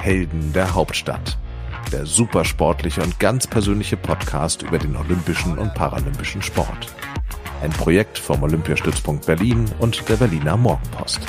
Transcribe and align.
Helden 0.00 0.54
der 0.54 0.74
Hauptstadt. 0.74 1.36
Der 1.92 2.06
supersportliche 2.06 3.02
und 3.02 3.20
ganz 3.20 3.46
persönliche 3.46 3.98
Podcast 3.98 4.62
über 4.62 4.78
den 4.78 4.96
olympischen 4.96 5.58
und 5.58 5.74
paralympischen 5.74 6.40
Sport. 6.40 6.94
Ein 7.62 7.70
Projekt 7.70 8.18
vom 8.18 8.42
Olympiastützpunkt 8.42 9.26
Berlin 9.26 9.66
und 9.78 10.08
der 10.08 10.16
Berliner 10.16 10.56
Morgenpost. 10.56 11.20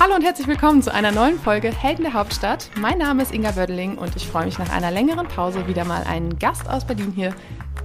Hallo 0.00 0.16
und 0.16 0.24
herzlich 0.24 0.48
willkommen 0.48 0.82
zu 0.82 0.92
einer 0.92 1.12
neuen 1.12 1.38
Folge 1.38 1.70
Helden 1.70 2.02
der 2.02 2.14
Hauptstadt. 2.14 2.70
Mein 2.80 2.98
Name 2.98 3.22
ist 3.22 3.32
Inga 3.32 3.52
Bödeling 3.52 3.98
und 3.98 4.16
ich 4.16 4.26
freue 4.26 4.46
mich 4.46 4.58
nach 4.58 4.70
einer 4.70 4.90
längeren 4.90 5.28
Pause 5.28 5.68
wieder 5.68 5.84
mal 5.84 6.02
einen 6.02 6.40
Gast 6.40 6.68
aus 6.68 6.84
Berlin 6.84 7.12
hier 7.14 7.32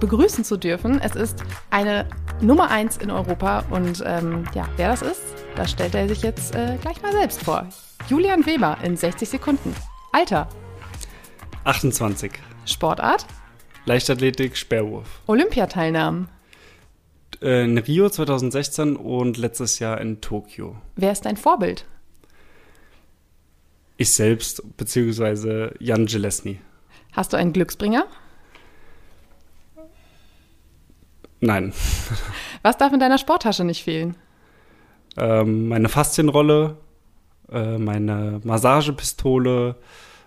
begrüßen 0.00 0.44
zu 0.44 0.56
dürfen. 0.56 1.00
Es 1.00 1.16
ist 1.16 1.42
eine 1.70 2.06
Nummer 2.40 2.70
1 2.70 2.98
in 2.98 3.10
Europa 3.10 3.64
und 3.70 4.02
ähm, 4.06 4.44
ja, 4.54 4.68
wer 4.76 4.88
das 4.88 5.02
ist, 5.02 5.22
das 5.56 5.70
stellt 5.70 5.94
er 5.94 6.08
sich 6.08 6.22
jetzt 6.22 6.54
äh, 6.54 6.76
gleich 6.80 7.02
mal 7.02 7.12
selbst 7.12 7.42
vor. 7.42 7.68
Julian 8.08 8.46
Weber 8.46 8.78
in 8.82 8.96
60 8.96 9.28
Sekunden. 9.28 9.74
Alter. 10.12 10.48
28. 11.64 12.32
Sportart. 12.64 13.26
Leichtathletik, 13.84 14.56
Sperrwurf. 14.56 15.20
Olympiateilnahmen. 15.26 16.28
Äh, 17.42 17.64
in 17.64 17.78
Rio 17.78 18.08
2016 18.08 18.96
und 18.96 19.36
letztes 19.36 19.78
Jahr 19.78 20.00
in 20.00 20.20
Tokio. 20.20 20.76
Wer 20.96 21.12
ist 21.12 21.24
dein 21.24 21.36
Vorbild? 21.36 21.84
Ich 23.96 24.12
selbst, 24.12 24.62
beziehungsweise 24.76 25.74
Jan 25.80 26.06
Gillespie. 26.06 26.60
Hast 27.12 27.32
du 27.32 27.36
einen 27.36 27.52
Glücksbringer? 27.52 28.06
Nein. 31.40 31.72
Was 32.62 32.76
darf 32.76 32.92
in 32.92 33.00
deiner 33.00 33.18
Sporttasche 33.18 33.64
nicht 33.64 33.84
fehlen? 33.84 34.16
Ähm, 35.16 35.68
meine 35.68 35.88
Faszienrolle, 35.88 36.76
äh, 37.50 37.78
meine 37.78 38.40
Massagepistole, 38.44 39.76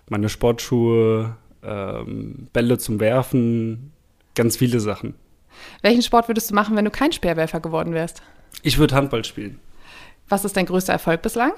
meine 0.09 0.29
Sportschuhe, 0.29 1.35
ähm, 1.63 2.47
Bälle 2.53 2.77
zum 2.77 2.99
Werfen, 2.99 3.91
ganz 4.35 4.57
viele 4.57 4.79
Sachen. 4.79 5.15
Welchen 5.81 6.01
Sport 6.01 6.27
würdest 6.27 6.51
du 6.51 6.55
machen, 6.55 6.75
wenn 6.75 6.85
du 6.85 6.91
kein 6.91 7.11
Speerwerfer 7.11 7.59
geworden 7.59 7.93
wärst? 7.93 8.21
Ich 8.63 8.77
würde 8.77 8.95
Handball 8.95 9.23
spielen. 9.25 9.59
Was 10.29 10.45
ist 10.45 10.55
dein 10.57 10.65
größter 10.65 10.93
Erfolg 10.93 11.21
bislang? 11.21 11.53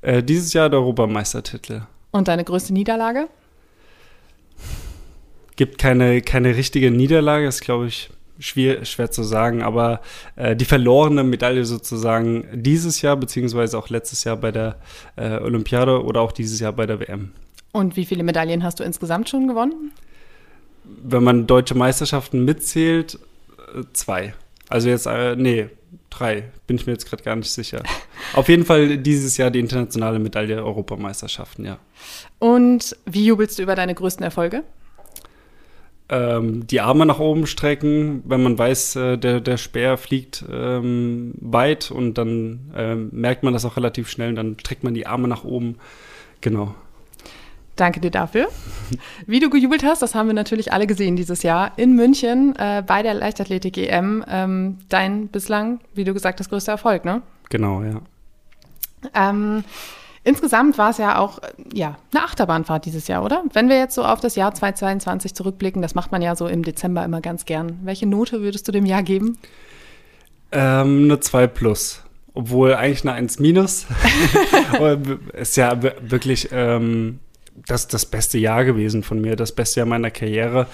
Äh, 0.00 0.22
dieses 0.22 0.52
Jahr 0.52 0.70
der 0.70 0.78
Europameistertitel. 0.78 1.82
Und 2.12 2.28
deine 2.28 2.44
größte 2.44 2.72
Niederlage? 2.72 3.28
Gibt 5.56 5.78
keine, 5.78 6.22
keine 6.22 6.56
richtige 6.56 6.90
Niederlage, 6.90 7.46
ist 7.46 7.62
glaube 7.62 7.88
ich 7.88 8.10
schwer, 8.38 8.84
schwer 8.84 9.10
zu 9.10 9.22
sagen, 9.22 9.62
aber 9.62 10.00
äh, 10.36 10.56
die 10.56 10.64
verlorene 10.64 11.24
Medaille 11.24 11.64
sozusagen 11.64 12.46
dieses 12.52 13.02
Jahr, 13.02 13.16
beziehungsweise 13.16 13.78
auch 13.78 13.88
letztes 13.88 14.24
Jahr 14.24 14.36
bei 14.36 14.52
der 14.52 14.76
äh, 15.16 15.38
Olympiade 15.38 16.04
oder 16.04 16.20
auch 16.20 16.32
dieses 16.32 16.60
Jahr 16.60 16.72
bei 16.72 16.86
der 16.86 17.00
WM. 17.00 17.32
Und 17.72 17.96
wie 17.96 18.04
viele 18.04 18.22
Medaillen 18.22 18.62
hast 18.62 18.80
du 18.80 18.84
insgesamt 18.84 19.28
schon 19.28 19.48
gewonnen? 19.48 19.92
Wenn 20.84 21.22
man 21.22 21.46
deutsche 21.46 21.74
Meisterschaften 21.74 22.44
mitzählt, 22.44 23.18
äh, 23.74 23.82
zwei. 23.92 24.34
Also 24.68 24.88
jetzt, 24.88 25.06
äh, 25.06 25.36
nee, 25.36 25.68
drei, 26.10 26.44
bin 26.66 26.76
ich 26.76 26.86
mir 26.86 26.92
jetzt 26.92 27.08
gerade 27.08 27.22
gar 27.22 27.36
nicht 27.36 27.50
sicher. 27.50 27.82
Auf 28.34 28.48
jeden 28.48 28.64
Fall 28.64 28.98
dieses 28.98 29.36
Jahr 29.36 29.50
die 29.50 29.60
internationale 29.60 30.18
Medaille 30.18 30.64
Europameisterschaften, 30.64 31.64
ja. 31.64 31.78
Und 32.38 32.96
wie 33.06 33.26
jubelst 33.26 33.58
du 33.58 33.62
über 33.62 33.74
deine 33.74 33.94
größten 33.94 34.24
Erfolge? 34.24 34.64
Ähm, 36.08 36.66
die 36.66 36.80
Arme 36.80 37.06
nach 37.06 37.18
oben 37.18 37.46
strecken, 37.46 38.22
wenn 38.24 38.42
man 38.42 38.58
weiß, 38.58 38.96
äh, 38.96 39.18
der, 39.18 39.40
der 39.40 39.56
Speer 39.56 39.96
fliegt 39.98 40.44
ähm, 40.50 41.34
weit 41.40 41.90
und 41.90 42.14
dann 42.14 42.72
äh, 42.74 42.94
merkt 42.94 43.42
man 43.42 43.52
das 43.52 43.64
auch 43.64 43.76
relativ 43.76 44.08
schnell 44.08 44.30
und 44.30 44.36
dann 44.36 44.56
streckt 44.58 44.84
man 44.84 44.94
die 44.94 45.06
Arme 45.06 45.28
nach 45.28 45.44
oben. 45.44 45.76
Genau. 46.40 46.74
Danke 47.76 48.00
dir 48.00 48.10
dafür. 48.10 48.48
Wie 49.26 49.38
du 49.38 49.50
gejubelt 49.50 49.84
hast, 49.84 50.02
das 50.02 50.14
haben 50.14 50.26
wir 50.26 50.34
natürlich 50.34 50.72
alle 50.72 50.88
gesehen 50.88 51.14
dieses 51.14 51.44
Jahr 51.44 51.72
in 51.76 51.94
München 51.94 52.56
äh, 52.56 52.82
bei 52.84 53.02
der 53.02 53.14
Leichtathletik-EM. 53.14 54.24
Ähm, 54.28 54.78
dein 54.88 55.28
bislang, 55.28 55.78
wie 55.94 56.02
du 56.02 56.12
gesagt 56.12 56.40
hast, 56.40 56.48
größter 56.48 56.72
Erfolg, 56.72 57.04
ne? 57.04 57.22
Genau, 57.50 57.82
ja. 57.82 58.00
Ähm, 59.14 59.62
Insgesamt 60.24 60.78
war 60.78 60.90
es 60.90 60.98
ja 60.98 61.18
auch 61.18 61.38
ja, 61.72 61.96
eine 62.12 62.24
Achterbahnfahrt 62.24 62.84
dieses 62.84 63.08
Jahr, 63.08 63.24
oder? 63.24 63.44
Wenn 63.52 63.68
wir 63.68 63.78
jetzt 63.78 63.94
so 63.94 64.04
auf 64.04 64.20
das 64.20 64.34
Jahr 64.34 64.54
2022 64.54 65.34
zurückblicken, 65.34 65.82
das 65.82 65.94
macht 65.94 66.12
man 66.12 66.22
ja 66.22 66.36
so 66.36 66.46
im 66.46 66.62
Dezember 66.64 67.04
immer 67.04 67.20
ganz 67.20 67.44
gern. 67.44 67.78
Welche 67.82 68.06
Note 68.06 68.40
würdest 68.42 68.66
du 68.68 68.72
dem 68.72 68.86
Jahr 68.86 69.02
geben? 69.02 69.38
Ähm, 70.52 71.04
eine 71.04 71.20
2 71.20 71.46
plus. 71.46 72.02
Obwohl 72.34 72.74
eigentlich 72.74 73.02
eine 73.02 73.12
1 73.14 73.38
minus. 73.38 73.86
ist 75.32 75.56
ja 75.56 75.80
wirklich 75.82 76.48
ähm, 76.52 77.20
das, 77.66 77.88
das 77.88 78.06
beste 78.06 78.38
Jahr 78.38 78.64
gewesen 78.64 79.02
von 79.02 79.20
mir, 79.20 79.36
das 79.36 79.52
beste 79.52 79.80
Jahr 79.80 79.86
meiner 79.86 80.10
Karriere. 80.10 80.66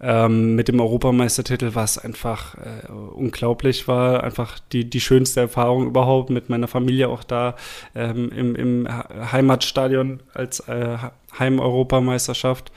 Ähm, 0.00 0.54
mit 0.54 0.68
dem 0.68 0.80
Europameistertitel, 0.80 1.70
was 1.74 1.98
einfach 1.98 2.54
äh, 2.54 2.88
unglaublich 2.88 3.88
war, 3.88 4.22
einfach 4.22 4.60
die, 4.72 4.88
die 4.88 5.00
schönste 5.00 5.40
Erfahrung 5.40 5.86
überhaupt 5.86 6.30
mit 6.30 6.48
meiner 6.48 6.68
Familie 6.68 7.08
auch 7.08 7.24
da 7.24 7.56
ähm, 7.96 8.30
im, 8.30 8.54
im 8.54 8.88
Heimatstadion 8.88 10.20
als 10.34 10.60
äh, 10.68 10.98
Heim-Europameisterschaft. 11.36 12.70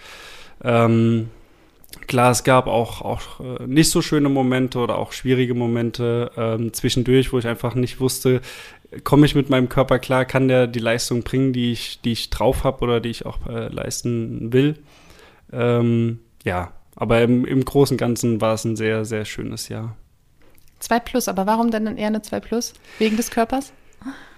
Ähm, 0.63 1.29
klar, 2.11 2.31
es 2.31 2.43
gab 2.43 2.67
auch, 2.67 3.01
auch 3.01 3.39
äh, 3.39 3.65
nicht 3.65 3.89
so 3.89 4.01
schöne 4.01 4.27
Momente 4.27 4.79
oder 4.79 4.97
auch 4.97 5.13
schwierige 5.13 5.53
Momente 5.53 6.29
ähm, 6.35 6.73
zwischendurch, 6.73 7.31
wo 7.31 7.39
ich 7.39 7.47
einfach 7.47 7.73
nicht 7.73 8.01
wusste, 8.01 8.41
komme 9.05 9.25
ich 9.25 9.33
mit 9.33 9.49
meinem 9.49 9.69
Körper 9.69 9.97
klar, 9.97 10.25
kann 10.25 10.49
der 10.49 10.67
die 10.67 10.79
Leistung 10.79 11.23
bringen, 11.23 11.53
die 11.53 11.71
ich, 11.71 12.01
die 12.01 12.11
ich 12.11 12.29
drauf 12.29 12.65
habe 12.65 12.83
oder 12.83 12.99
die 12.99 13.07
ich 13.07 13.25
auch 13.25 13.47
äh, 13.47 13.69
leisten 13.69 14.51
will. 14.51 14.77
Ähm, 15.53 16.19
ja, 16.43 16.73
aber 16.97 17.21
im, 17.21 17.45
im 17.45 17.63
Großen 17.63 17.93
und 17.93 17.97
Ganzen 17.97 18.41
war 18.41 18.55
es 18.55 18.65
ein 18.65 18.75
sehr, 18.75 19.05
sehr 19.05 19.23
schönes 19.23 19.69
Jahr. 19.69 19.95
2 20.79 20.99
plus, 20.99 21.29
aber 21.29 21.45
warum 21.45 21.71
denn 21.71 21.85
dann 21.85 21.97
eher 21.97 22.07
eine 22.07 22.21
2 22.21 22.41
plus? 22.41 22.73
Wegen 22.99 23.15
des 23.15 23.31
Körpers? 23.31 23.71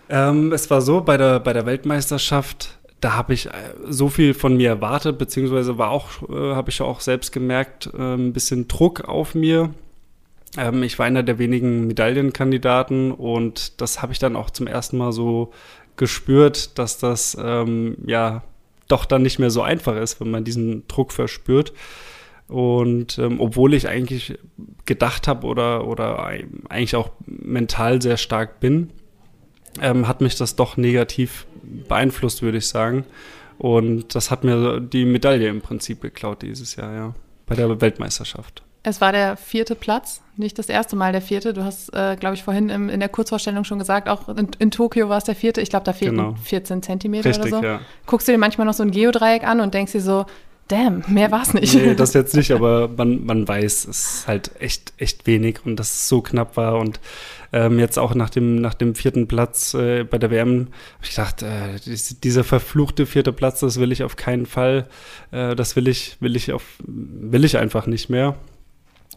Ähm, 0.09 0.51
es 0.53 0.69
war 0.69 0.81
so, 0.81 1.01
bei 1.01 1.17
der, 1.17 1.39
bei 1.39 1.53
der 1.53 1.65
Weltmeisterschaft, 1.65 2.77
da 3.03 3.15
habe 3.15 3.33
ich 3.33 3.47
äh, 3.47 3.51
so 3.89 4.09
viel 4.09 4.33
von 4.33 4.55
mir 4.55 4.69
erwartet, 4.69 5.17
beziehungsweise 5.17 5.77
war 5.77 5.89
auch, 5.89 6.21
äh, 6.29 6.55
habe 6.55 6.69
ich 6.69 6.81
auch 6.81 7.01
selbst 7.01 7.31
gemerkt, 7.31 7.89
äh, 7.93 8.15
ein 8.15 8.33
bisschen 8.33 8.67
Druck 8.67 9.01
auf 9.01 9.35
mir. 9.35 9.73
Ähm, 10.57 10.83
ich 10.83 10.97
war 10.99 11.05
einer 11.05 11.23
der 11.23 11.37
wenigen 11.37 11.87
Medaillenkandidaten 11.87 13.11
und 13.11 13.81
das 13.81 14.01
habe 14.01 14.13
ich 14.13 14.19
dann 14.19 14.35
auch 14.35 14.49
zum 14.49 14.67
ersten 14.67 14.97
Mal 14.97 15.11
so 15.11 15.51
gespürt, 15.97 16.77
dass 16.79 16.97
das 16.97 17.37
ähm, 17.39 17.97
ja 18.05 18.43
doch 18.87 19.05
dann 19.05 19.21
nicht 19.21 19.39
mehr 19.39 19.51
so 19.51 19.61
einfach 19.61 19.95
ist, 19.95 20.19
wenn 20.21 20.31
man 20.31 20.43
diesen 20.43 20.87
Druck 20.87 21.11
verspürt. 21.11 21.73
Und 22.47 23.17
ähm, 23.17 23.39
obwohl 23.39 23.73
ich 23.73 23.87
eigentlich 23.87 24.37
gedacht 24.85 25.27
habe 25.27 25.47
oder, 25.47 25.87
oder 25.87 26.23
eigentlich 26.25 26.95
auch 26.95 27.11
mental 27.25 28.01
sehr 28.01 28.17
stark 28.17 28.59
bin, 28.59 28.91
ähm, 29.81 30.07
hat 30.07 30.21
mich 30.21 30.35
das 30.35 30.55
doch 30.55 30.77
negativ 30.77 31.47
beeinflusst, 31.87 32.41
würde 32.41 32.59
ich 32.59 32.67
sagen. 32.67 33.05
Und 33.57 34.15
das 34.15 34.31
hat 34.31 34.43
mir 34.43 34.79
die 34.79 35.05
Medaille 35.05 35.47
im 35.47 35.61
Prinzip 35.61 36.01
geklaut 36.01 36.41
dieses 36.41 36.75
Jahr, 36.75 36.93
ja, 36.93 37.15
bei 37.45 37.55
der 37.55 37.81
Weltmeisterschaft. 37.81 38.63
Es 38.85 38.99
war 38.99 39.13
der 39.13 39.37
vierte 39.37 39.75
Platz, 39.75 40.21
nicht 40.35 40.59
das 40.59 40.67
erste 40.67 40.97
Mal 40.97 41.13
der 41.13 41.21
vierte. 41.21 41.53
Du 41.53 41.63
hast, 41.63 41.93
äh, 41.93 42.17
glaube 42.19 42.35
ich, 42.35 42.43
vorhin 42.43 42.67
im, 42.67 42.89
in 42.89 42.99
der 42.99 43.07
Kurzvorstellung 43.07 43.63
schon 43.63 43.79
gesagt, 43.79 44.09
auch 44.09 44.27
in, 44.27 44.49
in 44.59 44.71
Tokio 44.71 45.07
war 45.07 45.17
es 45.17 45.23
der 45.23 45.35
vierte. 45.35 45.61
Ich 45.61 45.69
glaube, 45.69 45.85
da 45.85 45.93
fehlten 45.93 46.17
genau. 46.17 46.35
14 46.43 46.83
Zentimeter 46.83 47.29
Richtig, 47.29 47.53
oder 47.53 47.61
so. 47.61 47.65
Ja. 47.65 47.79
Guckst 48.05 48.27
du 48.27 48.33
dir 48.33 48.37
manchmal 48.37 48.67
noch 48.67 48.73
so 48.73 48.83
ein 48.83 48.91
Geodreieck 48.91 49.47
an 49.47 49.61
und 49.61 49.73
denkst 49.73 49.93
dir 49.93 50.01
so, 50.01 50.25
damn, 50.67 51.03
mehr 51.07 51.31
war 51.31 51.43
es 51.43 51.53
nicht. 51.53 51.73
Nee, 51.75 51.95
das 51.95 52.13
jetzt 52.13 52.35
nicht, 52.35 52.51
aber 52.51 52.89
man, 52.89 53.25
man 53.25 53.47
weiß, 53.47 53.85
es 53.85 54.17
ist 54.17 54.27
halt 54.27 54.51
echt, 54.59 54.91
echt 54.97 55.27
wenig 55.27 55.59
und 55.65 55.77
dass 55.77 55.91
es 55.91 56.09
so 56.09 56.21
knapp 56.21 56.57
war. 56.57 56.77
Und 56.77 56.99
ähm, 57.53 57.79
jetzt 57.79 57.99
auch 57.99 58.15
nach 58.15 58.29
dem, 58.29 58.55
nach 58.55 58.73
dem 58.73 58.95
vierten 58.95 59.27
Platz 59.27 59.73
äh, 59.75 60.03
bei 60.03 60.17
der 60.17 60.31
WM 60.31 60.67
habe 60.95 61.03
ich 61.03 61.11
gedacht, 61.11 61.43
äh, 61.43 61.79
dieser 62.23 62.43
verfluchte 62.43 63.05
vierte 63.05 63.31
Platz, 63.31 63.59
das 63.59 63.79
will 63.79 63.91
ich 63.91 64.03
auf 64.03 64.15
keinen 64.15 64.45
Fall. 64.45 64.87
Äh, 65.31 65.55
das 65.55 65.75
will 65.75 65.87
ich, 65.87 66.17
will 66.19 66.35
ich 66.35 66.51
auf, 66.51 66.63
will 66.85 67.45
ich 67.45 67.57
einfach 67.57 67.85
nicht 67.87 68.09
mehr. 68.09 68.35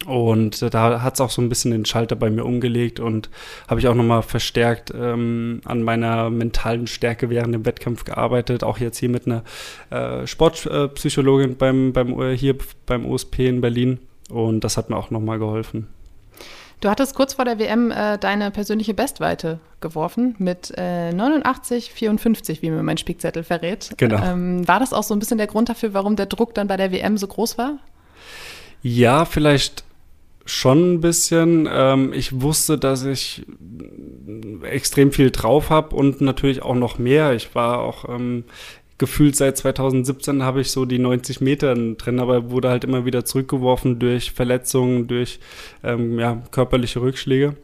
Und 0.04 0.62
da 0.74 1.00
hat 1.02 1.14
es 1.14 1.20
auch 1.22 1.30
so 1.30 1.40
ein 1.40 1.48
bisschen 1.48 1.70
den 1.70 1.86
Schalter 1.86 2.16
bei 2.16 2.28
mir 2.28 2.44
umgelegt 2.44 3.00
und 3.00 3.30
habe 3.66 3.80
ich 3.80 3.88
auch 3.88 3.94
nochmal 3.94 4.22
verstärkt 4.22 4.92
ähm, 4.94 5.62
an 5.64 5.82
meiner 5.82 6.28
mentalen 6.28 6.86
Stärke 6.86 7.30
während 7.30 7.54
dem 7.54 7.64
Wettkampf 7.64 8.04
gearbeitet. 8.04 8.62
Auch 8.62 8.76
jetzt 8.78 8.98
hier 8.98 9.08
mit 9.08 9.26
einer 9.26 9.42
äh, 9.88 10.26
Sportpsychologin 10.26 11.56
beim, 11.56 11.94
beim, 11.94 12.20
äh, 12.20 12.36
hier 12.36 12.56
beim 12.84 13.06
OSP 13.06 13.48
in 13.48 13.62
Berlin. 13.62 13.98
Und 14.28 14.64
das 14.64 14.76
hat 14.76 14.90
mir 14.90 14.96
auch 14.96 15.10
nochmal 15.10 15.38
geholfen. 15.38 15.88
Du 16.80 16.90
hattest 16.90 17.14
kurz 17.14 17.34
vor 17.34 17.44
der 17.44 17.58
WM 17.58 17.90
äh, 17.90 18.18
deine 18.18 18.50
persönliche 18.50 18.94
Bestweite 18.94 19.60
geworfen 19.80 20.34
mit 20.38 20.72
äh, 20.76 21.12
89, 21.12 21.90
54, 21.90 22.62
wie 22.62 22.70
mir 22.70 22.82
mein 22.82 22.98
Spickzettel 22.98 23.44
verrät. 23.44 23.94
Genau. 23.96 24.22
Ähm, 24.22 24.66
war 24.68 24.78
das 24.78 24.92
auch 24.92 25.02
so 25.02 25.14
ein 25.14 25.18
bisschen 25.18 25.38
der 25.38 25.46
Grund 25.46 25.68
dafür, 25.68 25.94
warum 25.94 26.16
der 26.16 26.26
Druck 26.26 26.54
dann 26.54 26.68
bei 26.68 26.76
der 26.76 26.92
WM 26.92 27.16
so 27.16 27.26
groß 27.26 27.56
war? 27.56 27.78
Ja, 28.82 29.24
vielleicht 29.24 29.86
Schon 30.48 30.94
ein 30.94 31.00
bisschen. 31.00 31.68
Ähm, 31.68 32.12
ich 32.12 32.40
wusste, 32.40 32.78
dass 32.78 33.04
ich 33.04 33.44
extrem 34.62 35.10
viel 35.10 35.32
drauf 35.32 35.70
habe 35.70 35.96
und 35.96 36.20
natürlich 36.20 36.62
auch 36.62 36.76
noch 36.76 36.98
mehr. 36.98 37.34
Ich 37.34 37.56
war 37.56 37.80
auch 37.80 38.08
ähm, 38.08 38.44
gefühlt 38.98 39.36
seit 39.36 39.56
2017 39.56 40.42
habe 40.42 40.60
ich 40.60 40.70
so 40.70 40.84
die 40.84 40.98
90 40.98 41.40
Meter 41.40 41.74
drin, 41.74 42.20
aber 42.20 42.50
wurde 42.50 42.70
halt 42.70 42.84
immer 42.84 43.04
wieder 43.04 43.24
zurückgeworfen 43.24 43.98
durch 43.98 44.32
Verletzungen, 44.32 45.06
durch 45.06 45.38
ähm, 45.82 46.18
ja, 46.18 46.42
körperliche 46.50 47.00
Rückschläge. 47.00 47.56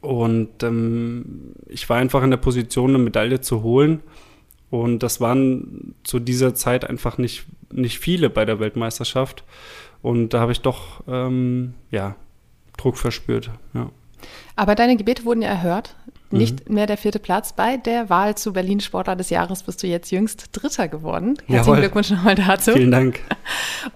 Und 0.00 0.62
ähm, 0.62 1.54
ich 1.66 1.88
war 1.88 1.98
einfach 1.98 2.22
in 2.22 2.30
der 2.30 2.38
Position, 2.38 2.90
eine 2.90 2.98
Medaille 2.98 3.40
zu 3.40 3.62
holen. 3.62 4.00
Und 4.70 5.02
das 5.02 5.20
waren 5.20 5.94
zu 6.04 6.18
dieser 6.18 6.54
Zeit 6.54 6.84
einfach 6.84 7.18
nicht, 7.18 7.46
nicht 7.72 7.98
viele 7.98 8.30
bei 8.30 8.44
der 8.44 8.60
Weltmeisterschaft. 8.60 9.44
Und 10.02 10.30
da 10.34 10.40
habe 10.40 10.52
ich 10.52 10.60
doch, 10.60 11.02
ähm, 11.08 11.74
ja, 11.90 12.16
Druck 12.76 12.96
verspürt, 12.96 13.50
ja. 13.74 13.90
Aber 14.56 14.74
deine 14.74 14.96
Gebete 14.96 15.24
wurden 15.24 15.42
ja 15.42 15.48
erhört. 15.48 15.96
Nicht 16.30 16.68
mhm. 16.68 16.74
mehr 16.74 16.86
der 16.86 16.98
vierte 16.98 17.18
Platz. 17.18 17.54
Bei 17.54 17.76
der 17.76 18.10
Wahl 18.10 18.36
zu 18.36 18.52
Berlin 18.52 18.80
Sportler 18.80 19.16
des 19.16 19.30
Jahres 19.30 19.62
bist 19.62 19.82
du 19.82 19.86
jetzt 19.86 20.10
jüngst 20.10 20.50
Dritter 20.52 20.88
geworden. 20.88 21.34
Herzlichen 21.46 21.54
Jawohl. 21.54 21.76
Glückwunsch 21.78 22.10
nochmal 22.10 22.34
dazu. 22.34 22.72
Vielen 22.72 22.90
Dank. 22.90 23.20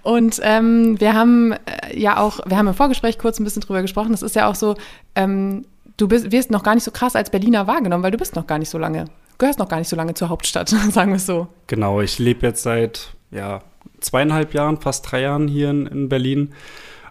Und 0.01 0.39
ähm, 0.43 0.99
wir 0.99 1.13
haben 1.13 1.51
äh, 1.51 1.97
ja 1.99 2.17
auch, 2.17 2.39
wir 2.45 2.57
haben 2.57 2.67
im 2.67 2.73
Vorgespräch 2.73 3.19
kurz 3.19 3.39
ein 3.39 3.43
bisschen 3.43 3.61
drüber 3.61 3.81
gesprochen. 3.81 4.13
Es 4.13 4.21
ist 4.21 4.35
ja 4.35 4.49
auch 4.49 4.55
so, 4.55 4.75
ähm, 5.15 5.65
du 5.97 6.07
bist, 6.07 6.31
wirst 6.31 6.51
noch 6.51 6.63
gar 6.63 6.75
nicht 6.75 6.83
so 6.83 6.91
krass 6.91 7.15
als 7.15 7.29
Berliner 7.29 7.67
wahrgenommen, 7.67 8.03
weil 8.03 8.11
du 8.11 8.17
bist 8.17 8.35
noch 8.35 8.47
gar 8.47 8.57
nicht 8.57 8.69
so 8.69 8.77
lange, 8.77 9.05
gehörst 9.37 9.59
noch 9.59 9.69
gar 9.69 9.77
nicht 9.77 9.89
so 9.89 9.95
lange 9.95 10.13
zur 10.13 10.29
Hauptstadt, 10.29 10.69
sagen 10.91 11.11
wir 11.11 11.17
es 11.17 11.25
so. 11.25 11.47
Genau, 11.67 12.01
ich 12.01 12.19
lebe 12.19 12.45
jetzt 12.47 12.63
seit 12.63 13.13
ja, 13.31 13.61
zweieinhalb 13.99 14.53
Jahren, 14.53 14.79
fast 14.79 15.11
drei 15.11 15.21
Jahren 15.21 15.47
hier 15.47 15.69
in, 15.69 15.85
in 15.87 16.09
Berlin 16.09 16.53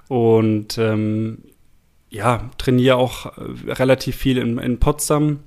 und 0.08 0.78
ähm, 0.78 1.38
ja, 2.12 2.50
trainiere 2.58 2.96
auch 2.96 3.26
äh, 3.26 3.72
relativ 3.72 4.16
viel 4.16 4.38
in, 4.38 4.58
in 4.58 4.78
Potsdam. 4.78 5.40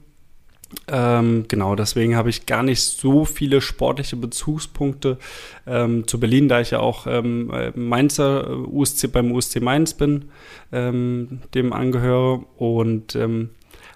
Ähm, 0.88 1.46
genau, 1.48 1.76
deswegen 1.76 2.16
habe 2.16 2.30
ich 2.30 2.48
gar 2.48 2.64
nicht 2.64 2.82
so 2.82 3.24
viele 3.24 3.62
sportliche 3.62 4.16
Bezugspunkte 4.18 5.20
ähm, 5.68 6.08
zu 6.08 6.20
Berlin, 6.20 6.50
da 6.50 6.60
ich 6.60 6.72
ja 6.72 6.80
auch 6.80 7.06
ähm, 7.08 7.52
äh, 7.54 7.72
Mainzer 7.76 8.50
äh, 8.50 8.54
USC 8.54 9.08
beim 9.12 9.32
USC 9.32 9.62
Mainz 9.62 9.94
bin, 9.94 10.32
ähm, 10.72 11.42
dem 11.54 11.72
angehöre 11.72 12.44
und 12.58 13.16
ähm, 13.16 13.52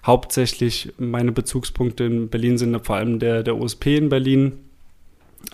hauptsächlich 0.06 0.92
meine 0.96 1.32
Bezugspunkte 1.32 2.04
in 2.04 2.28
Berlin 2.28 2.56
sind 2.56 2.86
vor 2.86 2.96
allem 2.96 3.18
der, 3.18 3.42
der 3.42 3.56
USP 3.56 3.96
in 3.96 4.08
Berlin 4.08 4.69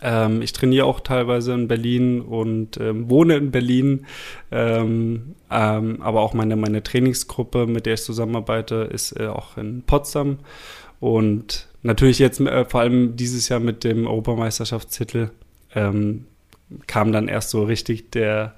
ähm, 0.02 0.42
ich 0.42 0.52
trainiere 0.52 0.86
auch 0.86 1.00
teilweise 1.00 1.52
in 1.54 1.68
Berlin 1.68 2.20
und 2.20 2.78
ähm, 2.78 3.08
wohne 3.08 3.36
in 3.36 3.50
Berlin. 3.50 4.06
Ähm, 4.50 5.34
ähm, 5.50 6.02
aber 6.02 6.20
auch 6.20 6.34
meine, 6.34 6.56
meine 6.56 6.82
Trainingsgruppe, 6.82 7.66
mit 7.66 7.86
der 7.86 7.94
ich 7.94 8.02
zusammenarbeite, 8.02 8.88
ist 8.92 9.18
äh, 9.18 9.26
auch 9.26 9.56
in 9.56 9.82
Potsdam. 9.82 10.38
Und 11.00 11.68
natürlich 11.82 12.18
jetzt 12.18 12.40
äh, 12.40 12.64
vor 12.64 12.80
allem 12.80 13.16
dieses 13.16 13.48
Jahr 13.48 13.60
mit 13.60 13.84
dem 13.84 14.06
Europameisterschaftstitel 14.06 15.30
ähm, 15.74 16.26
kam 16.86 17.12
dann 17.12 17.28
erst 17.28 17.50
so 17.50 17.64
richtig 17.64 18.10
der 18.10 18.54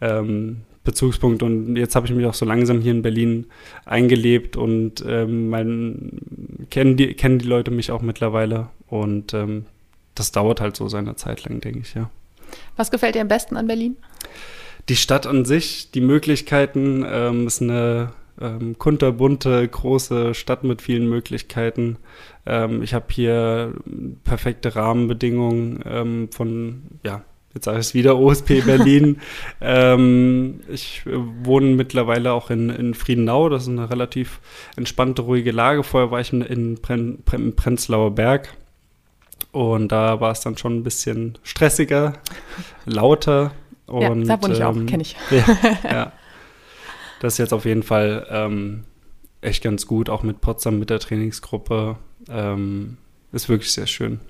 ähm, 0.00 0.62
Bezugspunkt. 0.84 1.42
Und 1.42 1.76
jetzt 1.76 1.94
habe 1.94 2.06
ich 2.06 2.12
mich 2.12 2.26
auch 2.26 2.34
so 2.34 2.44
langsam 2.44 2.80
hier 2.80 2.92
in 2.92 3.02
Berlin 3.02 3.46
eingelebt 3.84 4.56
und 4.56 5.04
ähm, 5.06 5.48
mein, 5.48 6.66
kennen, 6.70 6.96
die, 6.96 7.14
kennen 7.14 7.38
die 7.38 7.46
Leute 7.46 7.70
mich 7.70 7.92
auch 7.92 8.02
mittlerweile. 8.02 8.68
Und 8.88 9.32
ähm, 9.32 9.64
das 10.14 10.32
dauert 10.32 10.60
halt 10.60 10.76
so 10.76 10.88
seine 10.88 11.16
Zeit 11.16 11.44
lang, 11.44 11.60
denke 11.60 11.80
ich, 11.80 11.94
ja. 11.94 12.10
Was 12.76 12.90
gefällt 12.90 13.14
dir 13.14 13.22
am 13.22 13.28
besten 13.28 13.56
an 13.56 13.66
Berlin? 13.66 13.96
Die 14.88 14.96
Stadt 14.96 15.26
an 15.26 15.44
sich, 15.44 15.90
die 15.90 16.00
Möglichkeiten, 16.00 17.04
ähm, 17.08 17.46
ist 17.46 17.62
eine 17.62 18.12
ähm, 18.40 18.78
kunterbunte, 18.78 19.66
große 19.66 20.34
Stadt 20.34 20.64
mit 20.64 20.82
vielen 20.82 21.08
Möglichkeiten. 21.08 21.98
Ähm, 22.46 22.82
ich 22.82 22.94
habe 22.94 23.06
hier 23.10 23.74
perfekte 24.24 24.74
Rahmenbedingungen 24.74 25.80
ähm, 25.86 26.28
von, 26.32 26.82
ja, 27.04 27.22
jetzt 27.54 27.66
sage 27.66 27.78
ich 27.78 27.86
es 27.86 27.94
wieder, 27.94 28.18
OSP 28.18 28.62
Berlin. 28.66 29.20
ähm, 29.60 30.60
ich 30.68 31.02
äh, 31.06 31.10
wohne 31.44 31.76
mittlerweile 31.76 32.32
auch 32.32 32.50
in, 32.50 32.70
in 32.70 32.94
Friedenau, 32.94 33.48
das 33.48 33.64
ist 33.64 33.68
eine 33.68 33.90
relativ 33.90 34.40
entspannte, 34.76 35.22
ruhige 35.22 35.52
Lage. 35.52 35.84
Vorher 35.84 36.10
war 36.10 36.20
ich 36.20 36.32
in, 36.32 36.42
in 36.42 36.78
Prenzlauer 36.82 38.14
Berg. 38.14 38.48
Und 39.52 39.88
da 39.92 40.20
war 40.20 40.32
es 40.32 40.40
dann 40.40 40.56
schon 40.56 40.76
ein 40.78 40.82
bisschen 40.82 41.38
stressiger, 41.42 42.14
lauter. 42.86 43.52
Und, 43.86 44.22
ja, 44.22 44.36
da 44.36 44.42
wohne 44.42 44.54
ich 44.54 44.64
auch, 44.64 44.74
ähm, 44.74 44.86
kenne 44.86 45.02
ich. 45.02 45.16
Ja, 45.30 45.44
ja, 45.84 46.12
Das 47.20 47.34
ist 47.34 47.38
jetzt 47.38 47.52
auf 47.52 47.66
jeden 47.66 47.82
Fall 47.82 48.26
ähm, 48.30 48.84
echt 49.42 49.62
ganz 49.62 49.86
gut, 49.86 50.08
auch 50.08 50.22
mit 50.22 50.40
Potsdam, 50.40 50.78
mit 50.78 50.88
der 50.88 51.00
Trainingsgruppe. 51.00 51.96
Ähm, 52.28 52.96
ist 53.32 53.48
wirklich 53.48 53.72
sehr 53.72 53.86
schön. 53.86 54.20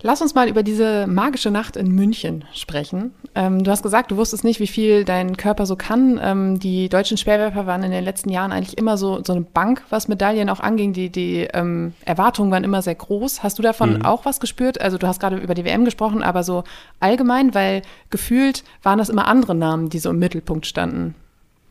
Lass 0.00 0.22
uns 0.22 0.36
mal 0.36 0.48
über 0.48 0.62
diese 0.62 1.08
magische 1.08 1.50
Nacht 1.50 1.76
in 1.76 1.90
München 1.90 2.44
sprechen. 2.54 3.12
Ähm, 3.34 3.64
du 3.64 3.70
hast 3.72 3.82
gesagt, 3.82 4.12
du 4.12 4.16
wusstest 4.16 4.44
nicht, 4.44 4.60
wie 4.60 4.68
viel 4.68 5.04
dein 5.04 5.36
Körper 5.36 5.66
so 5.66 5.74
kann. 5.74 6.20
Ähm, 6.22 6.60
die 6.60 6.88
deutschen 6.88 7.16
Speerwerfer 7.16 7.66
waren 7.66 7.82
in 7.82 7.90
den 7.90 8.04
letzten 8.04 8.30
Jahren 8.30 8.52
eigentlich 8.52 8.78
immer 8.78 8.96
so, 8.96 9.24
so 9.24 9.32
eine 9.32 9.42
Bank, 9.42 9.82
was 9.90 10.06
Medaillen 10.06 10.50
auch 10.50 10.60
anging. 10.60 10.92
Die, 10.92 11.10
die 11.10 11.48
ähm, 11.52 11.94
Erwartungen 12.04 12.52
waren 12.52 12.62
immer 12.62 12.80
sehr 12.80 12.94
groß. 12.94 13.42
Hast 13.42 13.58
du 13.58 13.62
davon 13.62 13.94
mhm. 13.94 14.04
auch 14.04 14.24
was 14.24 14.38
gespürt? 14.38 14.80
Also 14.80 14.98
du 14.98 15.08
hast 15.08 15.18
gerade 15.18 15.36
über 15.36 15.54
die 15.54 15.64
WM 15.64 15.84
gesprochen, 15.84 16.22
aber 16.22 16.44
so 16.44 16.62
allgemein, 17.00 17.52
weil 17.56 17.82
gefühlt 18.10 18.62
waren 18.84 18.98
das 18.98 19.08
immer 19.08 19.26
andere 19.26 19.56
Namen, 19.56 19.88
die 19.88 19.98
so 19.98 20.10
im 20.10 20.20
Mittelpunkt 20.20 20.66
standen. 20.66 21.16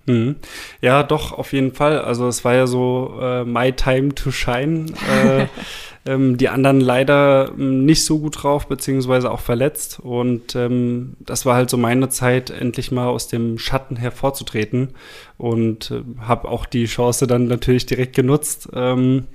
Mhm. 0.07 0.37
Ja, 0.81 1.03
doch, 1.03 1.31
auf 1.33 1.53
jeden 1.53 1.73
Fall. 1.73 1.99
Also 2.01 2.27
es 2.27 2.43
war 2.43 2.55
ja 2.55 2.65
so 2.65 3.19
äh, 3.21 3.43
My 3.43 3.71
Time 3.71 4.15
to 4.15 4.31
Shine. 4.31 4.87
Äh, 5.23 5.47
ähm, 6.05 6.37
die 6.37 6.49
anderen 6.49 6.79
leider 6.79 7.51
ähm, 7.57 7.85
nicht 7.85 8.05
so 8.05 8.19
gut 8.19 8.43
drauf, 8.43 8.67
beziehungsweise 8.67 9.31
auch 9.31 9.39
verletzt. 9.39 9.99
Und 9.99 10.55
ähm, 10.55 11.15
das 11.19 11.45
war 11.45 11.55
halt 11.55 11.69
so 11.69 11.77
meine 11.77 12.09
Zeit, 12.09 12.49
endlich 12.49 12.91
mal 12.91 13.07
aus 13.07 13.27
dem 13.27 13.57
Schatten 13.57 13.95
hervorzutreten. 13.95 14.89
Und 15.37 15.91
äh, 15.91 16.03
habe 16.21 16.47
auch 16.49 16.65
die 16.65 16.85
Chance 16.85 17.27
dann 17.27 17.47
natürlich 17.47 17.85
direkt 17.85 18.15
genutzt. 18.15 18.69
Ähm, 18.73 19.27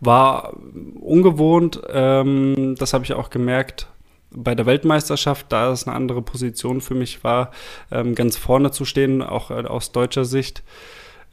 war 0.00 0.54
ungewohnt, 1.00 1.80
ähm, 1.88 2.76
das 2.78 2.92
habe 2.92 3.04
ich 3.04 3.14
auch 3.14 3.30
gemerkt 3.30 3.88
bei 4.34 4.54
der 4.54 4.66
Weltmeisterschaft, 4.66 5.46
da 5.50 5.70
es 5.70 5.86
eine 5.86 5.96
andere 5.96 6.22
Position 6.22 6.80
für 6.80 6.94
mich 6.94 7.24
war, 7.24 7.52
ähm, 7.90 8.14
ganz 8.14 8.36
vorne 8.36 8.70
zu 8.70 8.84
stehen, 8.84 9.22
auch 9.22 9.50
äh, 9.50 9.64
aus 9.64 9.92
deutscher 9.92 10.24
Sicht 10.24 10.62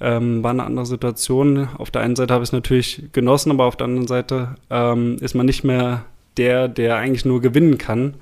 ähm, 0.01 0.43
war 0.43 0.51
eine 0.51 0.63
andere 0.63 0.85
Situation. 0.85 1.67
Auf 1.77 1.91
der 1.91 2.01
einen 2.01 2.15
Seite 2.15 2.33
habe 2.33 2.43
ich 2.43 2.49
es 2.49 2.53
natürlich 2.53 3.09
genossen, 3.13 3.51
aber 3.51 3.65
auf 3.65 3.75
der 3.75 3.85
anderen 3.85 4.07
Seite 4.07 4.55
ähm, 4.69 5.17
ist 5.21 5.35
man 5.35 5.45
nicht 5.45 5.63
mehr 5.63 6.05
der, 6.37 6.67
der 6.67 6.97
eigentlich 6.97 7.25
nur 7.25 7.41
gewinnen 7.41 7.77
kann, 7.77 8.15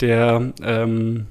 der 0.00 0.52
ähm, 0.62 1.26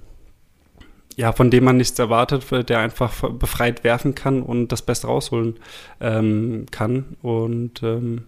ja, 1.15 1.31
von 1.31 1.50
dem 1.50 1.63
man 1.63 1.77
nichts 1.77 1.97
erwartet, 1.97 2.69
der 2.69 2.79
einfach 2.79 3.29
befreit 3.31 3.83
werfen 3.83 4.15
kann 4.15 4.41
und 4.41 4.71
das 4.71 4.81
Beste 4.81 5.07
rausholen 5.07 5.57
ähm, 6.01 6.65
kann. 6.71 7.15
Und 7.21 7.81
ähm, 7.83 8.24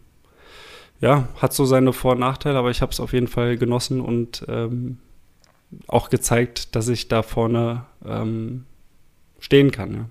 ja, 1.01 1.27
hat 1.41 1.53
so 1.53 1.65
seine 1.65 1.93
Vor- 1.93 2.13
und 2.13 2.19
Nachteile, 2.19 2.57
aber 2.57 2.71
ich 2.71 2.81
habe 2.81 2.91
es 2.91 2.99
auf 2.99 3.13
jeden 3.13 3.27
Fall 3.27 3.57
genossen 3.57 3.99
und 3.99 4.45
ähm, 4.47 4.99
auch 5.87 6.09
gezeigt, 6.09 6.75
dass 6.75 6.87
ich 6.87 7.09
da 7.09 7.23
vorne 7.23 7.83
ähm, 8.05 8.65
stehen 9.39 9.71
kann. 9.71 9.93
Ja. 9.93 10.05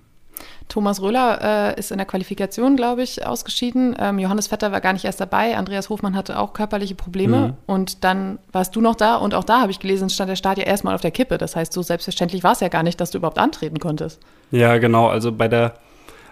Thomas 0.69 1.01
Röhler 1.01 1.73
äh, 1.75 1.79
ist 1.79 1.91
in 1.91 1.97
der 1.97 2.05
Qualifikation, 2.05 2.75
glaube 2.75 3.01
ich, 3.01 3.25
ausgeschieden. 3.25 3.95
Ähm, 3.99 4.19
Johannes 4.19 4.47
Vetter 4.47 4.71
war 4.71 4.81
gar 4.81 4.93
nicht 4.93 5.05
erst 5.05 5.21
dabei. 5.21 5.55
Andreas 5.55 5.89
Hofmann 5.89 6.15
hatte 6.15 6.37
auch 6.37 6.53
körperliche 6.53 6.95
Probleme. 6.95 7.39
Mhm. 7.39 7.53
Und 7.65 8.03
dann 8.03 8.39
warst 8.51 8.75
du 8.75 8.81
noch 8.81 8.95
da. 8.95 9.15
Und 9.15 9.33
auch 9.33 9.45
da 9.45 9.61
habe 9.61 9.71
ich 9.71 9.79
gelesen, 9.79 10.09
stand 10.09 10.29
der 10.29 10.35
Start 10.35 10.57
ja 10.57 10.65
erstmal 10.65 10.93
auf 10.93 11.01
der 11.01 11.11
Kippe. 11.11 11.37
Das 11.37 11.55
heißt, 11.55 11.71
so 11.71 11.81
selbstverständlich 11.81 12.43
war 12.43 12.51
es 12.51 12.59
ja 12.59 12.67
gar 12.67 12.83
nicht, 12.83 12.99
dass 12.99 13.11
du 13.11 13.17
überhaupt 13.17 13.39
antreten 13.39 13.79
konntest. 13.79 14.19
Ja, 14.51 14.77
genau. 14.77 15.07
Also 15.07 15.31
bei 15.31 15.47
der 15.47 15.75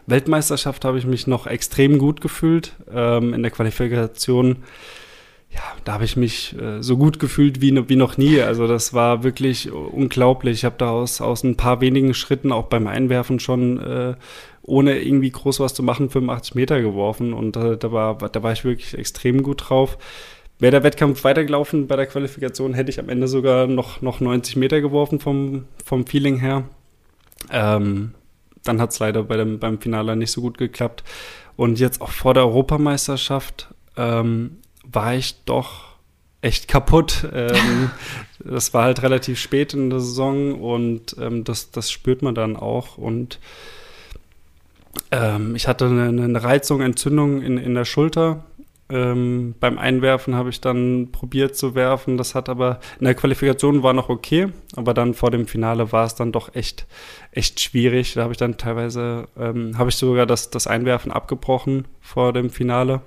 Weltmeisterschaft 0.08 0.84
habe 0.86 0.98
ich 0.98 1.06
mich 1.06 1.28
noch 1.28 1.48
extrem 1.48 1.98
gut 1.98 2.20
gefühlt. 2.20 2.74
Ähm, 2.94 3.34
in 3.34 3.42
der 3.42 3.52
Qualifikation 3.52 4.58
ja, 5.56 5.62
da 5.86 5.94
habe 5.94 6.04
ich 6.04 6.18
mich 6.18 6.54
äh, 6.60 6.84
so 6.84 6.98
gut 6.98 7.18
gefühlt 7.18 7.62
wie, 7.62 7.88
wie 7.88 7.96
noch 7.96 8.18
nie. 8.18 8.42
Also 8.42 8.68
das 8.68 8.94
war 8.94 9.24
wirklich 9.24 9.72
unglaublich. 9.72 10.60
Ich 10.60 10.66
habe 10.66 10.76
da 10.78 10.90
aus, 10.90 11.22
aus 11.22 11.44
ein 11.44 11.56
paar 11.56 11.80
wenigen 11.80 12.14
Schritten 12.14 12.52
auch 12.52 12.66
beim 12.66 12.88
Einwerfen 12.88 13.40
schon, 13.40 13.80
äh, 13.80 14.16
ohne 14.64 15.00
irgendwie 15.00 15.30
groß 15.30 15.62
was 15.62 15.74
zu 15.74 15.82
machen, 15.82 16.10
85 16.10 16.56
Meter 16.56 16.82
geworfen. 16.82 17.34
Und 17.34 17.56
äh, 17.56 17.78
da, 17.78 17.94
war, 17.94 18.18
da 18.18 18.44
war 18.44 18.52
ich 18.52 18.66
wirklich 18.66 18.98
extrem 18.98 19.44
gut 19.44 19.70
drauf. 19.70 19.98
Wäre 20.60 20.72
der 20.72 20.84
Wettkampf 20.84 21.24
weitergelaufen 21.24 21.88
bei 21.88 21.96
der 21.96 22.08
Qualifikation, 22.08 22.74
hätte 22.74 22.90
ich 22.90 23.00
am 23.00 23.10
Ende 23.10 23.30
sogar 23.30 23.68
noch, 23.68 24.02
noch 24.02 24.20
90 24.20 24.58
Meter 24.58 24.82
geworfen 24.82 25.22
vom, 25.22 25.66
vom 25.86 26.06
Feeling 26.06 26.38
her. 26.40 26.66
Ähm, 27.50 28.14
dann 28.64 28.82
hat 28.82 28.92
es 28.92 29.00
leider 29.00 29.24
bei 29.24 29.38
dem, 29.38 29.60
beim 29.60 29.80
Finale 29.80 30.18
nicht 30.18 30.32
so 30.32 30.42
gut 30.42 30.58
geklappt. 30.58 31.04
Und 31.56 31.80
jetzt 31.80 32.02
auch 32.02 32.12
vor 32.12 32.34
der 32.34 32.44
Europameisterschaft 32.44 33.74
ähm, 33.96 34.58
war 34.92 35.16
ich 35.16 35.44
doch 35.46 35.96
echt 36.42 36.68
kaputt. 36.68 37.28
Ähm, 37.34 37.92
das 38.40 38.74
war 38.74 38.84
halt 38.84 39.02
relativ 39.02 39.40
spät 39.40 39.74
in 39.74 39.90
der 39.90 40.00
Saison 40.00 40.60
und 40.62 41.16
ähm, 41.20 41.44
das, 41.44 41.72
das 41.72 41.92
spürt 41.92 42.22
man 42.22 42.36
dann 42.36 42.56
auch. 42.56 42.98
Und 42.98 43.40
ähm, 45.12 45.56
ich 45.56 45.68
hatte 45.68 45.86
eine, 45.86 46.08
eine 46.08 46.44
Reizung, 46.44 46.82
Entzündung 46.82 47.42
in, 47.42 47.58
in 47.58 47.76
der 47.76 47.86
Schulter 47.86 48.44
ähm, 48.88 49.56
beim 49.60 49.80
Einwerfen 49.80 50.36
habe 50.36 50.50
ich 50.50 50.62
dann 50.62 51.10
probiert 51.12 51.56
zu 51.56 51.74
werfen. 51.74 52.18
Das 52.18 52.36
hat 52.36 52.50
aber 52.50 52.80
in 53.00 53.06
der 53.06 53.16
Qualifikation 53.16 53.82
war 53.82 53.94
noch 53.94 54.10
okay, 54.10 54.50
aber 54.76 54.94
dann 54.94 55.16
vor 55.16 55.32
dem 55.32 55.48
Finale 55.48 55.92
war 55.92 56.06
es 56.06 56.14
dann 56.14 56.32
doch 56.32 56.54
echt, 56.54 56.86
echt 57.32 57.60
schwierig. 57.60 58.14
Da 58.14 58.24
habe 58.24 58.34
ich 58.34 58.38
dann 58.38 58.58
teilweise, 58.58 59.28
ähm, 59.40 59.78
habe 59.78 59.90
ich 59.90 59.96
sogar 59.96 60.28
das, 60.28 60.52
das 60.52 60.68
Einwerfen 60.68 61.12
abgebrochen 61.12 61.88
vor 62.00 62.32
dem 62.32 62.52
Finale. 62.52 63.02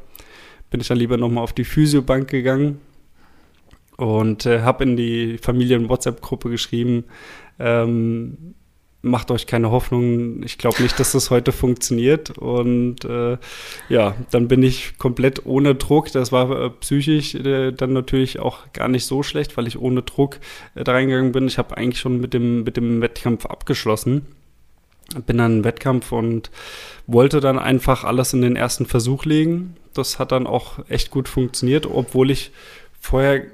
Bin 0.70 0.80
ich 0.80 0.88
dann 0.88 0.98
lieber 0.98 1.16
nochmal 1.16 1.44
auf 1.44 1.52
die 1.52 1.64
Physiobank 1.64 2.28
gegangen 2.28 2.80
und 3.96 4.46
äh, 4.46 4.60
habe 4.60 4.84
in 4.84 4.96
die 4.96 5.38
Familien-WhatsApp-Gruppe 5.38 6.50
geschrieben, 6.50 7.04
ähm, 7.58 8.54
macht 9.02 9.30
euch 9.30 9.46
keine 9.46 9.70
Hoffnung. 9.70 10.42
Ich 10.42 10.58
glaube 10.58 10.82
nicht, 10.82 10.98
dass 10.98 11.12
das 11.12 11.30
heute 11.30 11.52
funktioniert. 11.52 12.36
Und 12.38 13.04
äh, 13.04 13.38
ja, 13.88 14.14
dann 14.30 14.48
bin 14.48 14.62
ich 14.62 14.98
komplett 14.98 15.46
ohne 15.46 15.74
Druck. 15.74 16.10
Das 16.12 16.32
war 16.32 16.50
äh, 16.50 16.70
psychisch 16.70 17.34
äh, 17.34 17.72
dann 17.72 17.92
natürlich 17.92 18.38
auch 18.38 18.72
gar 18.72 18.88
nicht 18.88 19.04
so 19.04 19.22
schlecht, 19.22 19.56
weil 19.56 19.66
ich 19.66 19.78
ohne 19.78 20.02
Druck 20.02 20.38
äh, 20.74 20.84
da 20.84 20.92
reingegangen 20.92 21.32
bin. 21.32 21.46
Ich 21.46 21.58
habe 21.58 21.76
eigentlich 21.76 22.00
schon 22.00 22.20
mit 22.20 22.34
dem, 22.34 22.64
mit 22.64 22.76
dem 22.76 23.00
Wettkampf 23.00 23.46
abgeschlossen. 23.46 24.26
Bin 25.26 25.38
dann 25.38 25.58
im 25.58 25.64
Wettkampf 25.64 26.12
und 26.12 26.50
wollte 27.06 27.40
dann 27.40 27.58
einfach 27.58 28.04
alles 28.04 28.32
in 28.32 28.42
den 28.42 28.56
ersten 28.56 28.86
Versuch 28.86 29.24
legen. 29.24 29.76
Das 29.94 30.18
hat 30.18 30.32
dann 30.32 30.46
auch 30.46 30.78
echt 30.88 31.10
gut 31.10 31.28
funktioniert, 31.28 31.86
obwohl 31.86 32.30
ich 32.30 32.52
vorher 33.00 33.46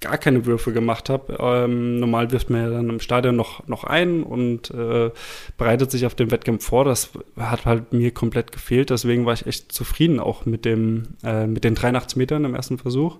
gar 0.00 0.18
keine 0.18 0.46
Würfe 0.46 0.72
gemacht 0.72 1.08
habe. 1.08 1.36
Ähm, 1.40 1.98
normal 1.98 2.30
wirft 2.30 2.50
man 2.50 2.62
ja 2.62 2.70
dann 2.70 2.90
im 2.90 3.00
Stadion 3.00 3.36
noch, 3.36 3.66
noch 3.66 3.84
ein 3.84 4.22
und 4.22 4.70
äh, 4.70 5.10
bereitet 5.56 5.90
sich 5.90 6.06
auf 6.06 6.14
den 6.14 6.30
Wettkampf 6.30 6.64
vor. 6.64 6.84
Das 6.84 7.10
hat 7.38 7.64
halt 7.64 7.92
mir 7.92 8.10
komplett 8.10 8.52
gefehlt. 8.52 8.90
Deswegen 8.90 9.26
war 9.26 9.34
ich 9.34 9.46
echt 9.46 9.72
zufrieden 9.72 10.20
auch 10.20 10.44
mit, 10.44 10.64
dem, 10.64 11.16
äh, 11.24 11.46
mit 11.46 11.64
den 11.64 11.74
83 11.74 12.16
Metern 12.16 12.44
im 12.44 12.54
ersten 12.54 12.78
Versuch. 12.78 13.18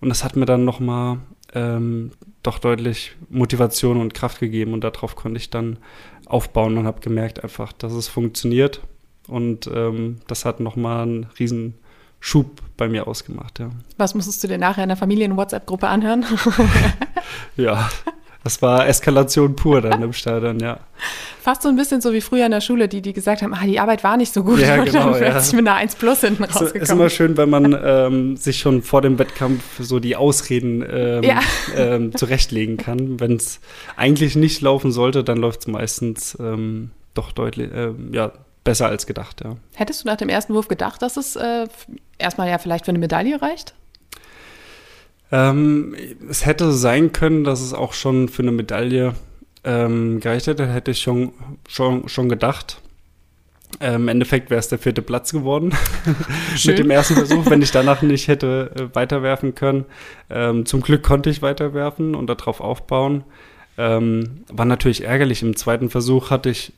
Und 0.00 0.10
das 0.10 0.22
hat 0.22 0.36
mir 0.36 0.46
dann 0.46 0.64
nochmal 0.64 1.18
ähm, 1.54 2.12
doch 2.42 2.58
deutlich 2.58 3.16
Motivation 3.28 4.00
und 4.00 4.14
Kraft 4.14 4.40
gegeben. 4.40 4.72
Und 4.72 4.84
darauf 4.84 5.16
konnte 5.16 5.38
ich 5.38 5.50
dann 5.50 5.78
aufbauen 6.26 6.76
und 6.78 6.86
habe 6.86 7.00
gemerkt 7.00 7.42
einfach, 7.42 7.72
dass 7.72 7.92
es 7.92 8.08
funktioniert. 8.08 8.80
Und 9.26 9.68
ähm, 9.72 10.16
das 10.26 10.44
hat 10.44 10.60
nochmal 10.60 11.02
einen 11.02 11.26
riesen 11.38 11.74
Schub 12.20 12.62
bei 12.76 12.88
mir 12.88 13.06
ausgemacht, 13.06 13.60
ja. 13.60 13.70
Was 13.96 14.14
musstest 14.14 14.42
du 14.42 14.48
dir 14.48 14.58
nachher 14.58 14.82
in 14.82 14.88
der 14.88 14.96
Familien-WhatsApp-Gruppe 14.96 15.86
anhören? 15.86 16.24
ja, 17.56 17.88
das 18.48 18.62
war 18.62 18.88
Eskalation 18.88 19.56
pur 19.56 19.82
dann 19.82 20.02
im 20.02 20.14
Stadion, 20.14 20.58
ja. 20.58 20.80
Fast 21.42 21.60
so 21.60 21.68
ein 21.68 21.76
bisschen 21.76 22.00
so 22.00 22.14
wie 22.14 22.22
früher 22.22 22.46
in 22.46 22.50
der 22.50 22.62
Schule, 22.62 22.88
die, 22.88 23.02
die 23.02 23.12
gesagt 23.12 23.42
haben, 23.42 23.52
ah, 23.52 23.66
die 23.66 23.78
Arbeit 23.78 24.02
war 24.04 24.16
nicht 24.16 24.32
so 24.32 24.42
gut 24.42 24.58
ja, 24.58 24.76
und 24.78 24.86
genau, 24.86 25.12
dann 25.12 25.22
ja. 25.22 25.34
mit 25.52 25.68
einer 25.68 25.74
1 25.74 25.96
Plus 25.96 26.22
hinten 26.22 26.44
Es 26.44 26.54
rausgekommen. 26.54 26.82
ist 26.82 26.90
immer 26.90 27.10
schön, 27.10 27.36
wenn 27.36 27.50
man 27.50 27.78
ähm, 27.84 28.36
sich 28.38 28.58
schon 28.58 28.82
vor 28.82 29.02
dem 29.02 29.18
Wettkampf 29.18 29.62
so 29.80 30.00
die 30.00 30.16
Ausreden 30.16 30.82
ähm, 30.90 31.22
Ja. 31.24 31.40
ähm, 31.76 32.16
zurechtlegen 32.16 32.78
kann. 32.78 33.20
Wenn 33.20 33.36
es 33.36 33.60
eigentlich 33.96 34.34
nicht 34.34 34.62
laufen 34.62 34.92
sollte, 34.92 35.22
dann 35.24 35.36
läuft 35.36 35.60
es 35.60 35.66
meistens 35.66 36.34
ähm, 36.40 36.90
doch 37.12 37.32
deutlich, 37.32 37.68
ähm, 37.74 38.14
ja, 38.14 38.32
besser 38.64 38.86
als 38.86 39.06
gedacht, 39.06 39.42
ja. 39.44 39.56
Hättest 39.74 40.04
du 40.04 40.08
nach 40.08 40.16
dem 40.16 40.30
ersten 40.30 40.54
Wurf 40.54 40.68
gedacht, 40.68 41.02
dass 41.02 41.18
es 41.18 41.36
äh, 41.36 41.66
erstmal 42.16 42.48
ja 42.48 42.56
vielleicht 42.56 42.86
für 42.86 42.92
eine 42.92 42.98
Medaille 42.98 43.42
reicht? 43.42 43.74
Ähm, 45.30 45.94
es 46.28 46.46
hätte 46.46 46.72
sein 46.72 47.12
können, 47.12 47.44
dass 47.44 47.60
es 47.60 47.74
auch 47.74 47.92
schon 47.92 48.28
für 48.28 48.42
eine 48.42 48.52
Medaille 48.52 49.14
ähm, 49.64 50.20
gereicht 50.20 50.46
hätte, 50.46 50.66
hätte 50.66 50.92
ich 50.92 51.00
schon, 51.00 51.32
schon, 51.68 52.08
schon 52.08 52.28
gedacht. 52.28 52.80
Ähm, 53.80 54.02
Im 54.02 54.08
Endeffekt 54.08 54.48
wäre 54.48 54.58
es 54.58 54.68
der 54.68 54.78
vierte 54.78 55.02
Platz 55.02 55.30
geworden 55.30 55.74
mit 56.64 56.78
dem 56.78 56.90
ersten 56.90 57.14
Versuch, 57.14 57.50
wenn 57.50 57.60
ich 57.60 57.70
danach 57.70 58.00
nicht 58.00 58.28
hätte 58.28 58.70
äh, 58.74 58.94
weiterwerfen 58.94 59.54
können. 59.54 59.84
Ähm, 60.30 60.64
zum 60.64 60.80
Glück 60.80 61.02
konnte 61.02 61.28
ich 61.28 61.42
weiterwerfen 61.42 62.14
und 62.14 62.28
darauf 62.28 62.60
aufbauen. 62.60 63.24
Ähm, 63.76 64.44
war 64.50 64.64
natürlich 64.64 65.04
ärgerlich. 65.04 65.42
Im 65.42 65.54
zweiten 65.54 65.90
Versuch 65.90 66.30
hatte 66.30 66.48
ich 66.48 66.72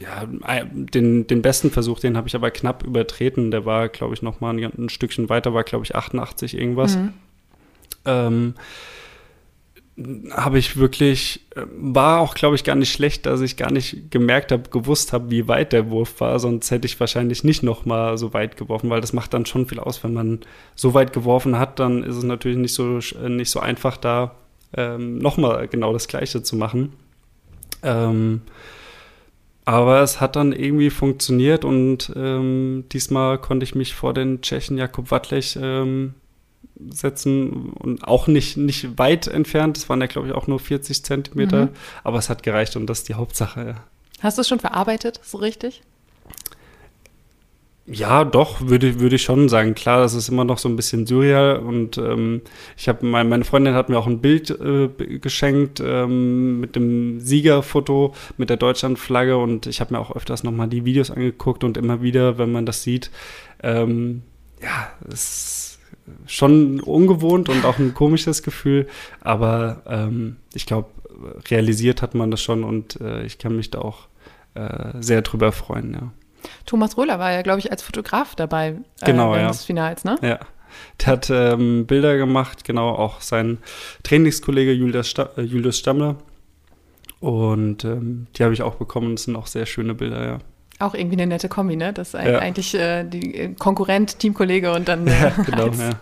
ja, 0.00 0.24
den, 0.70 1.26
den 1.26 1.42
besten 1.42 1.70
Versuch, 1.70 1.98
den 1.98 2.16
habe 2.16 2.28
ich 2.28 2.36
aber 2.36 2.50
knapp 2.50 2.84
übertreten. 2.84 3.50
Der 3.50 3.64
war, 3.64 3.88
glaube 3.88 4.14
ich, 4.14 4.22
noch 4.22 4.40
mal 4.40 4.56
ein, 4.56 4.64
ein 4.64 4.88
Stückchen 4.90 5.28
weiter, 5.28 5.54
war, 5.54 5.64
glaube 5.64 5.84
ich, 5.84 5.96
88 5.96 6.56
irgendwas 6.56 6.96
Mhm. 6.96 7.14
Ähm, 8.04 8.54
habe 10.30 10.58
ich 10.58 10.76
wirklich, 10.76 11.46
äh, 11.56 11.62
war 11.72 12.20
auch, 12.20 12.34
glaube 12.34 12.54
ich, 12.54 12.64
gar 12.64 12.76
nicht 12.76 12.92
schlecht, 12.92 13.26
dass 13.26 13.40
ich 13.40 13.56
gar 13.56 13.72
nicht 13.72 14.10
gemerkt 14.10 14.52
habe, 14.52 14.70
gewusst 14.70 15.12
habe, 15.12 15.30
wie 15.30 15.48
weit 15.48 15.72
der 15.72 15.90
Wurf 15.90 16.20
war, 16.20 16.38
sonst 16.38 16.70
hätte 16.70 16.86
ich 16.86 17.00
wahrscheinlich 17.00 17.42
nicht 17.42 17.62
noch 17.62 17.84
mal 17.84 18.16
so 18.16 18.32
weit 18.32 18.56
geworfen, 18.56 18.90
weil 18.90 19.00
das 19.00 19.12
macht 19.12 19.34
dann 19.34 19.46
schon 19.46 19.66
viel 19.66 19.80
aus, 19.80 20.04
wenn 20.04 20.14
man 20.14 20.40
so 20.76 20.94
weit 20.94 21.12
geworfen 21.12 21.58
hat, 21.58 21.80
dann 21.80 22.04
ist 22.04 22.16
es 22.16 22.22
natürlich 22.22 22.58
nicht 22.58 22.74
so, 22.74 22.98
äh, 22.98 23.28
nicht 23.28 23.50
so 23.50 23.60
einfach, 23.60 23.96
da 23.96 24.36
ähm, 24.76 25.18
noch 25.18 25.36
mal 25.36 25.66
genau 25.66 25.92
das 25.92 26.08
Gleiche 26.08 26.42
zu 26.42 26.54
machen. 26.54 26.92
Ähm, 27.82 28.42
aber 29.64 30.00
es 30.00 30.20
hat 30.20 30.36
dann 30.36 30.52
irgendwie 30.52 30.90
funktioniert 30.90 31.64
und 31.64 32.12
ähm, 32.16 32.84
diesmal 32.92 33.38
konnte 33.38 33.64
ich 33.64 33.74
mich 33.74 33.94
vor 33.94 34.14
den 34.14 34.40
Tschechen 34.40 34.78
Jakub 34.78 35.10
Wattlech 35.10 35.58
ähm, 35.60 36.14
setzen 36.90 37.70
und 37.70 38.04
auch 38.06 38.26
nicht, 38.28 38.56
nicht 38.56 38.98
weit 38.98 39.26
entfernt. 39.26 39.76
Das 39.76 39.88
waren 39.88 40.00
ja, 40.00 40.06
glaube 40.06 40.28
ich, 40.28 40.34
auch 40.34 40.46
nur 40.46 40.60
40 40.60 41.04
Zentimeter, 41.04 41.66
Mhm. 41.66 41.70
aber 42.04 42.18
es 42.18 42.28
hat 42.28 42.42
gereicht 42.42 42.76
und 42.76 42.86
das 42.86 42.98
ist 43.00 43.08
die 43.08 43.14
Hauptsache. 43.14 43.66
Ja. 43.66 43.84
Hast 44.20 44.38
du 44.38 44.42
es 44.42 44.48
schon 44.48 44.60
verarbeitet, 44.60 45.20
so 45.22 45.38
richtig? 45.38 45.82
Ja, 47.90 48.24
doch, 48.24 48.60
würde, 48.60 49.00
würde 49.00 49.16
ich 49.16 49.22
schon 49.22 49.48
sagen. 49.48 49.74
Klar, 49.74 50.00
das 50.00 50.12
ist 50.12 50.28
immer 50.28 50.44
noch 50.44 50.58
so 50.58 50.68
ein 50.68 50.76
bisschen 50.76 51.06
surreal 51.06 51.56
und 51.56 51.96
ähm, 51.96 52.42
ich 52.76 52.86
habe, 52.86 53.06
mein, 53.06 53.30
meine 53.30 53.44
Freundin 53.44 53.72
hat 53.72 53.88
mir 53.88 53.98
auch 53.98 54.06
ein 54.06 54.20
Bild 54.20 54.50
äh, 54.50 54.88
geschenkt 55.18 55.80
ähm, 55.82 56.60
mit 56.60 56.76
dem 56.76 57.18
Siegerfoto 57.20 58.14
mit 58.36 58.50
der 58.50 58.58
Deutschlandflagge 58.58 59.38
und 59.38 59.66
ich 59.66 59.80
habe 59.80 59.94
mir 59.94 60.00
auch 60.00 60.14
öfters 60.14 60.44
nochmal 60.44 60.68
die 60.68 60.84
Videos 60.84 61.10
angeguckt 61.10 61.64
und 61.64 61.78
immer 61.78 62.02
wieder, 62.02 62.36
wenn 62.36 62.52
man 62.52 62.66
das 62.66 62.82
sieht, 62.82 63.10
ähm, 63.62 64.22
ja, 64.62 64.90
es 65.10 65.14
ist 65.14 65.67
schon 66.26 66.80
ungewohnt 66.80 67.48
und 67.48 67.64
auch 67.64 67.78
ein 67.78 67.94
komisches 67.94 68.42
Gefühl, 68.42 68.86
aber 69.20 69.82
ähm, 69.86 70.36
ich 70.54 70.66
glaube, 70.66 70.88
realisiert 71.50 72.02
hat 72.02 72.14
man 72.14 72.30
das 72.30 72.42
schon 72.42 72.64
und 72.64 73.00
äh, 73.00 73.24
ich 73.24 73.38
kann 73.38 73.56
mich 73.56 73.70
da 73.70 73.80
auch 73.80 74.08
äh, 74.54 74.92
sehr 75.00 75.22
drüber 75.22 75.52
freuen, 75.52 75.94
ja. 75.94 76.12
Thomas 76.66 76.96
Röhler 76.96 77.18
war 77.18 77.32
ja, 77.32 77.42
glaube 77.42 77.58
ich, 77.58 77.70
als 77.70 77.82
Fotograf 77.82 78.34
dabei 78.34 78.76
äh, 79.00 79.06
Genau, 79.06 79.34
ja. 79.34 79.48
des 79.48 79.64
Finals, 79.64 80.04
ne? 80.04 80.16
Ja. 80.22 80.38
Der 81.00 81.06
hat 81.06 81.30
ähm, 81.30 81.86
Bilder 81.86 82.16
gemacht, 82.16 82.64
genau, 82.64 82.90
auch 82.90 83.20
sein 83.20 83.58
Trainingskollege 84.02 84.72
Julius, 84.72 85.08
Sta 85.08 85.30
äh, 85.36 85.42
Julius 85.42 85.78
Stammler. 85.78 86.16
Und 87.20 87.84
ähm, 87.84 88.26
die 88.36 88.44
habe 88.44 88.54
ich 88.54 88.62
auch 88.62 88.76
bekommen. 88.76 89.16
Das 89.16 89.24
sind 89.24 89.34
auch 89.34 89.46
sehr 89.46 89.66
schöne 89.66 89.94
Bilder, 89.94 90.24
ja. 90.24 90.38
Auch 90.80 90.94
irgendwie 90.94 91.16
eine 91.16 91.26
nette 91.26 91.48
Kombi, 91.48 91.74
ne? 91.76 91.92
Das 91.92 92.14
ist 92.14 92.24
Ja. 92.24 92.38
eigentlich 92.38 92.74
äh, 92.74 93.04
die 93.04 93.34
äh, 93.34 93.54
Konkurrent, 93.54 94.18
Teamkollege 94.20 94.72
und 94.72 94.88
dann 94.88 95.06
äh, 95.08 95.22
Ja, 95.22 95.30
genau, 95.44 95.66
ja. 95.68 96.00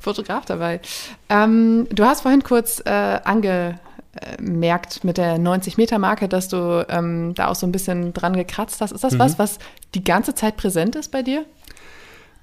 Fotograf 0.00 0.44
dabei. 0.44 0.80
Ähm, 1.28 1.86
du 1.90 2.04
hast 2.04 2.22
vorhin 2.22 2.42
kurz 2.42 2.82
äh, 2.84 2.90
angemerkt 2.90 5.04
mit 5.04 5.18
der 5.18 5.36
90-Meter-Marke, 5.38 6.28
dass 6.28 6.48
du 6.48 6.84
ähm, 6.88 7.34
da 7.34 7.48
auch 7.48 7.54
so 7.54 7.66
ein 7.66 7.72
bisschen 7.72 8.12
dran 8.12 8.34
gekratzt 8.34 8.80
hast. 8.80 8.90
Ist 8.92 9.04
das 9.04 9.14
Mhm. 9.14 9.18
was, 9.20 9.38
was 9.38 9.58
die 9.94 10.02
ganze 10.04 10.34
Zeit 10.34 10.56
präsent 10.56 10.96
ist 10.96 11.10
bei 11.12 11.22
dir? 11.22 11.44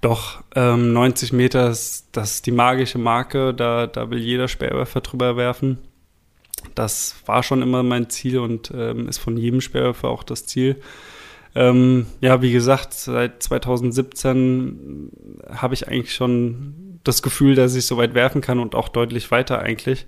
Doch, 0.01 0.41
ähm, 0.55 0.93
90 0.93 1.33
Meter 1.33 1.69
ist, 1.69 2.07
das 2.13 2.35
ist 2.35 2.45
die 2.45 2.51
magische 2.53 2.97
Marke. 2.99 3.53
Da, 3.53 3.85
da 3.85 4.09
will 4.09 4.19
jeder 4.19 4.47
Speerwerfer 4.47 5.01
drüber 5.01 5.35
werfen. 5.35 5.77
Das 6.75 7.15
war 7.25 7.43
schon 7.43 7.61
immer 7.61 7.83
mein 7.83 8.09
Ziel 8.09 8.39
und 8.39 8.71
ähm, 8.73 9.09
ist 9.09 9.17
von 9.17 9.35
jedem 9.35 9.59
Speerwerfer 9.59 10.07
auch 10.07 10.23
das 10.23 10.45
Ziel. 10.45 10.81
Ähm, 11.55 12.05
ja, 12.21 12.41
wie 12.41 12.51
gesagt, 12.51 12.93
seit 12.93 13.41
2017 13.43 15.11
habe 15.51 15.73
ich 15.73 15.87
eigentlich 15.87 16.13
schon 16.13 16.99
das 17.03 17.21
Gefühl, 17.21 17.55
dass 17.55 17.75
ich 17.75 17.85
so 17.85 17.97
weit 17.97 18.13
werfen 18.13 18.41
kann 18.41 18.59
und 18.59 18.75
auch 18.75 18.89
deutlich 18.89 19.31
weiter 19.31 19.59
eigentlich. 19.59 20.05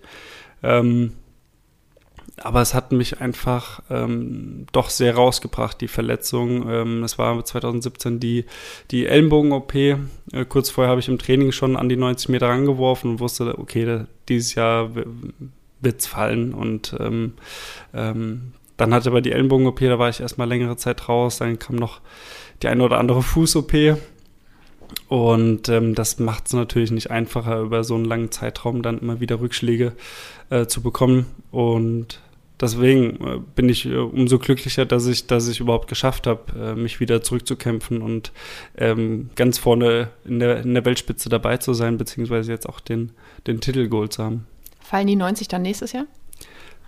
Ähm, 0.64 1.14
aber 2.38 2.62
es 2.62 2.74
hat 2.74 2.92
mich 2.92 3.22
einfach 3.22 3.82
ähm, 3.90 4.66
doch 4.72 4.90
sehr 4.90 5.16
rausgebracht, 5.16 5.80
die 5.82 5.88
Verletzung. 5.88 6.68
Ähm, 6.70 7.04
es 7.04 7.18
war 7.18 7.44
2017 7.44 8.20
die, 8.20 8.46
die 8.90 9.06
Ellenbogen-OP. 9.06 9.76
Äh, 9.76 9.98
kurz 10.48 10.70
vorher 10.70 10.90
habe 10.90 11.02
ich 11.02 11.08
im 11.08 11.20
Training 11.20 11.52
schon 11.52 11.76
an 11.76 11.90
die 11.90 11.98
90 11.98 12.30
Meter 12.30 12.48
rangeworfen 12.50 13.12
und 13.12 13.20
wusste, 13.20 13.58
okay, 13.58 13.86
da, 13.86 14.08
dieses 14.28 14.56
Jahr 14.56 14.92
wird 14.96 16.00
es 16.00 16.08
fallen. 16.08 16.54
Und 16.54 16.96
ähm, 17.00 17.34
ähm, 17.94 18.54
dann 18.82 18.96
hatte 18.96 19.10
aber 19.10 19.22
die 19.22 19.32
Ellenbogen-OP, 19.32 19.80
da 19.82 20.00
war 20.00 20.10
ich 20.10 20.22
erstmal 20.22 20.48
längere 20.48 20.76
Zeit 20.76 21.08
raus. 21.08 21.38
Dann 21.38 21.60
kam 21.60 21.76
noch 21.76 22.02
die 22.64 22.68
eine 22.68 22.82
oder 22.84 22.98
andere 22.98 23.22
Fuß-OP. 23.22 23.74
Und 25.08 25.70
ähm, 25.70 25.94
das 25.94 26.18
macht 26.18 26.48
es 26.48 26.54
natürlich 26.54 26.90
nicht 26.90 27.12
einfacher, 27.12 27.60
über 27.60 27.84
so 27.84 27.94
einen 27.94 28.06
langen 28.06 28.32
Zeitraum 28.32 28.82
dann 28.82 28.98
immer 28.98 29.20
wieder 29.20 29.40
Rückschläge 29.40 29.94
äh, 30.50 30.66
zu 30.66 30.82
bekommen. 30.82 31.28
Und 31.52 32.22
deswegen 32.60 33.24
äh, 33.24 33.40
bin 33.54 33.70
ich 33.70 33.86
äh, 33.86 33.98
umso 33.98 34.40
glücklicher, 34.40 34.88
dass 34.88 35.06
ich, 35.06 35.28
dass 35.28 35.48
ich 35.48 35.60
überhaupt 35.60 35.88
geschafft 35.88 36.26
habe, 36.26 36.52
äh, 36.60 36.74
mich 36.74 37.00
wieder 37.00 37.22
zurückzukämpfen 37.22 38.02
und 38.02 38.32
ähm, 38.76 39.30
ganz 39.36 39.60
vorne 39.60 40.10
in 40.26 40.40
der, 40.40 40.62
in 40.62 40.74
der 40.74 40.86
Weltspitze 40.86 41.30
dabei 41.30 41.58
zu 41.58 41.76
sein, 41.76 42.00
beziehungsweise 42.00 42.52
jetzt 42.52 42.68
auch 42.68 42.80
den, 42.80 43.12
den 43.46 43.62
Titel 43.62 43.90
geholt 43.90 44.14
zu 44.14 44.24
haben. 44.24 44.48
Fallen 44.80 45.06
die 45.06 45.16
90 45.16 45.48
dann 45.50 45.62
nächstes 45.62 45.92
Jahr? 45.92 46.08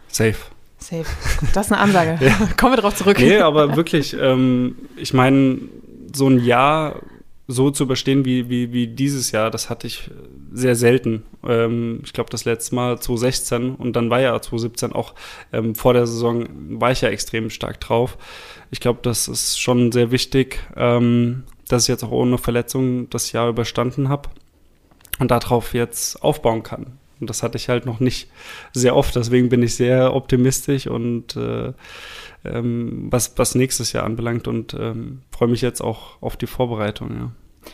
Safe. 0.07 0.37
Safe. 0.83 1.05
Das 1.53 1.67
ist 1.67 1.71
eine 1.71 1.81
Ansage. 1.81 2.17
ja. 2.25 2.49
Kommen 2.57 2.73
wir 2.73 2.81
drauf 2.81 2.95
zurück. 2.95 3.19
Nee, 3.19 3.37
aber 3.37 3.75
wirklich, 3.75 4.15
ähm, 4.19 4.75
ich 4.97 5.13
meine, 5.13 5.59
so 6.13 6.27
ein 6.27 6.43
Jahr 6.43 7.01
so 7.47 7.71
zu 7.71 7.83
überstehen 7.83 8.23
wie, 8.25 8.49
wie, 8.49 8.71
wie 8.71 8.87
dieses 8.87 9.31
Jahr, 9.31 9.51
das 9.51 9.69
hatte 9.69 9.87
ich 9.87 10.09
sehr 10.51 10.75
selten. 10.75 11.23
Ähm, 11.45 12.01
ich 12.03 12.13
glaube, 12.13 12.29
das 12.29 12.45
letzte 12.45 12.75
Mal 12.75 12.99
2016 12.99 13.75
und 13.75 13.95
dann 13.95 14.09
war 14.09 14.21
ja 14.21 14.39
2017 14.39 14.93
auch 14.93 15.13
ähm, 15.51 15.75
vor 15.75 15.93
der 15.93 16.07
Saison, 16.07 16.47
war 16.79 16.91
ich 16.91 17.01
ja 17.01 17.09
extrem 17.09 17.49
stark 17.49 17.81
drauf. 17.81 18.17
Ich 18.71 18.79
glaube, 18.79 18.99
das 19.01 19.27
ist 19.27 19.59
schon 19.59 19.91
sehr 19.91 20.11
wichtig, 20.11 20.59
ähm, 20.75 21.43
dass 21.67 21.83
ich 21.83 21.89
jetzt 21.89 22.03
auch 22.03 22.11
ohne 22.11 22.37
Verletzung 22.37 23.09
das 23.09 23.31
Jahr 23.31 23.49
überstanden 23.49 24.09
habe 24.09 24.29
und 25.19 25.31
darauf 25.31 25.73
jetzt 25.73 26.21
aufbauen 26.23 26.63
kann. 26.63 26.97
Und 27.23 27.29
das 27.29 27.41
hatte 27.41 27.57
ich 27.57 27.69
halt 27.69 27.85
noch 27.85 27.99
nicht 27.99 28.29
sehr 28.73 28.95
oft, 28.95 29.15
deswegen 29.15 29.49
bin 29.49 29.63
ich 29.63 29.75
sehr 29.75 30.13
optimistisch 30.13 30.87
und 30.87 31.35
äh, 31.35 31.71
ähm, 32.45 33.07
was, 33.09 33.37
was 33.37 33.55
nächstes 33.55 33.93
Jahr 33.93 34.03
anbelangt 34.03 34.47
und 34.47 34.73
ähm, 34.73 35.21
freue 35.31 35.47
mich 35.47 35.61
jetzt 35.61 35.81
auch 35.81 36.21
auf 36.21 36.35
die 36.35 36.47
Vorbereitung, 36.47 37.15
ja. 37.15 37.31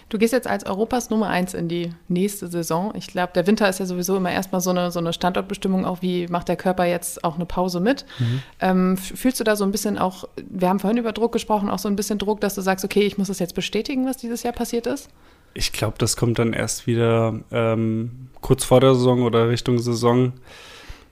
Du 0.09 0.19
gehst 0.19 0.33
jetzt 0.33 0.45
als 0.45 0.67
Europas 0.67 1.09
Nummer 1.09 1.29
eins 1.29 1.55
in 1.55 1.67
die 1.67 1.91
nächste 2.07 2.47
Saison. 2.47 2.93
Ich 2.95 3.07
glaube, 3.07 3.31
der 3.33 3.47
Winter 3.47 3.67
ist 3.67 3.79
ja 3.79 3.87
sowieso 3.87 4.17
immer 4.17 4.31
erstmal 4.31 4.61
so 4.61 4.69
eine, 4.69 4.91
so 4.91 4.99
eine 4.99 5.13
Standortbestimmung, 5.13 5.83
auch 5.83 6.03
wie 6.03 6.27
macht 6.27 6.47
der 6.47 6.57
Körper 6.57 6.85
jetzt 6.85 7.23
auch 7.23 7.35
eine 7.35 7.47
Pause 7.47 7.79
mit. 7.79 8.05
Mhm. 8.19 8.43
Ähm, 8.59 8.97
fühlst 8.97 9.39
du 9.39 9.43
da 9.43 9.55
so 9.55 9.63
ein 9.63 9.71
bisschen 9.71 9.97
auch, 9.97 10.25
wir 10.47 10.69
haben 10.69 10.79
vorhin 10.79 10.97
über 10.97 11.11
Druck 11.11 11.31
gesprochen, 11.31 11.69
auch 11.69 11.79
so 11.79 11.87
ein 11.87 11.95
bisschen 11.95 12.19
Druck, 12.19 12.39
dass 12.41 12.53
du 12.53 12.61
sagst, 12.61 12.85
okay, 12.85 13.01
ich 13.01 13.17
muss 13.17 13.27
das 13.29 13.39
jetzt 13.39 13.55
bestätigen, 13.55 14.05
was 14.05 14.17
dieses 14.17 14.43
Jahr 14.43 14.53
passiert 14.53 14.85
ist? 14.85 15.09
Ich 15.53 15.71
glaube, 15.71 15.95
das 15.97 16.15
kommt 16.15 16.39
dann 16.39 16.53
erst 16.53 16.87
wieder 16.87 17.39
ähm, 17.51 18.29
kurz 18.41 18.63
vor 18.63 18.79
der 18.79 18.95
Saison 18.95 19.23
oder 19.23 19.49
Richtung 19.49 19.79
Saison 19.79 20.33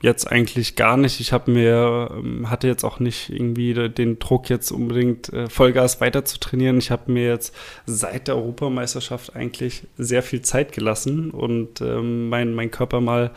jetzt 0.00 0.30
eigentlich 0.30 0.76
gar 0.76 0.96
nicht. 0.96 1.20
Ich 1.20 1.32
habe 1.32 1.50
mir, 1.50 2.10
ähm, 2.16 2.50
hatte 2.50 2.68
jetzt 2.68 2.84
auch 2.84 3.00
nicht 3.00 3.30
irgendwie 3.30 3.74
den 3.74 4.18
Druck, 4.18 4.48
jetzt 4.48 4.70
unbedingt 4.70 5.32
äh, 5.32 5.48
Vollgas 5.48 6.00
weiter 6.00 6.24
zu 6.24 6.38
trainieren. 6.38 6.78
Ich 6.78 6.90
habe 6.90 7.10
mir 7.10 7.26
jetzt 7.26 7.54
seit 7.86 8.28
der 8.28 8.36
Europameisterschaft 8.36 9.34
eigentlich 9.34 9.82
sehr 9.96 10.22
viel 10.22 10.42
Zeit 10.42 10.72
gelassen 10.72 11.30
und 11.30 11.80
ähm, 11.80 12.28
mein, 12.28 12.54
mein 12.54 12.70
Körper 12.70 13.00
mal 13.00 13.32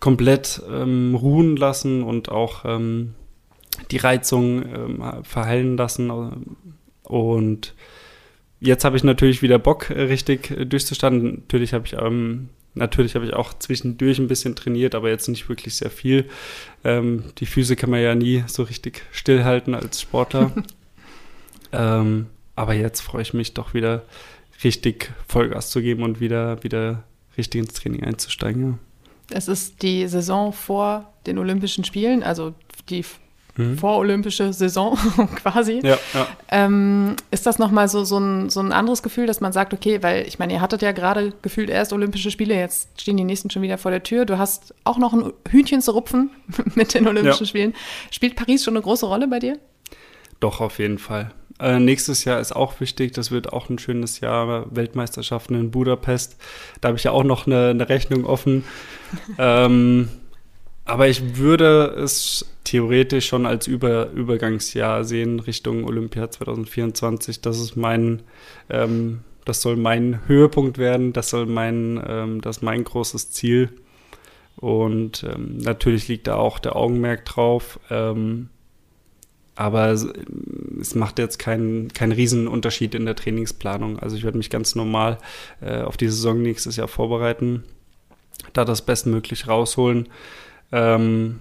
komplett 0.00 0.62
ähm, 0.70 1.14
ruhen 1.14 1.56
lassen 1.56 2.02
und 2.02 2.28
auch 2.30 2.64
ähm, 2.64 3.14
die 3.90 3.98
Reizung 3.98 4.62
ähm, 4.62 5.02
verheilen 5.22 5.76
lassen. 5.76 6.10
Und 7.02 7.74
jetzt 8.62 8.84
habe 8.84 8.96
ich 8.96 9.04
natürlich 9.04 9.42
wieder 9.42 9.58
Bock, 9.58 9.90
äh, 9.90 10.02
richtig 10.02 10.50
äh, 10.50 10.64
durchzustanden. 10.64 11.42
Natürlich 11.42 11.74
habe 11.74 11.86
ich 11.86 11.94
ähm, 11.94 12.48
Natürlich 12.74 13.14
habe 13.14 13.26
ich 13.26 13.34
auch 13.34 13.52
zwischendurch 13.58 14.18
ein 14.18 14.28
bisschen 14.28 14.56
trainiert, 14.56 14.94
aber 14.94 15.10
jetzt 15.10 15.28
nicht 15.28 15.48
wirklich 15.48 15.74
sehr 15.74 15.90
viel. 15.90 16.28
Ähm, 16.84 17.24
die 17.38 17.46
Füße 17.46 17.76
kann 17.76 17.90
man 17.90 18.00
ja 18.00 18.14
nie 18.14 18.44
so 18.46 18.62
richtig 18.62 19.02
stillhalten 19.12 19.74
als 19.74 20.00
Sportler. 20.00 20.52
ähm, 21.72 22.28
aber 22.56 22.72
jetzt 22.72 23.00
freue 23.00 23.22
ich 23.22 23.34
mich 23.34 23.52
doch 23.52 23.74
wieder 23.74 24.04
richtig 24.64 25.12
Vollgas 25.28 25.70
zu 25.70 25.82
geben 25.82 26.02
und 26.02 26.20
wieder, 26.20 26.62
wieder 26.62 27.04
richtig 27.36 27.60
ins 27.60 27.74
Training 27.74 28.04
einzusteigen. 28.04 28.62
Ja. 28.62 28.78
Es 29.36 29.48
ist 29.48 29.82
die 29.82 30.06
Saison 30.08 30.52
vor 30.52 31.12
den 31.26 31.38
Olympischen 31.38 31.84
Spielen, 31.84 32.22
also 32.22 32.54
die 32.88 33.04
mhm. 33.56 33.78
vorolympische 33.78 34.52
Saison 34.52 34.96
quasi. 35.42 35.80
Ja, 35.82 35.98
ja. 36.14 36.26
Ähm, 36.50 37.16
ist 37.30 37.46
das 37.46 37.58
nochmal 37.58 37.88
so, 37.88 38.04
so, 38.04 38.18
ein, 38.18 38.50
so 38.50 38.60
ein 38.60 38.72
anderes 38.72 39.02
Gefühl, 39.02 39.26
dass 39.26 39.40
man 39.40 39.52
sagt, 39.52 39.74
okay, 39.74 40.02
weil 40.02 40.26
ich 40.26 40.38
meine, 40.38 40.54
ihr 40.54 40.60
hattet 40.60 40.82
ja 40.82 40.92
gerade 40.92 41.32
gefühlt 41.42 41.70
erst 41.70 41.92
Olympische 41.92 42.30
Spiele, 42.30 42.54
jetzt 42.54 43.00
stehen 43.00 43.16
die 43.16 43.24
nächsten 43.24 43.50
schon 43.50 43.62
wieder 43.62 43.78
vor 43.78 43.90
der 43.90 44.02
Tür. 44.02 44.24
Du 44.24 44.38
hast 44.38 44.74
auch 44.84 44.98
noch 44.98 45.12
ein 45.12 45.32
Hühnchen 45.48 45.82
zu 45.82 45.92
rupfen 45.92 46.30
mit 46.74 46.94
den 46.94 47.06
Olympischen 47.06 47.44
ja. 47.44 47.48
Spielen. 47.48 47.74
Spielt 48.10 48.36
Paris 48.36 48.64
schon 48.64 48.74
eine 48.74 48.82
große 48.82 49.06
Rolle 49.06 49.28
bei 49.28 49.38
dir? 49.38 49.58
Doch, 50.40 50.60
auf 50.60 50.78
jeden 50.78 50.98
Fall. 50.98 51.30
Äh, 51.60 51.78
nächstes 51.78 52.24
Jahr 52.24 52.40
ist 52.40 52.54
auch 52.56 52.80
wichtig. 52.80 53.12
Das 53.12 53.30
wird 53.30 53.52
auch 53.52 53.68
ein 53.68 53.78
schönes 53.78 54.18
Jahr. 54.18 54.66
Weltmeisterschaften 54.74 55.54
in 55.54 55.70
Budapest. 55.70 56.36
Da 56.80 56.88
habe 56.88 56.98
ich 56.98 57.04
ja 57.04 57.12
auch 57.12 57.22
noch 57.22 57.46
eine, 57.46 57.68
eine 57.68 57.88
Rechnung 57.88 58.24
offen. 58.24 58.64
ähm, 59.38 60.08
aber 60.92 61.08
ich 61.08 61.38
würde 61.38 61.86
es 61.86 62.44
theoretisch 62.64 63.26
schon 63.26 63.46
als 63.46 63.66
Über 63.66 64.10
Übergangsjahr 64.10 65.04
sehen 65.04 65.40
Richtung 65.40 65.84
Olympia 65.84 66.30
2024. 66.30 67.40
Das 67.40 67.58
ist 67.58 67.76
mein, 67.76 68.20
ähm, 68.68 69.20
das 69.46 69.62
soll 69.62 69.76
mein 69.76 70.20
Höhepunkt 70.26 70.76
werden, 70.76 71.14
das 71.14 71.30
soll 71.30 71.46
mein, 71.46 71.98
ähm, 72.06 72.42
das 72.42 72.58
ist 72.58 72.62
mein 72.62 72.84
großes 72.84 73.30
Ziel. 73.30 73.70
Und 74.56 75.24
ähm, 75.24 75.56
natürlich 75.56 76.08
liegt 76.08 76.26
da 76.26 76.34
auch 76.36 76.58
der 76.58 76.76
Augenmerk 76.76 77.24
drauf. 77.24 77.80
Ähm, 77.88 78.50
aber 79.54 79.92
es, 79.92 80.06
es, 80.78 80.94
macht 80.94 81.18
jetzt 81.18 81.38
keinen 81.38 81.88
kein 81.94 82.12
Riesenunterschied 82.12 82.94
in 82.94 83.06
der 83.06 83.16
Trainingsplanung. 83.16 83.98
Also 83.98 84.14
ich 84.14 84.24
werde 84.24 84.36
mich 84.36 84.50
ganz 84.50 84.74
normal 84.74 85.16
äh, 85.62 85.80
auf 85.80 85.96
die 85.96 86.08
Saison 86.08 86.42
nächstes 86.42 86.76
Jahr 86.76 86.88
vorbereiten, 86.88 87.64
da 88.52 88.66
das 88.66 88.82
bestmöglich 88.82 89.48
rausholen. 89.48 90.10
Ähm, 90.72 91.40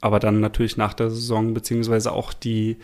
aber 0.00 0.18
dann 0.18 0.40
natürlich 0.40 0.76
nach 0.76 0.94
der 0.94 1.10
Saison, 1.10 1.54
beziehungsweise 1.54 2.12
auch 2.12 2.32
die 2.32 2.78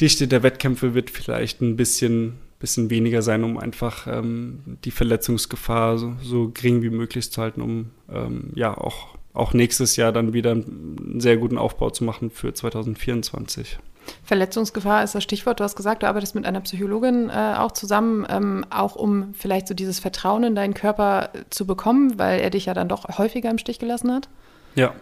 Dichte 0.00 0.28
der 0.28 0.42
Wettkämpfe 0.42 0.94
wird 0.94 1.10
vielleicht 1.10 1.60
ein 1.60 1.76
bisschen, 1.76 2.38
bisschen 2.60 2.90
weniger 2.90 3.22
sein, 3.22 3.44
um 3.44 3.58
einfach 3.58 4.06
ähm, 4.06 4.78
die 4.84 4.90
Verletzungsgefahr 4.90 5.98
so, 5.98 6.14
so, 6.22 6.50
gering 6.50 6.82
wie 6.82 6.90
möglich 6.90 7.30
zu 7.30 7.42
halten, 7.42 7.60
um 7.60 7.90
ähm, 8.10 8.50
ja 8.54 8.76
auch, 8.76 9.16
auch 9.34 9.52
nächstes 9.52 9.96
Jahr 9.96 10.12
dann 10.12 10.32
wieder 10.32 10.52
einen 10.52 11.18
sehr 11.18 11.36
guten 11.36 11.58
Aufbau 11.58 11.90
zu 11.90 12.04
machen 12.04 12.30
für 12.30 12.54
2024. 12.54 13.78
Verletzungsgefahr 14.24 15.04
ist 15.04 15.14
das 15.14 15.22
Stichwort. 15.22 15.60
Du 15.60 15.64
hast 15.64 15.76
gesagt, 15.76 16.02
du 16.02 16.08
arbeitest 16.08 16.34
mit 16.34 16.44
einer 16.44 16.60
Psychologin 16.60 17.30
äh, 17.30 17.54
auch 17.56 17.72
zusammen, 17.72 18.26
ähm, 18.28 18.64
auch 18.70 18.96
um 18.96 19.34
vielleicht 19.34 19.68
so 19.68 19.74
dieses 19.74 20.00
Vertrauen 20.00 20.44
in 20.44 20.54
deinen 20.54 20.74
Körper 20.74 21.30
zu 21.50 21.66
bekommen, 21.66 22.18
weil 22.18 22.40
er 22.40 22.50
dich 22.50 22.66
ja 22.66 22.74
dann 22.74 22.88
doch 22.88 23.18
häufiger 23.18 23.50
im 23.50 23.58
Stich 23.58 23.78
gelassen 23.78 24.12
hat. 24.12 24.28
Ja. 24.74 24.94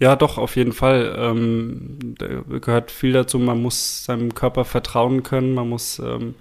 Ja, 0.00 0.16
doch, 0.16 0.38
auf 0.38 0.56
jeden 0.56 0.72
Fall. 0.72 1.14
Ähm, 1.18 1.98
da 2.18 2.26
gehört 2.58 2.90
viel 2.90 3.12
dazu. 3.12 3.38
Man 3.38 3.60
muss 3.60 4.04
seinem 4.04 4.34
Körper 4.34 4.64
vertrauen 4.64 5.22
können. 5.22 5.54
Man 5.54 5.68
muss 5.68 5.98
ähm, 5.98 6.34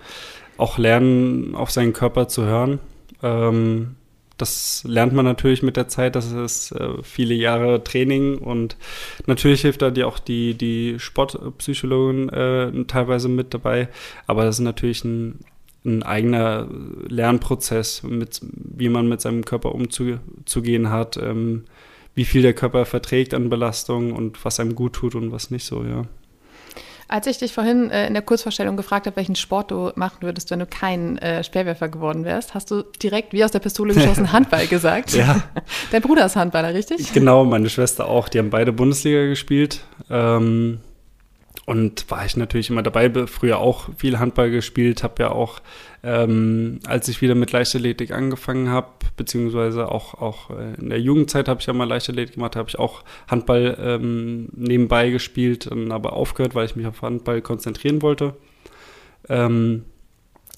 auch 0.58 0.78
lernen, 0.78 1.56
auf 1.56 1.72
seinen 1.72 1.94
Körper 1.94 2.28
zu 2.28 2.46
hören. 2.46 2.80
Ähm, 3.22 3.96
das 4.38 4.84
lernt 4.88 5.14
man 5.14 5.26
natürlich 5.26 5.64
mit 5.64 5.78
der 5.78 5.88
Zeit. 5.88 6.16
Das 6.16 6.32
ist 6.32 6.72
äh, 6.72 7.02
viele 7.04 7.34
Jahre 7.34 7.84
Training 7.84 8.38
und 8.38 8.78
natürlich 9.26 9.62
hilft 9.62 9.82
da 9.82 9.90
die 9.90 10.04
auch 10.04 10.20
die, 10.20 10.54
die 10.54 11.00
Sportpsychologin 11.00 12.30
äh, 12.30 12.86
teilweise 12.86 13.30
mit 13.30 13.54
dabei. 13.54 13.90
Aber 14.28 14.46
das 14.46 14.56
ist 14.56 14.64
natürlich 14.64 15.04
ein, 15.04 15.40
ein 15.86 16.04
eigener 16.04 16.68
Lernprozess, 17.08 18.04
mit, 18.04 18.40
wie 18.44 18.90
man 18.90 19.10
mit 19.10 19.22
seinem 19.22 19.44
Körper 19.44 19.74
umzugehen 19.74 20.92
hat. 20.92 21.18
Ähm, 21.18 21.64
wie 22.18 22.26
viel 22.26 22.42
der 22.42 22.54
Körper 22.54 22.86
verträgt 22.88 23.36
an 23.36 23.48
Belastung 23.52 24.12
und 24.12 24.44
was 24.44 24.60
einem 24.60 24.74
gut 24.74 24.94
tut 24.94 25.14
und 25.14 25.32
was 25.32 25.52
nicht 25.52 25.64
so, 25.64 25.84
ja. 25.84 26.06
Als 27.08 27.28
ich 27.28 27.38
dich 27.38 27.54
vorhin 27.54 27.92
äh, 27.92 28.08
in 28.08 28.16
der 28.16 28.24
Kurzvorstellung 28.24 28.76
gefragt 28.76 29.06
habe, 29.06 29.16
welchen 29.18 29.36
Sport 29.36 29.70
du 29.70 29.92
machen 29.96 30.18
würdest, 30.22 30.50
wenn 30.50 30.58
du 30.58 30.66
kein 30.66 31.20
äh, 31.20 31.44
Speerwerfer 31.44 31.90
geworden 31.90 32.26
wärst, 32.26 32.56
hast 32.56 32.72
du 32.72 32.82
direkt 33.04 33.34
wie 33.34 33.44
aus 33.44 33.52
der 33.52 33.60
Pistole 33.60 33.94
geschossen 33.94 34.32
Handball 34.34 34.66
gesagt. 34.66 35.14
ja. 35.14 35.44
Dein 35.92 36.02
Bruder 36.02 36.26
ist 36.26 36.36
Handballer, 36.36 36.74
richtig? 36.74 37.14
Genau, 37.14 37.46
meine 37.46 37.70
Schwester 37.70 38.08
auch. 38.08 38.30
Die 38.30 38.40
haben 38.40 38.50
beide 38.50 38.74
Bundesliga 38.74 39.28
gespielt. 39.28 39.82
Ähm, 40.10 40.80
und 41.66 42.10
war 42.10 42.26
ich 42.26 42.38
natürlich 42.38 42.70
immer 42.70 42.84
dabei, 42.84 43.10
früher 43.28 43.60
auch 43.60 43.90
viel 43.98 44.20
Handball 44.20 44.52
gespielt, 44.52 45.04
habe 45.04 45.24
ja 45.24 45.32
auch, 45.32 45.60
ähm, 46.04 46.80
als 46.86 47.08
ich 47.08 47.22
wieder 47.22 47.36
mit 47.36 47.52
Leichtathletik 47.52 48.12
angefangen 48.12 48.70
habe, 48.70 48.88
beziehungsweise 49.18 49.92
auch, 49.92 50.14
auch 50.14 50.52
äh, 50.52 50.76
in 50.80 50.90
der 50.90 51.02
Jugendzeit 51.02 51.48
habe 51.48 51.60
ich 51.60 51.68
ja 51.68 51.74
mal 51.74 51.88
Leichtathletik 51.88 52.36
gemacht, 52.36 52.56
habe 52.56 52.70
ich 52.70 52.80
auch 52.80 53.04
Handball 53.28 53.78
ähm, 53.82 54.50
nebenbei 54.54 55.10
gespielt, 55.10 55.70
dann 55.72 55.92
aber 55.92 56.14
aufgehört, 56.14 56.56
weil 56.56 56.66
ich 56.66 56.76
mich 56.76 56.88
auf 56.88 57.02
Handball 57.02 57.42
konzentrieren 57.42 58.02
wollte. 58.02 58.36
Ähm, 59.30 59.84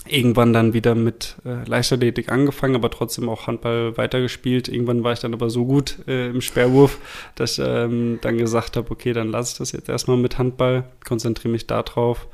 irgendwann 0.07 0.53
dann 0.53 0.73
wieder 0.73 0.95
mit 0.95 1.35
äh, 1.45 1.63
Leichtathletik 1.67 2.31
angefangen, 2.31 2.75
aber 2.75 2.89
trotzdem 2.89 3.29
auch 3.29 3.47
Handball 3.47 3.97
weitergespielt. 3.97 4.67
Irgendwann 4.67 5.03
war 5.03 5.13
ich 5.13 5.19
dann 5.19 5.33
aber 5.33 5.49
so 5.49 5.65
gut 5.65 5.97
äh, 6.07 6.29
im 6.29 6.41
Sperrwurf, 6.41 6.99
dass 7.35 7.57
ich 7.57 7.65
ähm, 7.67 8.19
dann 8.21 8.37
gesagt 8.37 8.77
habe, 8.77 8.89
okay, 8.91 9.13
dann 9.13 9.29
lasse 9.29 9.53
ich 9.53 9.57
das 9.57 9.71
jetzt 9.71 9.89
erstmal 9.89 10.17
mit 10.17 10.37
Handball, 10.37 10.85
konzentriere 11.05 11.51
mich 11.51 11.67
da 11.67 11.83
drauf. 11.83 12.27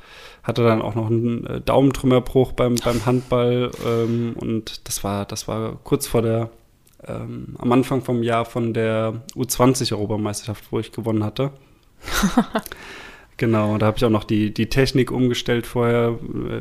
Hatte 0.43 0.63
dann 0.63 0.81
auch 0.81 0.95
noch 0.95 1.07
einen 1.07 1.45
äh, 1.47 1.61
Daumentrümmerbruch 1.61 2.51
beim, 2.51 2.75
beim 2.75 3.05
Handball 3.05 3.71
ähm, 3.85 4.35
und 4.37 4.87
das 4.87 5.03
war, 5.03 5.25
das 5.25 5.47
war 5.47 5.77
kurz 5.83 6.07
vor 6.07 6.21
der, 6.21 6.51
ähm, 7.07 7.55
am 7.57 7.71
Anfang 7.71 8.03
vom 8.03 8.21
Jahr 8.21 8.45
von 8.45 8.73
der 8.73 9.23
U20-Europameisterschaft, 9.35 10.65
wo 10.71 10.79
ich 10.79 10.91
gewonnen 10.91 11.23
hatte. 11.23 11.51
Genau, 13.37 13.77
da 13.77 13.87
habe 13.87 13.97
ich 13.97 14.05
auch 14.05 14.09
noch 14.09 14.23
die, 14.23 14.53
die 14.53 14.67
Technik 14.67 15.11
umgestellt 15.11 15.67
vorher, 15.67 16.17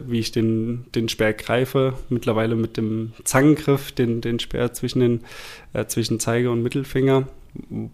wie 0.06 0.18
ich 0.18 0.32
den, 0.32 0.86
den 0.94 1.08
Speer 1.08 1.32
greife. 1.32 1.94
Mittlerweile 2.08 2.56
mit 2.56 2.76
dem 2.76 3.12
Zangengriff, 3.22 3.92
den, 3.92 4.20
den 4.20 4.40
Speer 4.40 4.72
zwischen, 4.72 5.00
den, 5.00 5.20
äh, 5.72 5.86
zwischen 5.86 6.18
Zeige 6.18 6.50
und 6.50 6.64
Mittelfinger, 6.64 7.28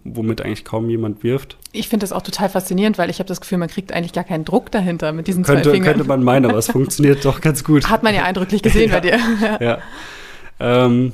womit 0.04 0.40
eigentlich 0.40 0.64
kaum 0.64 0.88
jemand 0.88 1.22
wirft. 1.22 1.58
Ich 1.72 1.88
finde 1.88 2.04
das 2.04 2.12
auch 2.12 2.22
total 2.22 2.48
faszinierend, 2.48 2.96
weil 2.96 3.10
ich 3.10 3.18
habe 3.18 3.28
das 3.28 3.42
Gefühl, 3.42 3.58
man 3.58 3.68
kriegt 3.68 3.92
eigentlich 3.92 4.14
gar 4.14 4.24
keinen 4.24 4.46
Druck 4.46 4.70
dahinter 4.70 5.12
mit 5.12 5.26
diesen 5.26 5.44
könnte, 5.44 5.64
zwei 5.64 5.72
Fingern. 5.72 5.92
Könnte 5.92 6.08
man 6.08 6.24
meinen, 6.24 6.46
aber 6.46 6.56
es 6.56 6.66
funktioniert 6.70 7.22
doch 7.26 7.42
ganz 7.42 7.62
gut. 7.64 7.90
Hat 7.90 8.02
man 8.02 8.14
ja 8.14 8.24
eindrücklich 8.24 8.62
gesehen 8.62 8.90
ja, 8.90 8.98
bei 8.98 9.00
dir. 9.00 9.18
ja. 9.60 9.78
Ähm, 10.58 11.12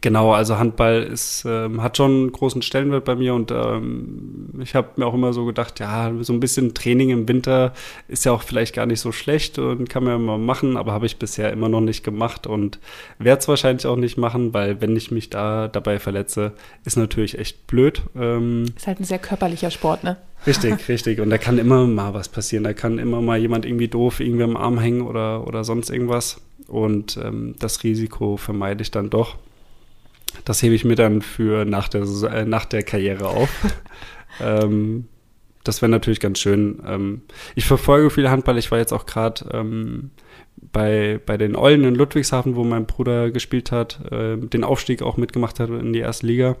Genau, 0.00 0.32
also 0.32 0.58
Handball 0.58 1.02
ist, 1.02 1.44
ähm, 1.46 1.82
hat 1.82 1.96
schon 1.96 2.10
einen 2.10 2.32
großen 2.32 2.62
Stellenwert 2.62 3.04
bei 3.04 3.14
mir 3.14 3.34
und 3.34 3.50
ähm, 3.50 4.50
ich 4.60 4.74
habe 4.74 4.88
mir 4.96 5.06
auch 5.06 5.14
immer 5.14 5.32
so 5.32 5.44
gedacht, 5.44 5.80
ja, 5.80 6.12
so 6.20 6.32
ein 6.32 6.40
bisschen 6.40 6.74
Training 6.74 7.10
im 7.10 7.28
Winter 7.28 7.72
ist 8.08 8.24
ja 8.24 8.32
auch 8.32 8.42
vielleicht 8.42 8.74
gar 8.74 8.86
nicht 8.86 9.00
so 9.00 9.12
schlecht 9.12 9.58
und 9.58 9.88
kann 9.88 10.04
man 10.04 10.12
ja 10.12 10.18
mal 10.18 10.38
machen, 10.38 10.76
aber 10.76 10.92
habe 10.92 11.06
ich 11.06 11.18
bisher 11.18 11.52
immer 11.52 11.68
noch 11.68 11.80
nicht 11.80 12.04
gemacht 12.04 12.46
und 12.46 12.78
werde 13.18 13.40
es 13.40 13.48
wahrscheinlich 13.48 13.86
auch 13.86 13.96
nicht 13.96 14.16
machen, 14.16 14.52
weil 14.54 14.80
wenn 14.80 14.96
ich 14.96 15.10
mich 15.10 15.30
da 15.30 15.68
dabei 15.68 15.98
verletze, 15.98 16.52
ist 16.84 16.96
natürlich 16.96 17.38
echt 17.38 17.66
blöd. 17.66 18.02
Ähm, 18.16 18.66
ist 18.76 18.86
halt 18.86 19.00
ein 19.00 19.04
sehr 19.04 19.18
körperlicher 19.18 19.70
Sport, 19.70 20.04
ne? 20.04 20.16
Richtig, 20.46 20.74
richtig. 20.88 21.20
Und 21.20 21.30
da 21.30 21.38
kann 21.38 21.58
immer 21.58 21.86
mal 21.86 22.14
was 22.14 22.28
passieren. 22.28 22.64
Da 22.64 22.72
kann 22.72 22.98
immer 22.98 23.20
mal 23.20 23.38
jemand 23.38 23.64
irgendwie 23.64 23.88
doof 23.88 24.20
irgendwie 24.20 24.44
am 24.44 24.56
Arm 24.56 24.78
hängen 24.78 25.02
oder, 25.02 25.46
oder 25.46 25.64
sonst 25.64 25.90
irgendwas. 25.90 26.40
Und 26.68 27.18
ähm, 27.22 27.54
das 27.58 27.82
Risiko 27.84 28.36
vermeide 28.36 28.82
ich 28.82 28.90
dann 28.90 29.10
doch. 29.10 29.36
Das 30.46 30.62
hebe 30.62 30.74
ich 30.74 30.84
mir 30.84 30.94
dann 30.94 31.20
für 31.22 31.64
nach 31.66 31.88
der, 31.88 32.02
äh, 32.02 32.44
nach 32.46 32.64
der 32.64 32.84
Karriere 32.84 33.28
auf. 33.28 33.50
ähm, 34.40 35.06
das 35.64 35.82
wäre 35.82 35.90
natürlich 35.90 36.20
ganz 36.20 36.38
schön. 36.38 36.80
Ähm, 36.86 37.22
ich 37.56 37.66
verfolge 37.66 38.10
viel 38.10 38.30
Handball. 38.30 38.56
Ich 38.56 38.70
war 38.70 38.78
jetzt 38.78 38.92
auch 38.92 39.06
gerade 39.06 39.44
ähm, 39.52 40.12
bei, 40.72 41.20
bei 41.26 41.36
den 41.36 41.56
Eulen 41.56 41.82
in 41.82 41.96
Ludwigshafen, 41.96 42.54
wo 42.54 42.62
mein 42.62 42.86
Bruder 42.86 43.32
gespielt 43.32 43.72
hat, 43.72 44.00
äh, 44.12 44.36
den 44.36 44.62
Aufstieg 44.62 45.02
auch 45.02 45.16
mitgemacht 45.16 45.58
hat 45.58 45.68
in 45.68 45.92
die 45.92 45.98
erste 45.98 46.28
Liga. 46.28 46.54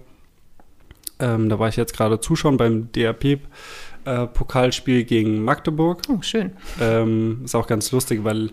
Ähm, 1.20 1.48
da 1.48 1.60
war 1.60 1.68
ich 1.68 1.76
jetzt 1.76 1.96
gerade 1.96 2.18
zuschauen 2.18 2.56
beim 2.56 2.90
DRP-Pokalspiel 2.90 4.98
äh, 4.98 5.04
gegen 5.04 5.44
Magdeburg. 5.44 6.02
Oh, 6.08 6.22
schön. 6.22 6.54
Ähm, 6.80 7.42
ist 7.44 7.54
auch 7.54 7.68
ganz 7.68 7.92
lustig, 7.92 8.24
weil 8.24 8.50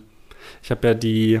ich 0.62 0.70
habe 0.70 0.86
ja 0.86 0.94
die 0.94 1.40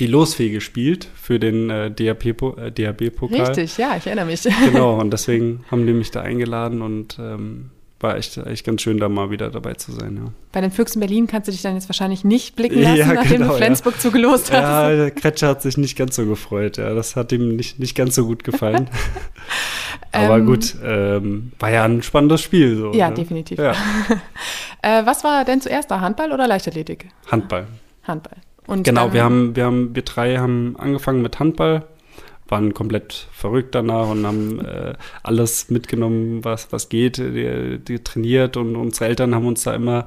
die 0.00 0.06
Losfee 0.06 0.50
gespielt 0.50 1.06
für 1.14 1.38
den 1.38 1.70
äh, 1.70 1.90
DAB-Pokal. 1.90 3.38
Äh, 3.38 3.42
Richtig, 3.42 3.76
ja, 3.76 3.96
ich 3.96 4.06
erinnere 4.06 4.26
mich. 4.26 4.40
Genau, 4.64 4.98
und 4.98 5.10
deswegen 5.10 5.64
haben 5.70 5.86
die 5.86 5.92
mich 5.92 6.10
da 6.10 6.22
eingeladen 6.22 6.80
und 6.80 7.18
ähm, 7.20 7.70
war 8.00 8.16
echt, 8.16 8.38
echt 8.38 8.64
ganz 8.64 8.80
schön, 8.80 8.98
da 8.98 9.10
mal 9.10 9.30
wieder 9.30 9.50
dabei 9.50 9.74
zu 9.74 9.92
sein. 9.92 10.16
Ja. 10.16 10.32
Bei 10.52 10.62
den 10.62 10.70
Füchsen 10.70 11.00
Berlin 11.00 11.26
kannst 11.26 11.48
du 11.48 11.52
dich 11.52 11.60
dann 11.60 11.74
jetzt 11.74 11.88
wahrscheinlich 11.88 12.24
nicht 12.24 12.56
blicken 12.56 12.80
lassen, 12.80 12.96
ja, 12.96 13.12
nachdem 13.12 13.38
genau, 13.38 13.52
du 13.52 13.58
Flensburg 13.58 13.94
ja. 13.94 14.00
zugelost 14.00 14.50
hast. 14.50 14.62
Ja, 14.62 14.88
der 14.90 15.10
Kretscher 15.10 15.48
hat 15.48 15.60
sich 15.60 15.76
nicht 15.76 15.98
ganz 15.98 16.16
so 16.16 16.24
gefreut. 16.24 16.78
Ja, 16.78 16.94
das 16.94 17.14
hat 17.14 17.30
ihm 17.32 17.56
nicht, 17.56 17.78
nicht 17.78 17.94
ganz 17.94 18.14
so 18.14 18.24
gut 18.24 18.42
gefallen. 18.42 18.88
Aber 20.12 20.38
ähm, 20.38 20.46
gut, 20.46 20.74
ähm, 20.82 21.52
war 21.58 21.70
ja 21.70 21.84
ein 21.84 22.02
spannendes 22.02 22.40
Spiel. 22.40 22.76
So, 22.76 22.92
ja, 22.94 23.10
ne? 23.10 23.16
definitiv. 23.16 23.58
Ja. 23.58 23.72
äh, 24.82 25.04
was 25.04 25.22
war 25.22 25.44
denn 25.44 25.60
zuerst 25.60 25.90
da, 25.90 26.00
Handball 26.00 26.32
oder 26.32 26.48
Leichtathletik? 26.48 27.08
Handball. 27.30 27.66
Handball. 28.04 28.38
Und 28.70 28.84
genau, 28.84 29.12
wir 29.12 29.24
haben, 29.24 29.56
wir 29.56 29.64
haben, 29.64 29.96
wir 29.96 30.02
drei 30.02 30.36
haben 30.36 30.76
angefangen 30.78 31.22
mit 31.22 31.40
Handball, 31.40 31.82
waren 32.48 32.72
komplett 32.72 33.26
verrückt 33.32 33.74
danach 33.74 34.08
und 34.08 34.24
haben 34.24 34.64
äh, 34.64 34.92
alles 35.24 35.70
mitgenommen, 35.70 36.44
was, 36.44 36.72
was 36.72 36.88
geht, 36.88 37.18
die, 37.18 37.80
die 37.80 37.98
trainiert 38.04 38.56
und 38.56 38.76
unsere 38.76 39.06
Eltern 39.06 39.34
haben 39.34 39.46
uns 39.46 39.64
da 39.64 39.74
immer 39.74 40.06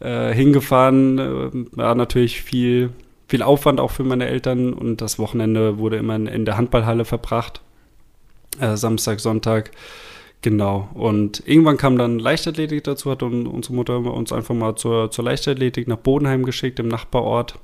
äh, 0.00 0.34
hingefahren. 0.34 1.18
Äh, 1.20 1.76
war 1.76 1.94
natürlich 1.94 2.42
viel, 2.42 2.90
viel 3.28 3.42
Aufwand 3.42 3.78
auch 3.78 3.92
für 3.92 4.02
meine 4.02 4.26
Eltern 4.26 4.72
und 4.72 5.00
das 5.00 5.20
Wochenende 5.20 5.78
wurde 5.78 5.96
immer 5.96 6.16
in, 6.16 6.26
in 6.26 6.44
der 6.44 6.56
Handballhalle 6.56 7.04
verbracht. 7.04 7.60
Äh, 8.58 8.76
Samstag, 8.76 9.20
Sonntag. 9.20 9.70
Genau. 10.42 10.88
Und 10.94 11.44
irgendwann 11.46 11.76
kam 11.76 11.96
dann 11.96 12.18
Leichtathletik 12.18 12.82
dazu, 12.82 13.08
hat 13.08 13.22
unsere 13.22 13.72
Mutter 13.72 13.98
uns 13.98 14.32
einfach 14.32 14.56
mal 14.56 14.74
zur, 14.74 15.12
zur 15.12 15.26
Leichtathletik 15.26 15.86
nach 15.86 15.98
Bodenheim 15.98 16.44
geschickt, 16.44 16.80
im 16.80 16.88
Nachbarort. 16.88 17.54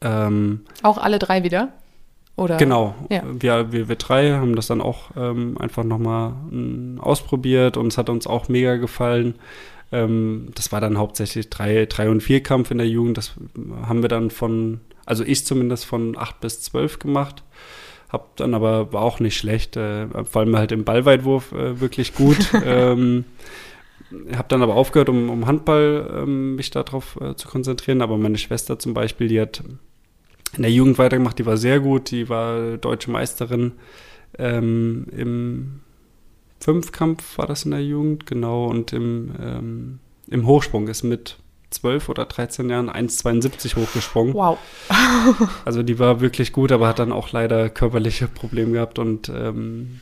Ähm, 0.00 0.60
auch 0.82 0.98
alle 0.98 1.18
drei 1.18 1.42
wieder? 1.42 1.72
Oder? 2.36 2.56
Genau. 2.56 2.94
Ja. 3.10 3.22
Wir, 3.24 3.72
wir, 3.72 3.88
wir 3.88 3.96
drei 3.96 4.32
haben 4.32 4.56
das 4.56 4.66
dann 4.66 4.80
auch 4.80 5.10
ähm, 5.16 5.56
einfach 5.58 5.84
nochmal 5.84 6.32
ähm, 6.50 6.98
ausprobiert 7.00 7.76
und 7.76 7.88
es 7.88 7.98
hat 7.98 8.08
uns 8.08 8.26
auch 8.26 8.48
mega 8.48 8.76
gefallen. 8.76 9.36
Ähm, 9.92 10.48
das 10.54 10.72
war 10.72 10.80
dann 10.80 10.98
hauptsächlich 10.98 11.48
drei, 11.48 11.86
drei 11.86 12.10
und 12.10 12.22
vier 12.22 12.42
Kampf 12.42 12.72
in 12.72 12.78
der 12.78 12.88
Jugend. 12.88 13.18
Das 13.18 13.34
haben 13.86 14.02
wir 14.02 14.08
dann 14.08 14.30
von, 14.30 14.80
also 15.06 15.22
ich 15.22 15.46
zumindest 15.46 15.84
von 15.84 16.18
acht 16.18 16.40
bis 16.40 16.60
zwölf 16.62 16.98
gemacht. 16.98 17.44
Hab 18.08 18.36
dann 18.36 18.54
aber 18.54 18.92
war 18.92 19.02
auch 19.02 19.20
nicht 19.20 19.36
schlecht, 19.36 19.76
äh, 19.76 20.06
vor 20.24 20.42
allem 20.42 20.56
halt 20.56 20.72
im 20.72 20.84
Ballweitwurf 20.84 21.52
äh, 21.52 21.80
wirklich 21.80 22.14
gut. 22.14 22.50
ähm, 22.64 23.24
habe 24.36 24.48
dann 24.48 24.62
aber 24.62 24.74
aufgehört, 24.74 25.08
um, 25.08 25.30
um 25.30 25.46
Handball 25.46 26.22
ähm, 26.22 26.56
mich 26.56 26.70
darauf 26.70 27.18
äh, 27.20 27.34
zu 27.36 27.48
konzentrieren. 27.48 28.02
Aber 28.02 28.16
meine 28.16 28.38
Schwester 28.38 28.78
zum 28.78 28.94
Beispiel, 28.94 29.28
die 29.28 29.40
hat 29.40 29.62
in 30.56 30.62
der 30.62 30.70
Jugend 30.70 30.98
weitergemacht, 30.98 31.38
die 31.38 31.46
war 31.46 31.56
sehr 31.56 31.80
gut, 31.80 32.10
die 32.10 32.28
war 32.28 32.76
deutsche 32.76 33.10
Meisterin 33.10 33.72
ähm, 34.38 35.06
im 35.16 35.80
Fünfkampf 36.60 37.38
war 37.38 37.46
das 37.46 37.64
in 37.64 37.72
der 37.72 37.84
Jugend, 37.84 38.26
genau, 38.26 38.66
und 38.66 38.92
im, 38.92 39.32
ähm, 39.40 39.98
im 40.28 40.46
Hochsprung 40.46 40.88
ist 40.88 41.02
mit 41.02 41.36
12 41.70 42.08
oder 42.08 42.24
13 42.24 42.70
Jahren 42.70 42.88
1,72 42.88 43.76
hochgesprungen. 43.76 44.32
Wow. 44.32 44.58
also 45.64 45.82
die 45.82 45.98
war 45.98 46.20
wirklich 46.20 46.52
gut, 46.52 46.72
aber 46.72 46.88
hat 46.88 47.00
dann 47.00 47.12
auch 47.12 47.32
leider 47.32 47.68
körperliche 47.68 48.28
Probleme 48.28 48.72
gehabt 48.72 48.98
und 48.98 49.28
ähm, 49.28 50.00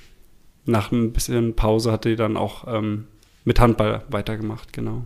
nach 0.65 0.93
ein 0.93 1.13
bisschen 1.13 1.57
Pause 1.57 1.91
hatte 1.91 2.11
die 2.11 2.17
dann 2.17 2.37
auch 2.37 2.65
ähm, 2.69 3.07
mit 3.45 3.61
Handball 3.61 4.03
weitergemacht, 4.09 4.73
genau. 4.73 5.05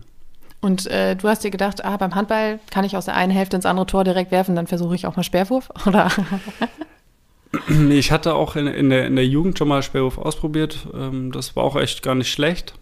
Und 0.59 0.87
äh, 0.87 1.15
du 1.15 1.27
hast 1.27 1.43
dir 1.43 1.51
gedacht, 1.51 1.85
ah, 1.85 1.97
beim 1.97 2.15
Handball 2.15 2.59
kann 2.71 2.83
ich 2.83 2.97
aus 2.97 3.05
der 3.05 3.15
einen 3.15 3.31
Hälfte 3.31 3.55
ins 3.55 3.65
andere 3.65 3.85
Tor 3.85 4.03
direkt 4.03 4.31
werfen, 4.31 4.55
dann 4.55 4.67
versuche 4.67 4.95
ich 4.95 5.05
auch 5.05 5.15
mal 5.15 5.23
Sperrwurf, 5.23 5.69
oder? 5.85 6.11
ich 7.89 8.11
hatte 8.11 8.33
auch 8.33 8.55
in, 8.55 8.67
in, 8.67 8.89
der, 8.89 9.05
in 9.05 9.15
der 9.15 9.25
Jugend 9.25 9.57
schon 9.57 9.67
mal 9.67 9.83
Sperrwurf 9.83 10.17
ausprobiert. 10.17 10.87
Ähm, 10.93 11.31
das 11.31 11.55
war 11.55 11.63
auch 11.63 11.75
echt 11.75 12.01
gar 12.01 12.15
nicht 12.15 12.31
schlecht. 12.31 12.73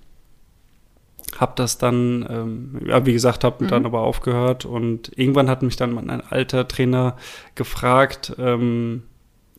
Hab 1.38 1.58
das 1.58 1.78
dann, 1.78 2.26
ähm, 2.30 2.82
ja, 2.88 3.06
wie 3.06 3.12
gesagt, 3.12 3.44
habe 3.44 3.66
mhm. 3.66 3.68
dann 3.68 3.86
aber 3.86 4.02
aufgehört 4.02 4.64
und 4.64 5.12
irgendwann 5.18 5.50
hat 5.50 5.64
mich 5.64 5.76
dann 5.76 5.98
ein 6.10 6.22
alter 6.22 6.68
Trainer 6.68 7.18
gefragt, 7.56 8.34
ähm, 8.40 9.04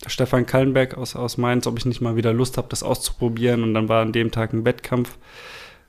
Stefan 0.06 0.46
Kallenberg 0.46 0.96
aus, 0.96 1.16
aus 1.16 1.38
Mainz, 1.38 1.66
ob 1.66 1.78
ich 1.78 1.86
nicht 1.86 2.00
mal 2.00 2.16
wieder 2.16 2.32
Lust 2.32 2.56
habe, 2.56 2.68
das 2.70 2.82
auszuprobieren. 2.82 3.62
Und 3.62 3.74
dann 3.74 3.88
war 3.88 4.02
an 4.02 4.12
dem 4.12 4.30
Tag 4.30 4.52
ein 4.52 4.64
Wettkampf 4.64 5.16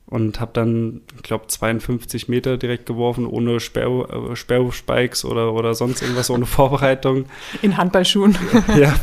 und 0.07 0.39
habe 0.39 0.51
dann, 0.53 1.01
ich 1.17 1.23
glaube, 1.23 1.47
52 1.47 2.29
Meter 2.29 2.57
direkt 2.57 2.85
geworfen, 2.85 3.25
ohne 3.25 3.59
Sperr, 3.59 4.31
äh, 4.31 4.35
Sperrspikes 4.35 5.25
oder, 5.25 5.53
oder 5.53 5.73
sonst 5.73 6.01
irgendwas, 6.01 6.29
ohne 6.29 6.45
Vorbereitung. 6.47 7.25
In 7.61 7.77
Handballschuhen. 7.77 8.37
ja, 8.79 8.95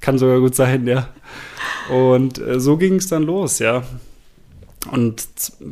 kann 0.00 0.18
sogar 0.18 0.40
gut 0.40 0.54
sein, 0.54 0.86
ja. 0.86 1.08
Und 1.90 2.38
äh, 2.38 2.60
so 2.60 2.76
ging 2.76 2.96
es 2.96 3.08
dann 3.08 3.22
los, 3.22 3.58
ja. 3.58 3.82
Und 4.92 5.26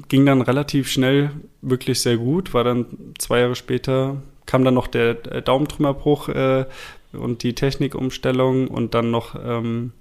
ging 0.09 0.27
dann 0.27 0.41
relativ 0.41 0.89
schnell 0.89 1.31
wirklich 1.61 2.01
sehr 2.01 2.17
gut, 2.17 2.55
war 2.55 2.65
dann 2.65 2.87
zwei 3.19 3.41
Jahre 3.41 3.55
später, 3.55 4.17
kam 4.47 4.65
dann 4.65 4.75
noch 4.75 4.87
der 4.87 5.15
Daumentrümmerbruch 5.15 6.31
äh, 6.31 6.65
und 7.13 7.43
die 7.43 7.55
Technikumstellung 7.55 8.69
und 8.69 8.95
dann 8.95 9.11
noch 9.11 9.37
ähm, 9.37 9.93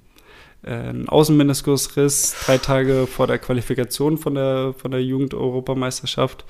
ein 0.65 1.09
Außenmeniskusriss 1.09 2.35
drei 2.45 2.57
Tage 2.57 3.07
vor 3.07 3.27
der 3.27 3.37
Qualifikation 3.37 4.17
von 4.17 4.35
der, 4.35 4.73
von 4.77 4.91
der 4.91 5.03
Jugend-Europameisterschaft. 5.03 6.45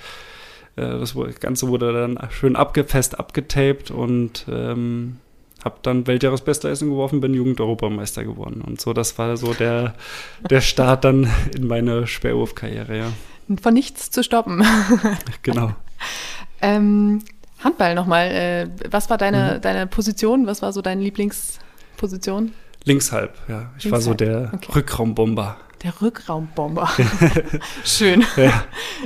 Äh, 0.76 0.82
das 0.82 1.16
Ganze 1.40 1.68
wurde 1.68 1.94
dann 1.94 2.20
schön 2.32 2.56
abgefest, 2.56 3.20
abgetaped 3.20 3.92
und 3.92 4.46
ähm, 4.50 5.18
habe 5.64 5.78
dann 5.82 6.08
Weltjahresbestleistung 6.08 6.90
geworfen, 6.90 7.22
bin 7.22 7.34
Jugend-Europameister 7.34 8.24
geworden. 8.24 8.62
Und 8.62 8.82
so, 8.82 8.94
das 8.94 9.18
war 9.18 9.38
so 9.38 9.54
der, 9.54 9.96
der 10.50 10.62
Start 10.62 11.06
dann 11.06 11.30
in 11.56 11.68
meine 11.68 12.08
Sperrwurfkarriere, 12.08 12.98
ja. 12.98 13.12
Von 13.62 13.74
nichts 13.74 14.10
zu 14.10 14.24
stoppen. 14.24 14.66
genau. 15.42 15.72
ähm, 16.62 17.22
Handball 17.64 17.96
nochmal. 17.96 18.28
Äh, 18.28 18.70
was 18.90 19.10
war 19.10 19.18
deine, 19.18 19.56
mhm. 19.56 19.62
deine 19.62 19.88
Position? 19.88 20.48
Was 20.48 20.62
war 20.62 20.74
so 20.74 20.82
deine 20.82 21.02
Lieblingsposition? 21.02 22.52
Linkshalb, 22.86 23.36
ja. 23.48 23.72
Ich 23.78 23.86
Linkshalb. 23.86 23.92
war 23.92 24.02
so 24.02 24.14
der 24.14 24.52
okay. 24.54 24.72
Rückraumbomber. 24.76 25.58
Der 25.84 26.02
Rückraumbomber. 26.02 26.90
Schön. 27.84 28.24
Ja. 28.38 28.64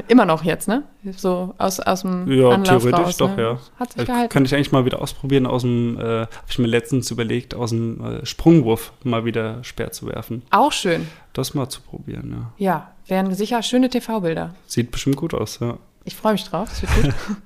Immer 0.08 0.26
noch 0.26 0.44
jetzt, 0.44 0.68
ne? 0.68 0.84
So 1.16 1.56
aus, 1.58 1.80
aus 1.80 2.02
dem 2.04 2.32
Ja, 2.32 2.50
Anlauf 2.50 2.84
theoretisch 2.84 3.08
raus, 3.08 3.18
doch, 3.18 3.36
ne? 3.36 3.42
ja. 3.42 3.60
Hat 3.80 3.94
sich 3.94 4.06
gehalten. 4.06 4.32
Kann 4.32 4.46
ich 4.46 4.54
eigentlich 4.54 4.72
mal 4.72 4.86
wieder 4.86 5.02
ausprobieren, 5.02 5.48
aus 5.48 5.64
dem, 5.64 6.00
äh, 6.00 6.04
habe 6.22 6.30
ich 6.48 6.60
mir 6.60 6.68
letztens 6.68 7.10
überlegt, 7.10 7.56
aus 7.56 7.72
dem 7.72 8.04
äh, 8.04 8.26
Sprungwurf 8.28 8.94
mal 9.04 9.26
wieder 9.26 9.64
Speer 9.64 9.92
zu 9.92 10.06
werfen. 10.06 10.44
Auch 10.52 10.72
schön. 10.72 11.08
Das 11.34 11.56
mal 11.56 11.68
zu 11.68 11.82
probieren, 11.82 12.52
ja. 12.60 12.64
Ja, 12.64 12.92
wären 13.08 13.34
sicher 13.34 13.64
schöne 13.64 13.90
TV-Bilder. 13.90 14.54
Sieht 14.68 14.92
bestimmt 14.92 15.16
gut 15.16 15.34
aus, 15.34 15.58
ja. 15.60 15.80
Ich 16.04 16.16
freue 16.16 16.34
mich 16.34 16.44
drauf, 16.44 16.70
das 16.70 16.84
wird 16.84 16.94
gut. 17.06 17.38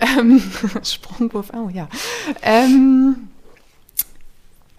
ähm, 0.18 0.42
Sprungwurf, 0.82 1.52
oh 1.54 1.68
ja. 1.68 1.86
Ähm, 2.40 3.28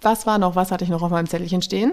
was 0.02 0.26
war 0.26 0.38
noch, 0.38 0.56
was 0.56 0.70
hatte 0.70 0.84
ich 0.84 0.90
noch 0.90 1.02
auf 1.02 1.10
meinem 1.10 1.26
Zettelchen 1.26 1.62
stehen? 1.62 1.92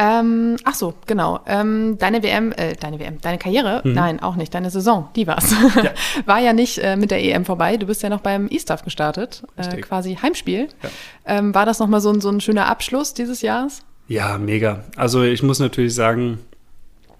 Ähm, 0.00 0.56
ach 0.62 0.74
so, 0.74 0.94
genau. 1.06 1.40
Ähm, 1.46 1.98
deine 1.98 2.22
WM, 2.22 2.52
äh, 2.52 2.76
deine 2.76 3.00
WM, 3.00 3.20
deine 3.20 3.38
Karriere, 3.38 3.82
mhm. 3.84 3.94
nein, 3.94 4.20
auch 4.20 4.36
nicht, 4.36 4.54
deine 4.54 4.70
Saison, 4.70 5.08
die 5.16 5.26
war's. 5.26 5.52
Ja. 5.74 5.90
War 6.26 6.38
ja 6.38 6.52
nicht 6.52 6.78
äh, 6.78 6.96
mit 6.96 7.10
der 7.10 7.22
EM 7.22 7.44
vorbei. 7.44 7.76
Du 7.76 7.86
bist 7.86 8.02
ja 8.02 8.08
noch 8.08 8.20
beim 8.20 8.46
E-Staff 8.48 8.84
gestartet, 8.84 9.42
äh, 9.56 9.80
quasi 9.80 10.14
Heimspiel. 10.14 10.68
Ja. 10.82 10.90
Ähm, 11.26 11.52
war 11.52 11.66
das 11.66 11.80
nochmal 11.80 12.00
so, 12.00 12.10
ein, 12.10 12.20
so 12.20 12.28
ein 12.28 12.40
schöner 12.40 12.66
Abschluss 12.66 13.12
dieses 13.12 13.42
Jahres? 13.42 13.82
Ja, 14.06 14.38
mega. 14.38 14.84
Also 14.94 15.24
ich 15.24 15.42
muss 15.42 15.58
natürlich 15.58 15.94
sagen, 15.94 16.38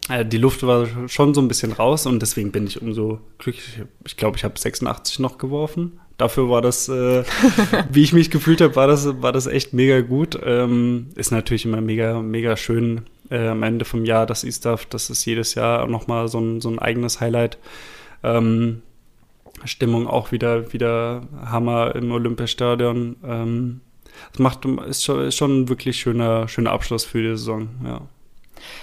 äh, 0.08 0.24
die 0.24 0.38
Luft 0.38 0.64
war 0.64 0.86
schon 1.08 1.34
so 1.34 1.40
ein 1.40 1.48
bisschen 1.48 1.72
raus 1.72 2.06
und 2.06 2.20
deswegen 2.20 2.52
bin 2.52 2.66
ich 2.68 2.80
umso 2.80 3.18
glücklich. 3.38 3.82
Ich 4.06 4.16
glaube, 4.16 4.36
ich 4.36 4.44
habe 4.44 4.56
86 4.56 5.18
noch 5.18 5.38
geworfen 5.38 5.98
dafür 6.18 6.50
war 6.50 6.60
das, 6.60 6.88
äh, 6.88 7.24
wie 7.90 8.02
ich 8.02 8.12
mich 8.12 8.30
gefühlt 8.30 8.60
habe, 8.60 8.76
war 8.76 8.86
das, 8.86 9.22
war 9.22 9.32
das 9.32 9.46
echt 9.46 9.72
mega 9.72 10.02
gut. 10.02 10.38
Ähm, 10.44 11.06
ist 11.14 11.30
natürlich 11.30 11.64
immer 11.64 11.80
mega, 11.80 12.20
mega 12.20 12.56
schön 12.56 13.02
äh, 13.30 13.48
am 13.48 13.62
Ende 13.62 13.86
vom 13.86 14.04
Jahr, 14.04 14.26
das 14.26 14.44
E-Stuff. 14.44 14.84
Das 14.86 15.08
ist 15.08 15.24
jedes 15.24 15.54
Jahr 15.54 15.86
nochmal 15.86 16.28
so 16.28 16.38
ein, 16.38 16.60
so 16.60 16.68
ein 16.68 16.78
eigenes 16.78 17.20
Highlight. 17.20 17.56
Ähm, 18.22 18.82
Stimmung 19.64 20.06
auch 20.06 20.30
wieder, 20.30 20.72
wieder 20.72 21.22
Hammer 21.44 21.94
im 21.94 22.12
Olympiastadion. 22.12 23.16
Ähm, 23.24 23.80
das 24.32 24.40
macht, 24.40 24.64
ist 24.64 25.04
schon, 25.04 25.24
ist 25.24 25.36
schon 25.36 25.62
ein 25.62 25.68
wirklich 25.68 25.98
schöner, 25.98 26.48
schöner 26.48 26.72
Abschluss 26.72 27.04
für 27.04 27.22
die 27.22 27.30
Saison, 27.30 27.68
ja. 27.84 28.00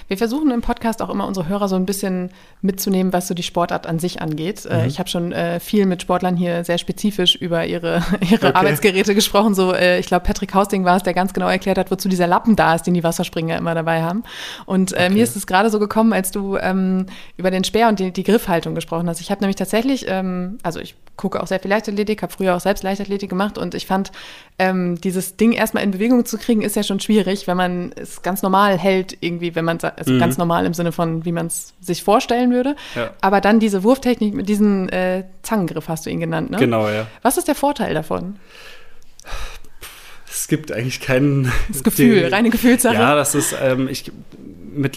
Wir 0.08 0.18
versuchen 0.18 0.50
im 0.50 0.62
Podcast 0.62 1.02
auch 1.02 1.10
immer 1.10 1.26
unsere 1.26 1.48
Hörer 1.48 1.68
so 1.68 1.76
ein 1.76 1.86
bisschen 1.86 2.30
mitzunehmen, 2.62 3.12
was 3.12 3.28
so 3.28 3.34
die 3.34 3.42
Sportart 3.42 3.86
an 3.86 3.98
sich 3.98 4.20
angeht. 4.20 4.66
Äh, 4.66 4.82
mhm. 4.82 4.88
ich 4.88 4.98
habe 4.98 5.08
schon 5.08 5.32
äh, 5.32 5.60
viel 5.60 5.86
mit 5.86 6.02
Sportlern 6.02 6.36
hier 6.36 6.64
sehr 6.64 6.78
spezifisch 6.78 7.36
über 7.36 7.66
ihre, 7.66 8.02
ihre 8.20 8.48
okay. 8.48 8.54
Arbeitsgeräte 8.54 9.14
gesprochen. 9.14 9.54
So, 9.54 9.72
äh, 9.72 9.98
ich 9.98 10.06
glaube, 10.06 10.24
Patrick 10.24 10.54
Hausting 10.54 10.84
war 10.84 10.96
es, 10.96 11.02
der 11.02 11.14
ganz 11.14 11.32
genau 11.32 11.48
erklärt 11.48 11.78
hat, 11.78 11.90
wozu 11.90 12.08
dieser 12.08 12.26
Lappen 12.26 12.56
da 12.56 12.74
ist, 12.74 12.86
den 12.86 12.94
die 12.94 13.04
Wasserspringer 13.04 13.56
immer 13.56 13.74
dabei 13.74 14.02
haben. 14.02 14.22
Und 14.64 14.92
äh, 14.92 14.96
okay. 14.96 15.10
mir 15.10 15.24
ist 15.24 15.36
es 15.36 15.46
gerade 15.46 15.70
so 15.70 15.78
gekommen, 15.78 16.12
als 16.12 16.30
du 16.30 16.56
ähm, 16.56 17.06
über 17.36 17.50
den 17.50 17.64
Speer 17.64 17.88
und 17.88 17.98
die, 17.98 18.12
die 18.12 18.24
Griffhaltung 18.24 18.74
gesprochen 18.74 19.08
hast. 19.08 19.20
Ich 19.20 19.30
habe 19.30 19.40
nämlich 19.40 19.56
tatsächlich, 19.56 20.06
ähm, 20.08 20.58
also 20.62 20.80
ich 20.80 20.94
gucke 21.16 21.42
auch 21.42 21.46
sehr 21.46 21.60
viel 21.60 21.70
Leichtathletik, 21.70 22.22
habe 22.22 22.32
früher 22.32 22.56
auch 22.56 22.60
selbst 22.60 22.82
Leichtathletik 22.82 23.30
gemacht 23.30 23.58
und 23.58 23.74
ich 23.74 23.86
fand, 23.86 24.12
ähm, 24.58 25.00
dieses 25.00 25.36
Ding 25.36 25.52
erstmal 25.52 25.82
in 25.82 25.90
Bewegung 25.90 26.24
zu 26.24 26.38
kriegen, 26.38 26.62
ist 26.62 26.76
ja 26.76 26.82
schon 26.82 27.00
schwierig, 27.00 27.46
wenn 27.46 27.56
man 27.56 27.92
es 27.96 28.22
ganz 28.22 28.42
normal 28.42 28.78
hält, 28.78 29.16
irgendwie, 29.20 29.54
wenn 29.54 29.64
man 29.64 29.78
also 29.80 30.12
mhm. 30.12 30.18
ganz 30.18 30.38
normal 30.38 30.66
im 30.66 30.74
Sinne 30.74 30.92
von, 30.92 31.24
wie 31.24 31.32
man 31.32 31.46
es 31.46 31.74
sich 31.80 32.02
vorstellen 32.02 32.52
würde. 32.52 32.76
Ja. 32.94 33.10
Aber 33.20 33.40
dann 33.40 33.60
diese 33.60 33.82
Wurftechnik 33.82 34.34
mit 34.34 34.48
diesem 34.48 34.88
äh, 34.90 35.24
Zangengriff 35.42 35.88
hast 35.88 36.06
du 36.06 36.10
ihn 36.10 36.20
genannt, 36.20 36.50
ne? 36.50 36.58
Genau, 36.58 36.88
ja. 36.88 37.06
Was 37.22 37.38
ist 37.38 37.48
der 37.48 37.54
Vorteil 37.54 37.94
davon? 37.94 38.36
Es 40.28 40.48
gibt 40.48 40.70
eigentlich 40.70 41.00
keinen. 41.00 41.50
Das 41.68 41.82
Gefühl, 41.82 42.20
die, 42.20 42.26
reine 42.26 42.50
Gefühlssache. 42.50 42.94
Ja, 42.94 43.14
das 43.14 43.34
ist, 43.34 43.54
ähm, 43.60 43.88
ich, 43.88 44.12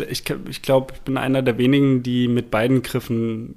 ich, 0.09 0.23
ich 0.49 0.61
glaube, 0.61 0.93
ich 0.93 1.01
bin 1.01 1.17
einer 1.17 1.41
der 1.41 1.57
wenigen, 1.57 2.03
die 2.03 2.27
mit 2.27 2.51
beiden 2.51 2.81
Griffen 2.81 3.55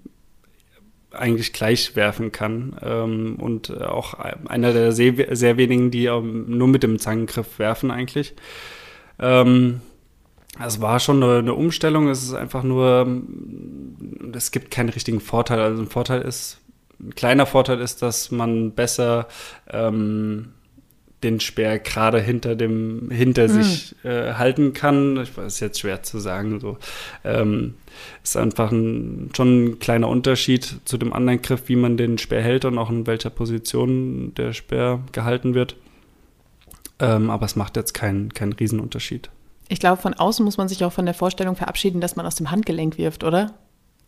eigentlich 1.14 1.52
gleich 1.52 1.96
werfen 1.96 2.32
kann. 2.32 2.76
Ähm, 2.82 3.36
und 3.38 3.82
auch 3.82 4.14
einer 4.14 4.72
der 4.72 4.92
sehr, 4.92 5.56
wenigen, 5.56 5.90
die 5.90 6.06
ähm, 6.06 6.44
nur 6.48 6.68
mit 6.68 6.82
dem 6.82 6.98
Zangengriff 6.98 7.58
werfen 7.58 7.90
eigentlich. 7.90 8.34
Ähm, 9.18 9.80
es 10.64 10.80
war 10.80 11.00
schon 11.00 11.22
eine, 11.22 11.38
eine, 11.38 11.54
Umstellung. 11.54 12.08
Es 12.08 12.22
ist 12.22 12.34
einfach 12.34 12.62
nur, 12.62 13.22
es 14.34 14.50
gibt 14.50 14.70
keinen 14.70 14.90
richtigen 14.90 15.20
Vorteil. 15.20 15.60
Also 15.60 15.82
ein 15.82 15.88
Vorteil 15.88 16.22
ist, 16.22 16.60
ein 17.00 17.14
kleiner 17.14 17.46
Vorteil 17.46 17.80
ist, 17.80 18.02
dass 18.02 18.30
man 18.30 18.72
besser 18.72 19.28
ähm, 19.70 20.52
den 21.22 21.40
Speer 21.40 21.78
gerade 21.78 22.20
hinter 22.20 22.54
dem 22.54 23.10
hinter 23.10 23.48
mhm. 23.48 23.62
sich 23.62 23.94
äh, 24.04 24.34
halten 24.34 24.72
kann. 24.72 25.16
Ich 25.22 25.36
weiß, 25.36 25.54
ist 25.54 25.60
jetzt 25.60 25.80
schwer 25.80 26.02
zu 26.02 26.18
sagen. 26.18 26.60
So 26.60 26.78
ähm, 27.24 27.74
ist 28.22 28.36
einfach 28.36 28.72
ein, 28.72 29.30
schon 29.36 29.64
ein 29.64 29.78
kleiner 29.78 30.08
Unterschied 30.08 30.80
zu 30.84 30.98
dem 30.98 31.12
anderen 31.12 31.42
Griff, 31.42 31.68
wie 31.68 31.76
man 31.76 31.96
den 31.96 32.18
Speer 32.18 32.42
hält 32.42 32.64
und 32.64 32.78
auch 32.78 32.90
in 32.90 33.06
welcher 33.06 33.30
Position 33.30 34.34
der 34.34 34.52
Speer 34.52 35.00
gehalten 35.12 35.54
wird. 35.54 35.76
Ähm, 36.98 37.30
aber 37.30 37.46
es 37.46 37.56
macht 37.56 37.76
jetzt 37.76 37.94
keinen 37.94 38.32
keinen 38.34 38.52
Riesenunterschied. 38.52 39.30
Ich 39.68 39.80
glaube, 39.80 40.00
von 40.00 40.14
außen 40.14 40.44
muss 40.44 40.58
man 40.58 40.68
sich 40.68 40.84
auch 40.84 40.92
von 40.92 41.06
der 41.06 41.14
Vorstellung 41.14 41.56
verabschieden, 41.56 42.00
dass 42.00 42.16
man 42.16 42.26
aus 42.26 42.34
dem 42.34 42.50
Handgelenk 42.50 42.98
wirft, 42.98 43.24
oder? 43.24 43.54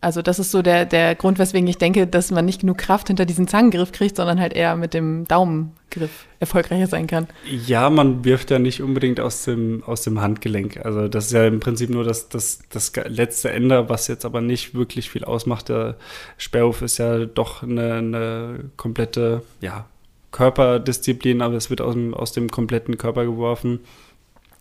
Also 0.05 0.21
das 0.21 0.39
ist 0.39 0.51
so 0.51 0.61
der, 0.61 0.85
der 0.85 1.15
Grund, 1.15 1.39
weswegen 1.39 1.67
ich 1.67 1.79
denke, 1.79 2.07
dass 2.07 2.31
man 2.31 2.45
nicht 2.45 2.61
genug 2.61 2.77
Kraft 2.77 3.07
hinter 3.07 3.25
diesen 3.25 3.49
Zangengriff 3.49 3.91
kriegt, 3.91 4.17
sondern 4.17 4.39
halt 4.39 4.53
eher 4.53 4.77
mit 4.77 4.93
dem 4.93 5.25
Daumengriff 5.27 6.27
erfolgreicher 6.41 6.87
sein 6.89 7.07
kann. 7.07 7.27
Ja, 7.67 7.89
man 7.89 8.23
wirft 8.23 8.51
ja 8.51 8.59
nicht 8.59 8.83
unbedingt 8.83 9.19
aus 9.19 9.45
dem, 9.45 9.83
aus 9.85 10.03
dem 10.03 10.21
Handgelenk. 10.21 10.85
Also 10.85 11.09
das 11.09 11.27
ist 11.27 11.33
ja 11.33 11.47
im 11.47 11.59
Prinzip 11.59 11.89
nur 11.89 12.05
das, 12.05 12.29
das, 12.29 12.59
das 12.69 12.93
letzte 13.07 13.51
Ende, 13.51 13.89
was 13.89 14.07
jetzt 14.09 14.27
aber 14.27 14.43
nicht 14.43 14.75
wirklich 14.75 15.09
viel 15.09 15.25
ausmacht. 15.25 15.71
Der 15.71 15.97
Sperrhof 16.37 16.83
ist 16.83 16.99
ja 16.99 17.25
doch 17.25 17.63
eine, 17.63 17.95
eine 17.95 18.59
komplette 18.77 19.43
ja, 19.63 19.87
Körperdisziplin, 20.33 21.41
aber 21.41 21.55
es 21.55 21.71
wird 21.71 21.81
aus 21.81 21.95
dem, 21.95 22.13
aus 22.13 22.33
dem 22.33 22.51
kompletten 22.51 22.99
Körper 22.99 23.25
geworfen. 23.25 23.81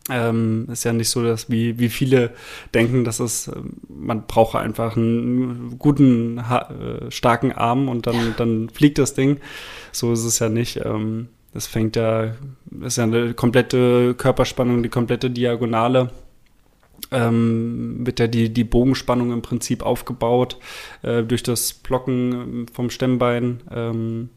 Ähm, 0.10 0.68
ist 0.70 0.84
ja 0.84 0.92
nicht 0.92 1.10
so, 1.10 1.24
dass 1.24 1.50
wie, 1.50 1.80
wie 1.80 1.88
viele 1.88 2.32
denken, 2.74 3.06
dass 3.06 3.22
es, 3.22 3.48
ähm, 3.48 3.78
man 3.88 4.28
braucht 4.28 4.56
einfach 4.56 4.98
einen 4.98 5.80
guten, 5.80 6.39
äh, 6.39 7.10
starken 7.10 7.54
Arm 7.54 7.88
und 7.88 8.06
dann, 8.06 8.34
dann 8.38 8.70
fliegt 8.70 8.98
das 8.98 9.13
Ding. 9.13 9.39
So 9.94 10.12
ist 10.12 10.26
es 10.26 10.39
ja 10.39 10.50
nicht. 10.50 10.82
Ähm, 10.84 11.30
das 11.54 11.68
fängt 11.68 11.96
ja, 11.96 12.34
ist 12.82 12.98
ja 12.98 13.04
eine 13.04 13.34
komplette 13.34 14.16
Körperspannung, 14.16 14.84
die 14.84 14.89
komplette 14.89 15.30
Diagonale. 15.30 16.10
Ähm, 17.12 18.06
wird 18.06 18.20
ja 18.20 18.28
die, 18.28 18.50
die 18.50 18.63
Bogenspannung 18.63 19.32
im 19.32 19.42
Prinzip 19.42 19.84
aufgebaut 19.84 20.58
äh, 21.02 21.22
durch 21.22 21.44
das 21.44 21.74
Blocken 21.74 22.32
ähm, 22.32 22.66
vom 22.74 22.89
Stemmbein 22.89 23.62
ähm, 23.72 24.30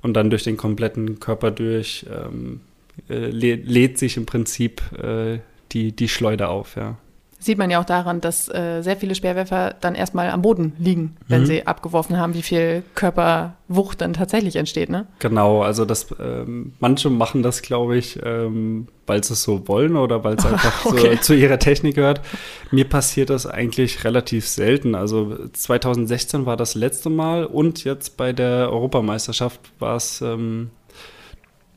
und 0.00 0.14
dann 0.14 0.30
durch 0.30 0.44
den 0.44 0.56
kompletten 0.56 1.18
Körper 1.18 1.50
durch. 1.50 2.06
Ähm, 2.10 2.60
äh, 3.08 3.30
lädt 3.30 3.98
sich 3.98 4.16
im 4.16 4.26
Prinzip 4.26 4.82
äh, 4.98 5.40
die, 5.72 5.94
die 5.94 6.08
Schleuder 6.08 6.50
auf, 6.50 6.76
ja. 6.76 6.96
Sieht 7.44 7.58
man 7.58 7.68
ja 7.68 7.78
auch 7.78 7.84
daran, 7.84 8.22
dass 8.22 8.48
äh, 8.48 8.80
sehr 8.80 8.96
viele 8.96 9.14
Speerwerfer 9.14 9.74
dann 9.78 9.94
erstmal 9.94 10.30
am 10.30 10.40
Boden 10.40 10.72
liegen, 10.78 11.18
wenn 11.28 11.42
mhm. 11.42 11.46
sie 11.46 11.66
abgeworfen 11.66 12.16
haben, 12.16 12.32
wie 12.32 12.40
viel 12.40 12.82
Körperwucht 12.94 14.00
dann 14.00 14.14
tatsächlich 14.14 14.56
entsteht, 14.56 14.88
ne? 14.88 15.06
Genau, 15.18 15.60
also 15.60 15.84
das, 15.84 16.06
ähm, 16.18 16.72
manche 16.80 17.10
machen 17.10 17.42
das, 17.42 17.60
glaube 17.60 17.98
ich, 17.98 18.18
ähm, 18.24 18.88
weil 19.06 19.22
sie 19.22 19.34
es 19.34 19.42
so 19.42 19.68
wollen 19.68 19.96
oder 19.96 20.24
weil 20.24 20.36
es 20.36 20.46
einfach 20.46 20.86
okay. 20.86 21.16
so, 21.16 21.20
zu 21.20 21.34
ihrer 21.34 21.58
Technik 21.58 21.96
gehört. 21.96 22.22
Mir 22.70 22.88
passiert 22.88 23.28
das 23.28 23.46
eigentlich 23.46 24.04
relativ 24.04 24.48
selten. 24.48 24.94
Also 24.94 25.36
2016 25.52 26.46
war 26.46 26.56
das 26.56 26.74
letzte 26.74 27.10
Mal 27.10 27.44
und 27.44 27.84
jetzt 27.84 28.16
bei 28.16 28.32
der 28.32 28.72
Europameisterschaft 28.72 29.60
war 29.78 29.96
es 29.96 30.22
ähm, 30.22 30.70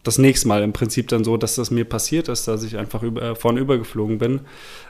das 0.08 0.18
nächste 0.18 0.48
Mal 0.48 0.64
im 0.64 0.74
Prinzip 0.74 1.10
dann 1.10 1.24
so, 1.24 1.38
dass 1.38 1.56
das 1.56 1.70
mir 1.70 1.86
passiert 1.86 2.30
ist, 2.30 2.48
dass 2.48 2.64
ich 2.64 2.78
einfach 2.78 3.04
über, 3.04 3.22
äh, 3.22 3.36
vorne 3.36 3.60
übergeflogen 3.60 4.18
bin. 4.18 4.42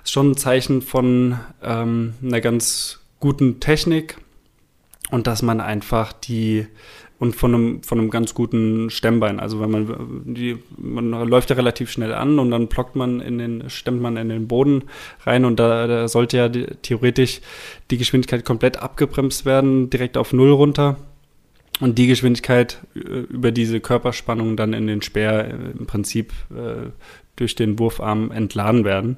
Ist 0.03 0.11
schon 0.11 0.31
ein 0.31 0.37
Zeichen 0.37 0.81
von 0.81 1.39
ähm, 1.63 2.13
einer 2.23 2.41
ganz 2.41 2.99
guten 3.19 3.59
Technik 3.59 4.17
und 5.11 5.27
dass 5.27 5.41
man 5.41 5.59
einfach 5.59 6.13
die 6.13 6.67
und 7.19 7.35
von 7.35 7.55
einem, 7.55 7.83
von 7.83 7.99
einem 7.99 8.11
ganz 8.11 8.35
guten 8.35 8.91
Stemmbein. 8.91 9.39
Also 9.39 9.59
wenn 9.59 9.71
man 9.71 10.21
die, 10.25 10.57
man 10.77 11.09
läuft 11.09 11.49
ja 11.49 11.55
relativ 11.55 11.89
schnell 11.89 12.13
an 12.13 12.37
und 12.37 12.51
dann 12.51 12.67
blockt 12.67 12.95
man 12.95 13.21
in 13.21 13.39
den, 13.39 13.69
stemmt 13.69 14.01
man 14.01 14.17
in 14.17 14.29
den 14.29 14.47
Boden 14.47 14.83
rein 15.25 15.43
und 15.43 15.59
da, 15.59 15.87
da 15.87 16.07
sollte 16.07 16.37
ja 16.37 16.47
die, 16.47 16.67
theoretisch 16.83 17.41
die 17.89 17.97
Geschwindigkeit 17.97 18.45
komplett 18.45 18.77
abgebremst 18.77 19.45
werden, 19.45 19.89
direkt 19.89 20.15
auf 20.15 20.31
Null 20.31 20.51
runter 20.51 20.97
und 21.79 21.97
die 21.97 22.07
Geschwindigkeit 22.07 22.79
äh, 22.95 22.99
über 22.99 23.51
diese 23.51 23.79
Körperspannung 23.79 24.57
dann 24.57 24.73
in 24.73 24.87
den 24.87 25.01
Speer 25.01 25.45
äh, 25.45 25.77
im 25.77 25.85
Prinzip 25.85 26.33
äh, 26.51 26.89
durch 27.35 27.55
den 27.55 27.79
Wurfarm 27.79 28.31
entladen 28.31 28.83
werden. 28.83 29.17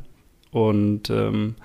Und 0.52 1.10
ähm, 1.10 1.56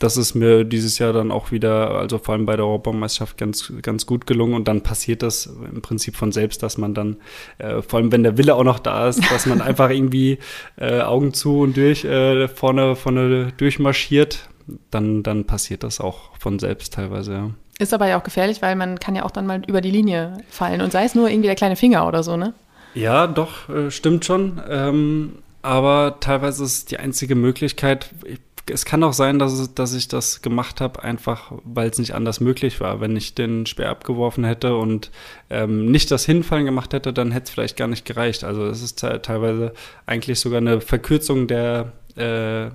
das 0.00 0.16
ist 0.16 0.34
mir 0.34 0.64
dieses 0.64 0.98
Jahr 0.98 1.12
dann 1.12 1.30
auch 1.30 1.52
wieder, 1.52 1.90
also 1.90 2.18
vor 2.18 2.34
allem 2.34 2.46
bei 2.46 2.56
der 2.56 2.64
Europameisterschaft 2.64 3.36
ganz, 3.36 3.70
ganz 3.82 4.06
gut 4.06 4.26
gelungen 4.26 4.54
und 4.54 4.66
dann 4.66 4.82
passiert 4.82 5.22
das 5.22 5.46
im 5.46 5.82
Prinzip 5.82 6.16
von 6.16 6.32
selbst, 6.32 6.62
dass 6.62 6.78
man 6.78 6.94
dann, 6.94 7.18
äh, 7.58 7.82
vor 7.82 7.98
allem 7.98 8.10
wenn 8.10 8.22
der 8.22 8.38
Wille 8.38 8.54
auch 8.54 8.64
noch 8.64 8.78
da 8.78 9.08
ist, 9.08 9.20
dass 9.30 9.44
man 9.44 9.60
einfach 9.60 9.90
irgendwie 9.90 10.38
äh, 10.76 11.02
Augen 11.02 11.34
zu 11.34 11.60
und 11.60 11.76
durch 11.76 12.04
äh, 12.04 12.48
vorne, 12.48 12.96
vorne 12.96 13.52
durchmarschiert, 13.58 14.48
dann, 14.90 15.22
dann 15.22 15.44
passiert 15.44 15.82
das 15.82 16.00
auch 16.00 16.36
von 16.38 16.58
selbst 16.58 16.94
teilweise, 16.94 17.32
ja. 17.32 17.50
Ist 17.80 17.94
aber 17.94 18.06
ja 18.06 18.18
auch 18.18 18.22
gefährlich, 18.22 18.62
weil 18.62 18.76
man 18.76 19.00
kann 19.00 19.16
ja 19.16 19.24
auch 19.24 19.30
dann 19.30 19.46
mal 19.46 19.62
über 19.66 19.80
die 19.80 19.90
Linie 19.90 20.34
fallen 20.50 20.80
und 20.80 20.92
sei 20.92 21.04
es 21.04 21.14
nur 21.14 21.28
irgendwie 21.28 21.48
der 21.48 21.56
kleine 21.56 21.76
Finger 21.76 22.06
oder 22.06 22.22
so, 22.22 22.36
ne? 22.36 22.54
Ja, 22.94 23.26
doch, 23.26 23.68
äh, 23.68 23.90
stimmt 23.90 24.24
schon. 24.24 24.60
Ähm, 24.68 25.38
aber 25.62 26.18
teilweise 26.20 26.64
ist 26.64 26.72
es 26.72 26.84
die 26.84 26.98
einzige 26.98 27.34
Möglichkeit. 27.34 28.10
Ich 28.24 28.40
es 28.70 28.84
kann 28.84 29.02
auch 29.02 29.12
sein, 29.12 29.38
dass, 29.38 29.52
es, 29.52 29.74
dass 29.74 29.94
ich 29.94 30.08
das 30.08 30.42
gemacht 30.42 30.80
habe, 30.80 31.02
einfach 31.02 31.52
weil 31.64 31.90
es 31.90 31.98
nicht 31.98 32.14
anders 32.14 32.40
möglich 32.40 32.80
war. 32.80 33.00
Wenn 33.00 33.16
ich 33.16 33.34
den 33.34 33.66
Speer 33.66 33.90
abgeworfen 33.90 34.44
hätte 34.44 34.76
und 34.76 35.10
ähm, 35.50 35.90
nicht 35.90 36.10
das 36.10 36.24
Hinfallen 36.24 36.64
gemacht 36.64 36.92
hätte, 36.92 37.12
dann 37.12 37.32
hätte 37.32 37.44
es 37.44 37.50
vielleicht 37.50 37.76
gar 37.76 37.88
nicht 37.88 38.04
gereicht. 38.04 38.44
Also 38.44 38.64
es 38.66 38.82
ist 38.82 39.00
te 39.00 39.20
teilweise 39.22 39.72
eigentlich 40.06 40.40
sogar 40.40 40.58
eine 40.58 40.80
Verkürzung 40.80 41.46
der 41.46 41.92
äh, 42.16 42.70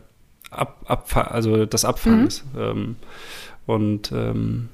Ab 0.52 0.86
Abfall, 0.86 1.26
also 1.26 1.66
des 1.66 1.84
Abfangs. 1.84 2.46
Mhm. 2.54 2.62
Ähm, 2.62 2.96
und 3.66 4.12
ähm, 4.12 4.70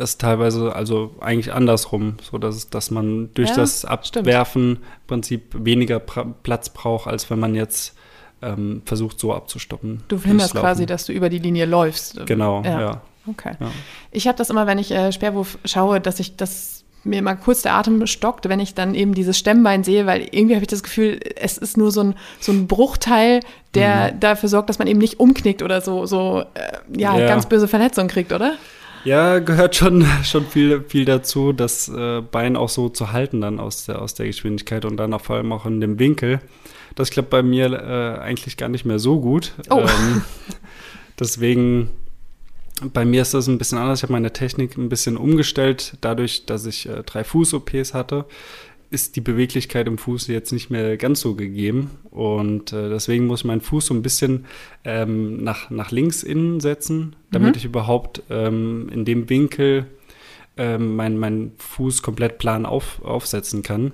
ist 0.00 0.20
teilweise 0.20 0.74
also 0.74 1.14
eigentlich 1.20 1.52
andersrum, 1.52 2.16
so 2.22 2.38
dass, 2.38 2.70
dass 2.70 2.90
man 2.90 3.30
durch 3.34 3.50
ja, 3.50 3.56
das 3.56 3.84
Abwerfen 3.84 4.72
stimmt. 4.72 4.86
im 4.86 5.06
Prinzip 5.06 5.54
weniger 5.58 5.98
pra 5.98 6.24
Platz 6.42 6.70
braucht, 6.70 7.06
als 7.06 7.30
wenn 7.30 7.38
man 7.38 7.54
jetzt 7.54 7.96
ähm, 8.42 8.82
versucht 8.84 9.20
so 9.20 9.34
abzustoppen. 9.34 10.02
Du 10.08 10.18
verhinderst 10.18 10.54
quasi, 10.54 10.86
dass 10.86 11.06
du 11.06 11.12
über 11.12 11.28
die 11.28 11.38
Linie 11.38 11.66
läufst. 11.66 12.26
Genau, 12.26 12.62
ja. 12.62 12.80
ja. 12.80 13.00
Okay. 13.26 13.54
Ja. 13.60 13.70
Ich 14.10 14.26
habe 14.26 14.38
das 14.38 14.50
immer, 14.50 14.66
wenn 14.66 14.78
ich 14.78 14.90
äh, 14.90 15.12
Speerwurf 15.12 15.58
schaue, 15.64 16.00
dass 16.00 16.20
ich 16.20 16.36
das 16.36 16.84
mir 17.04 17.22
mal 17.22 17.34
kurz 17.34 17.62
der 17.62 17.74
Atem 17.74 18.06
stockt, 18.06 18.48
wenn 18.48 18.60
ich 18.60 18.74
dann 18.74 18.94
eben 18.94 19.14
dieses 19.14 19.38
Stemmbein 19.38 19.84
sehe, 19.84 20.06
weil 20.06 20.28
irgendwie 20.32 20.54
habe 20.54 20.64
ich 20.64 20.70
das 20.70 20.82
Gefühl, 20.82 21.20
es 21.36 21.56
ist 21.56 21.76
nur 21.76 21.90
so 21.90 22.02
ein, 22.02 22.14
so 22.40 22.52
ein 22.52 22.66
Bruchteil, 22.66 23.40
der 23.74 24.12
mhm. 24.12 24.20
dafür 24.20 24.48
sorgt, 24.48 24.68
dass 24.68 24.78
man 24.78 24.88
eben 24.88 24.98
nicht 24.98 25.18
umknickt 25.18 25.62
oder 25.62 25.80
so, 25.80 26.04
so 26.06 26.44
äh, 26.54 27.00
ja, 27.00 27.16
ja, 27.16 27.26
ganz 27.26 27.46
böse 27.46 27.68
Verletzungen 27.68 28.08
kriegt, 28.08 28.32
oder? 28.32 28.54
Ja, 29.04 29.38
gehört 29.38 29.76
schon, 29.76 30.06
schon 30.24 30.46
viel, 30.46 30.82
viel 30.82 31.04
dazu, 31.04 31.52
das 31.52 31.88
äh, 31.88 32.20
Bein 32.20 32.56
auch 32.56 32.68
so 32.68 32.88
zu 32.88 33.12
halten 33.12 33.40
dann 33.40 33.58
aus 33.58 33.86
der, 33.86 34.02
aus 34.02 34.14
der 34.14 34.26
Geschwindigkeit 34.26 34.84
und 34.84 34.96
dann 34.96 35.14
auch 35.14 35.22
vor 35.22 35.36
allem 35.36 35.52
auch 35.52 35.66
in 35.66 35.80
dem 35.80 35.98
Winkel. 35.98 36.40
Das 36.94 37.10
klappt 37.10 37.30
bei 37.30 37.42
mir 37.42 37.72
äh, 37.72 38.20
eigentlich 38.20 38.56
gar 38.56 38.68
nicht 38.68 38.84
mehr 38.84 38.98
so 38.98 39.20
gut. 39.20 39.52
Oh. 39.70 39.80
Ähm, 39.80 40.22
deswegen, 41.20 41.90
bei 42.92 43.04
mir 43.04 43.22
ist 43.22 43.32
das 43.32 43.46
ein 43.46 43.58
bisschen 43.58 43.78
anders. 43.78 44.00
Ich 44.00 44.02
habe 44.02 44.12
meine 44.12 44.32
Technik 44.32 44.76
ein 44.76 44.88
bisschen 44.88 45.16
umgestellt. 45.16 45.96
Dadurch, 46.00 46.46
dass 46.46 46.66
ich 46.66 46.88
äh, 46.88 47.02
drei 47.04 47.24
Fuß-OPs 47.24 47.94
hatte, 47.94 48.26
ist 48.90 49.14
die 49.14 49.20
Beweglichkeit 49.20 49.86
im 49.86 49.98
Fuß 49.98 50.26
jetzt 50.26 50.52
nicht 50.52 50.68
mehr 50.68 50.96
ganz 50.96 51.20
so 51.20 51.34
gegeben. 51.34 51.90
Und 52.10 52.72
äh, 52.72 52.88
deswegen 52.88 53.26
muss 53.26 53.40
ich 53.40 53.44
meinen 53.46 53.60
Fuß 53.60 53.86
so 53.86 53.94
ein 53.94 54.02
bisschen 54.02 54.46
ähm, 54.84 55.42
nach, 55.42 55.70
nach 55.70 55.92
links 55.92 56.22
innen 56.22 56.60
setzen, 56.60 57.14
damit 57.30 57.54
mhm. 57.54 57.58
ich 57.58 57.64
überhaupt 57.64 58.22
ähm, 58.30 58.88
in 58.92 59.04
dem 59.04 59.28
Winkel 59.30 59.86
ähm, 60.56 60.96
meinen 60.96 61.18
mein 61.18 61.52
Fuß 61.56 62.02
komplett 62.02 62.38
plan 62.38 62.66
auf, 62.66 63.02
aufsetzen 63.04 63.62
kann. 63.62 63.92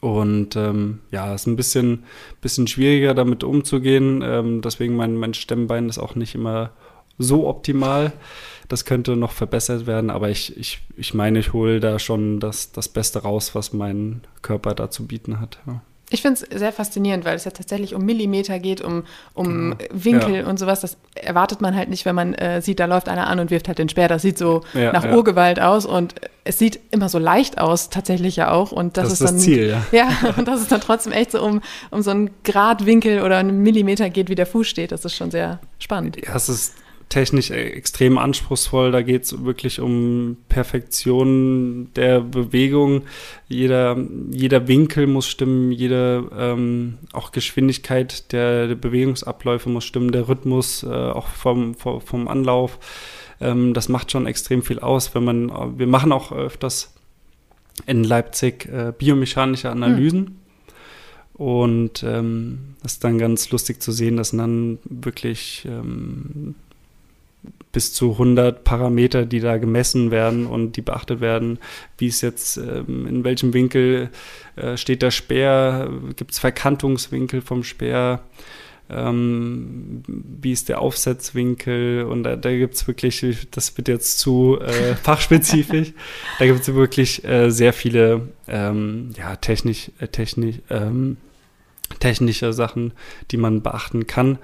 Und 0.00 0.56
ähm, 0.56 1.00
ja, 1.10 1.34
ist 1.34 1.46
ein 1.46 1.56
bisschen, 1.56 2.04
bisschen 2.40 2.66
schwieriger 2.66 3.14
damit 3.14 3.44
umzugehen. 3.44 4.22
Ähm, 4.22 4.60
deswegen 4.60 4.96
mein, 4.96 5.16
mein 5.16 5.34
Stemmbein 5.34 5.88
ist 5.88 5.98
auch 5.98 6.14
nicht 6.14 6.34
immer 6.34 6.72
so 7.18 7.46
optimal. 7.46 8.12
Das 8.68 8.84
könnte 8.84 9.16
noch 9.16 9.32
verbessert 9.32 9.86
werden, 9.86 10.10
aber 10.10 10.30
ich, 10.30 10.56
ich, 10.56 10.80
ich 10.96 11.14
meine, 11.14 11.38
ich 11.38 11.52
hole 11.52 11.80
da 11.80 11.98
schon 11.98 12.40
das, 12.40 12.72
das 12.72 12.88
Beste 12.88 13.22
raus, 13.22 13.54
was 13.54 13.72
mein 13.72 14.22
Körper 14.42 14.74
da 14.74 14.90
zu 14.90 15.06
bieten 15.06 15.40
hat. 15.40 15.58
Ja. 15.66 15.82
Ich 16.10 16.22
finde 16.22 16.44
es 16.48 16.60
sehr 16.60 16.72
faszinierend, 16.72 17.24
weil 17.24 17.34
es 17.34 17.44
ja 17.44 17.50
tatsächlich 17.50 17.94
um 17.94 18.04
Millimeter 18.04 18.58
geht, 18.58 18.82
um, 18.82 19.04
um 19.32 19.76
genau. 19.76 19.90
Winkel 19.92 20.34
ja. 20.36 20.46
und 20.46 20.58
sowas. 20.58 20.80
Das 20.80 20.98
erwartet 21.14 21.60
man 21.60 21.74
halt 21.74 21.88
nicht, 21.88 22.04
wenn 22.04 22.14
man 22.14 22.34
äh, 22.34 22.60
sieht, 22.60 22.78
da 22.78 22.84
läuft 22.84 23.08
einer 23.08 23.26
an 23.26 23.40
und 23.40 23.50
wirft 23.50 23.68
halt 23.68 23.78
den 23.78 23.88
Speer. 23.88 24.06
Das 24.06 24.22
sieht 24.22 24.36
so 24.36 24.62
ja, 24.74 24.92
nach 24.92 25.04
ja. 25.04 25.14
Urgewalt 25.14 25.60
aus 25.60 25.86
und 25.86 26.14
es 26.44 26.58
sieht 26.58 26.78
immer 26.90 27.08
so 27.08 27.18
leicht 27.18 27.58
aus, 27.58 27.88
tatsächlich 27.88 28.36
ja 28.36 28.52
auch. 28.52 28.70
Und 28.70 28.98
das, 28.98 29.08
das 29.08 29.12
ist, 29.14 29.20
ist 29.20 29.26
dann, 29.26 29.36
das 29.36 29.44
Ziel, 29.44 29.68
ja. 29.68 29.86
Ja, 29.92 30.34
und 30.36 30.46
das 30.46 30.60
ist 30.60 30.70
dann 30.70 30.82
trotzdem 30.82 31.12
echt 31.12 31.32
so 31.32 31.42
um, 31.42 31.62
um 31.90 32.02
so 32.02 32.10
einen 32.10 32.30
Gradwinkel 32.44 33.22
oder 33.22 33.38
einen 33.38 33.62
Millimeter 33.62 34.10
geht, 34.10 34.28
wie 34.28 34.34
der 34.34 34.46
Fuß 34.46 34.68
steht. 34.68 34.92
Das 34.92 35.04
ist 35.04 35.16
schon 35.16 35.30
sehr 35.30 35.58
spannend. 35.78 36.18
Ja, 36.24 36.36
es 36.36 36.48
ist 36.50 36.74
technisch 37.14 37.52
extrem 37.52 38.18
anspruchsvoll. 38.18 38.90
Da 38.90 39.00
geht 39.00 39.22
es 39.22 39.44
wirklich 39.44 39.78
um 39.78 40.36
Perfektion 40.48 41.88
der 41.94 42.20
Bewegung. 42.20 43.02
Jeder, 43.46 43.96
jeder 44.32 44.66
Winkel 44.66 45.06
muss 45.06 45.28
stimmen, 45.28 45.70
jede 45.70 46.28
ähm, 46.36 46.98
auch 47.12 47.30
Geschwindigkeit 47.30 48.32
der, 48.32 48.66
der, 48.66 48.74
Bewegungsabläufe 48.74 49.68
muss 49.68 49.84
stimmen, 49.84 50.10
der 50.10 50.28
Rhythmus 50.28 50.82
äh, 50.82 50.88
auch 50.88 51.28
vom, 51.28 51.76
vom, 51.76 52.00
vom 52.00 52.26
Anlauf. 52.26 52.80
Ähm, 53.40 53.74
das 53.74 53.88
macht 53.88 54.10
schon 54.10 54.26
extrem 54.26 54.64
viel 54.64 54.80
aus, 54.80 55.14
wenn 55.14 55.22
man, 55.22 55.78
wir 55.78 55.86
machen 55.86 56.10
auch 56.10 56.32
öfters 56.32 56.94
in 57.86 58.02
Leipzig 58.02 58.66
äh, 58.66 58.92
biomechanische 58.98 59.70
Analysen. 59.70 60.26
Hm. 60.26 60.36
Und 61.34 62.02
ähm, 62.02 62.74
das 62.82 62.94
ist 62.94 63.04
dann 63.04 63.18
ganz 63.18 63.50
lustig 63.50 63.80
zu 63.80 63.92
sehen, 63.92 64.16
dass 64.16 64.32
dann 64.32 64.78
wirklich 64.84 65.64
ähm, 65.64 66.56
bis 67.74 67.92
zu 67.92 68.12
100 68.12 68.64
Parameter, 68.64 69.26
die 69.26 69.40
da 69.40 69.58
gemessen 69.58 70.10
werden 70.10 70.46
und 70.46 70.76
die 70.76 70.80
beachtet 70.80 71.20
werden, 71.20 71.58
wie 71.98 72.06
es 72.06 72.22
jetzt, 72.22 72.56
ähm, 72.56 73.06
in 73.06 73.24
welchem 73.24 73.52
Winkel 73.52 74.10
äh, 74.56 74.78
steht 74.78 75.02
der 75.02 75.10
Speer, 75.10 75.90
gibt 76.16 76.30
es 76.30 76.38
Verkantungswinkel 76.38 77.42
vom 77.42 77.64
Speer, 77.64 78.20
ähm, 78.88 80.04
wie 80.06 80.52
ist 80.52 80.68
der 80.68 80.80
Aufsetzwinkel 80.80 82.04
und 82.04 82.22
da, 82.22 82.36
da 82.36 82.50
gibt 82.50 82.74
es 82.74 82.86
wirklich, 82.86 83.48
das 83.50 83.76
wird 83.76 83.88
jetzt 83.88 84.20
zu 84.20 84.58
äh, 84.60 84.94
fachspezifisch, 85.02 85.92
da 86.38 86.46
gibt 86.46 86.60
es 86.60 86.72
wirklich 86.72 87.24
äh, 87.24 87.50
sehr 87.50 87.72
viele 87.72 88.28
ähm, 88.46 89.10
ja, 89.18 89.34
technisch, 89.36 89.90
äh, 89.98 90.06
technisch, 90.06 90.56
ähm, 90.70 91.16
technische 91.98 92.52
Sachen, 92.52 92.92
die 93.32 93.36
man 93.36 93.62
beachten 93.62 94.06
kann 94.06 94.38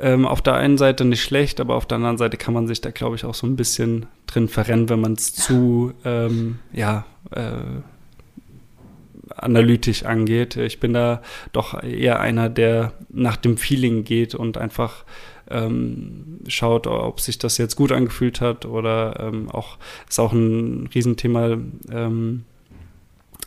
ähm, 0.00 0.26
auf 0.26 0.42
der 0.42 0.54
einen 0.54 0.78
Seite 0.78 1.04
nicht 1.04 1.22
schlecht, 1.22 1.60
aber 1.60 1.74
auf 1.76 1.86
der 1.86 1.96
anderen 1.96 2.18
Seite 2.18 2.36
kann 2.36 2.54
man 2.54 2.66
sich 2.66 2.80
da, 2.80 2.90
glaube 2.90 3.16
ich, 3.16 3.24
auch 3.24 3.34
so 3.34 3.46
ein 3.46 3.56
bisschen 3.56 4.06
drin 4.26 4.48
verrennen, 4.48 4.88
wenn 4.88 5.00
man 5.00 5.12
es 5.12 5.34
zu, 5.34 5.92
ähm, 6.04 6.58
ja, 6.72 7.04
äh, 7.30 7.80
analytisch 9.36 10.04
angeht. 10.04 10.56
Ich 10.56 10.80
bin 10.80 10.92
da 10.92 11.22
doch 11.52 11.82
eher 11.82 12.20
einer, 12.20 12.48
der 12.48 12.92
nach 13.08 13.36
dem 13.36 13.56
Feeling 13.56 14.04
geht 14.04 14.34
und 14.34 14.58
einfach 14.58 15.04
ähm, 15.48 16.40
schaut, 16.46 16.86
ob 16.86 17.20
sich 17.20 17.38
das 17.38 17.58
jetzt 17.58 17.76
gut 17.76 17.92
angefühlt 17.92 18.40
hat 18.40 18.66
oder 18.66 19.18
ähm, 19.20 19.50
auch 19.50 19.78
ist 20.08 20.18
auch 20.18 20.32
ein 20.32 20.88
Riesenthema. 20.94 21.58
Ähm, 21.90 22.44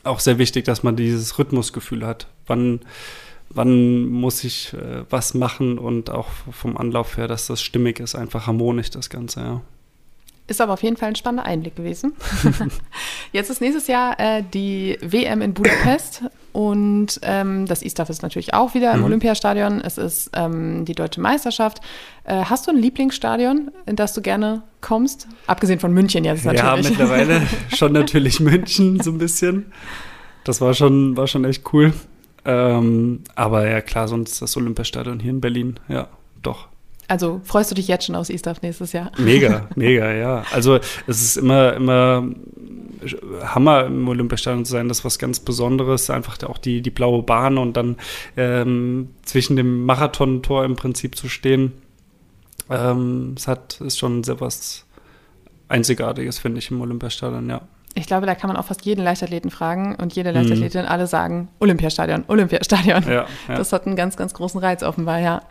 auch 0.03 0.19
sehr 0.19 0.37
wichtig, 0.37 0.65
dass 0.65 0.83
man 0.83 0.95
dieses 0.95 1.39
Rhythmusgefühl 1.39 2.05
hat. 2.05 2.27
Wann 2.45 2.81
wann 3.53 4.07
muss 4.07 4.43
ich 4.43 4.73
äh, 4.73 5.03
was 5.09 5.33
machen 5.33 5.77
und 5.77 6.09
auch 6.09 6.29
vom 6.51 6.77
Anlauf 6.77 7.17
her, 7.17 7.27
dass 7.27 7.47
das 7.47 7.61
stimmig 7.61 7.99
ist, 7.99 8.15
einfach 8.15 8.47
harmonisch 8.47 8.89
das 8.89 9.09
Ganze, 9.09 9.39
ja. 9.41 9.61
Ist 10.45 10.59
aber 10.59 10.73
auf 10.73 10.83
jeden 10.83 10.97
Fall 10.97 11.07
ein 11.07 11.15
spannender 11.15 11.45
Einblick 11.45 11.77
gewesen. 11.77 12.13
Jetzt 13.31 13.49
ist 13.49 13.61
nächstes 13.61 13.87
Jahr 13.87 14.19
äh, 14.19 14.43
die 14.53 14.97
WM 15.01 15.41
in 15.41 15.53
Budapest 15.53 16.23
und 16.51 17.19
ähm, 17.23 17.65
das 17.65 17.81
ISTAF 17.81 18.09
ist 18.09 18.23
natürlich 18.23 18.53
auch 18.53 18.73
wieder 18.73 18.91
im 18.91 18.99
mhm. 18.99 19.05
Olympiastadion. 19.05 19.79
Es 19.79 19.97
ist 19.97 20.31
ähm, 20.33 20.83
die 20.83 20.95
deutsche 20.95 21.21
Meisterschaft. 21.21 21.79
Äh, 22.25 22.43
hast 22.43 22.67
du 22.67 22.71
ein 22.71 22.77
Lieblingsstadion, 22.77 23.71
in 23.85 23.95
das 23.95 24.13
du 24.13 24.21
gerne 24.21 24.63
kommst? 24.81 25.27
Abgesehen 25.47 25.79
von 25.79 25.93
München 25.93 26.25
jetzt 26.25 26.43
natürlich. 26.43 26.61
Ja, 26.61 26.75
mittlerweile 26.75 27.41
schon 27.75 27.93
natürlich 27.93 28.41
München 28.41 28.99
so 28.99 29.11
ein 29.11 29.19
bisschen. 29.19 29.71
Das 30.43 30.59
war 30.59 30.73
schon, 30.73 31.15
war 31.15 31.27
schon 31.27 31.45
echt 31.45 31.73
cool. 31.73 31.93
Ähm, 32.45 33.21
aber 33.36 33.69
ja, 33.69 33.82
klar, 33.82 34.08
sonst 34.08 34.41
das 34.41 34.58
Olympiastadion 34.58 35.19
hier 35.19 35.32
in 35.32 35.41
Berlin, 35.41 35.79
ja, 35.88 36.08
doch. 36.41 36.67
Also 37.08 37.41
freust 37.43 37.71
du 37.71 37.75
dich 37.75 37.88
jetzt 37.88 38.06
schon 38.06 38.15
aufs 38.15 38.29
E-Stuff 38.29 38.62
nächstes 38.62 38.93
Jahr? 38.93 39.12
Mega, 39.17 39.67
mega, 39.75 40.12
ja. 40.13 40.43
Also 40.51 40.79
es 41.08 41.21
ist 41.21 41.38
immer, 41.38 41.73
immer 41.73 42.27
Hammer 43.41 43.86
im 43.86 44.08
Olympiastadion 44.08 44.65
zu 44.65 44.71
sein, 44.71 44.88
das 44.88 44.99
ist 44.99 45.06
was 45.06 45.19
ganz 45.19 45.39
Besonderes, 45.39 46.10
einfach 46.10 46.41
auch 46.43 46.58
die, 46.58 46.82
die 46.82 46.91
blaue 46.91 47.23
Bahn 47.23 47.58
und 47.58 47.76
dann 47.76 47.97
ähm, 48.38 49.09
zwischen 49.24 49.55
dem 49.55 49.86
Marathontor 49.86 50.65
im 50.65 50.76
Prinzip 50.76 51.15
zu 51.15 51.28
stehen. 51.28 51.74
Ähm, 52.70 53.34
es 53.38 53.47
hat, 53.47 53.82
ist 53.82 53.99
schon 53.99 54.24
sehr 54.24 54.39
was 54.39 54.86
Einzigartiges, 55.67 56.39
finde 56.39 56.59
ich, 56.59 56.72
im 56.72 56.82
Olympiastadion, 56.82 57.49
ja. 57.49 57.61
Ich 57.95 58.07
glaube, 58.07 58.25
da 58.25 58.35
kann 58.35 58.47
man 58.47 58.57
auch 58.57 58.65
fast 58.65 58.85
jeden 58.85 59.03
Leichtathleten 59.03 59.51
fragen 59.51 59.95
und 59.95 60.13
jede 60.13 60.31
Leichtathletin, 60.31 60.83
mhm. 60.83 60.87
alle 60.87 61.07
sagen 61.07 61.49
Olympiastadion, 61.59 62.23
Olympiastadion. 62.27 63.03
Ja, 63.03 63.25
ja. 63.47 63.55
Das 63.55 63.71
hat 63.71 63.85
einen 63.85 63.95
ganz, 63.95 64.17
ganz 64.17 64.33
großen 64.33 64.59
Reiz 64.59 64.81
offenbar, 64.83 65.19
ja. 65.19 65.41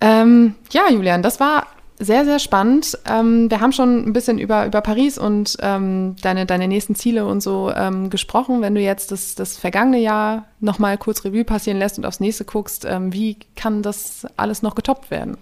Ähm, 0.00 0.54
ja, 0.70 0.90
Julian, 0.90 1.22
das 1.22 1.40
war 1.40 1.66
sehr, 1.98 2.24
sehr 2.24 2.38
spannend. 2.38 2.96
Ähm, 3.06 3.50
wir 3.50 3.60
haben 3.60 3.72
schon 3.72 4.06
ein 4.06 4.12
bisschen 4.12 4.38
über, 4.38 4.66
über 4.66 4.80
Paris 4.80 5.18
und 5.18 5.56
ähm, 5.60 6.16
deine, 6.22 6.46
deine 6.46 6.68
nächsten 6.68 6.94
Ziele 6.94 7.26
und 7.26 7.42
so 7.42 7.72
ähm, 7.74 8.08
gesprochen. 8.08 8.62
Wenn 8.62 8.74
du 8.74 8.80
jetzt 8.80 9.10
das, 9.10 9.34
das 9.34 9.58
vergangene 9.58 9.98
Jahr 9.98 10.46
nochmal 10.60 10.96
kurz 10.96 11.24
Revue 11.24 11.44
passieren 11.44 11.78
lässt 11.78 11.98
und 11.98 12.06
aufs 12.06 12.20
nächste 12.20 12.44
guckst, 12.44 12.84
ähm, 12.84 13.12
wie 13.12 13.36
kann 13.56 13.82
das 13.82 14.26
alles 14.36 14.62
noch 14.62 14.74
getoppt 14.74 15.10
werden? 15.10 15.36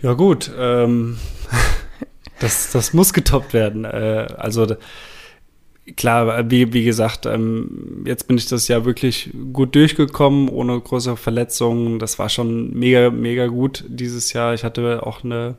Ja 0.00 0.12
gut, 0.12 0.50
ähm, 0.56 1.18
das, 2.40 2.72
das 2.72 2.92
muss 2.92 3.12
getoppt 3.12 3.52
werden. 3.52 3.84
Äh, 3.84 4.26
also 4.36 4.66
klar, 5.96 6.50
wie, 6.50 6.72
wie 6.72 6.84
gesagt, 6.84 7.26
ähm, 7.26 8.04
jetzt 8.06 8.28
bin 8.28 8.38
ich 8.38 8.46
das 8.46 8.68
Jahr 8.68 8.84
wirklich 8.84 9.30
gut 9.52 9.74
durchgekommen, 9.74 10.48
ohne 10.48 10.78
große 10.78 11.16
Verletzungen. 11.16 11.98
Das 11.98 12.18
war 12.18 12.28
schon 12.28 12.72
mega, 12.74 13.10
mega 13.10 13.46
gut 13.46 13.84
dieses 13.88 14.32
Jahr. 14.32 14.54
Ich 14.54 14.64
hatte 14.64 15.06
auch 15.06 15.24
eine 15.24 15.56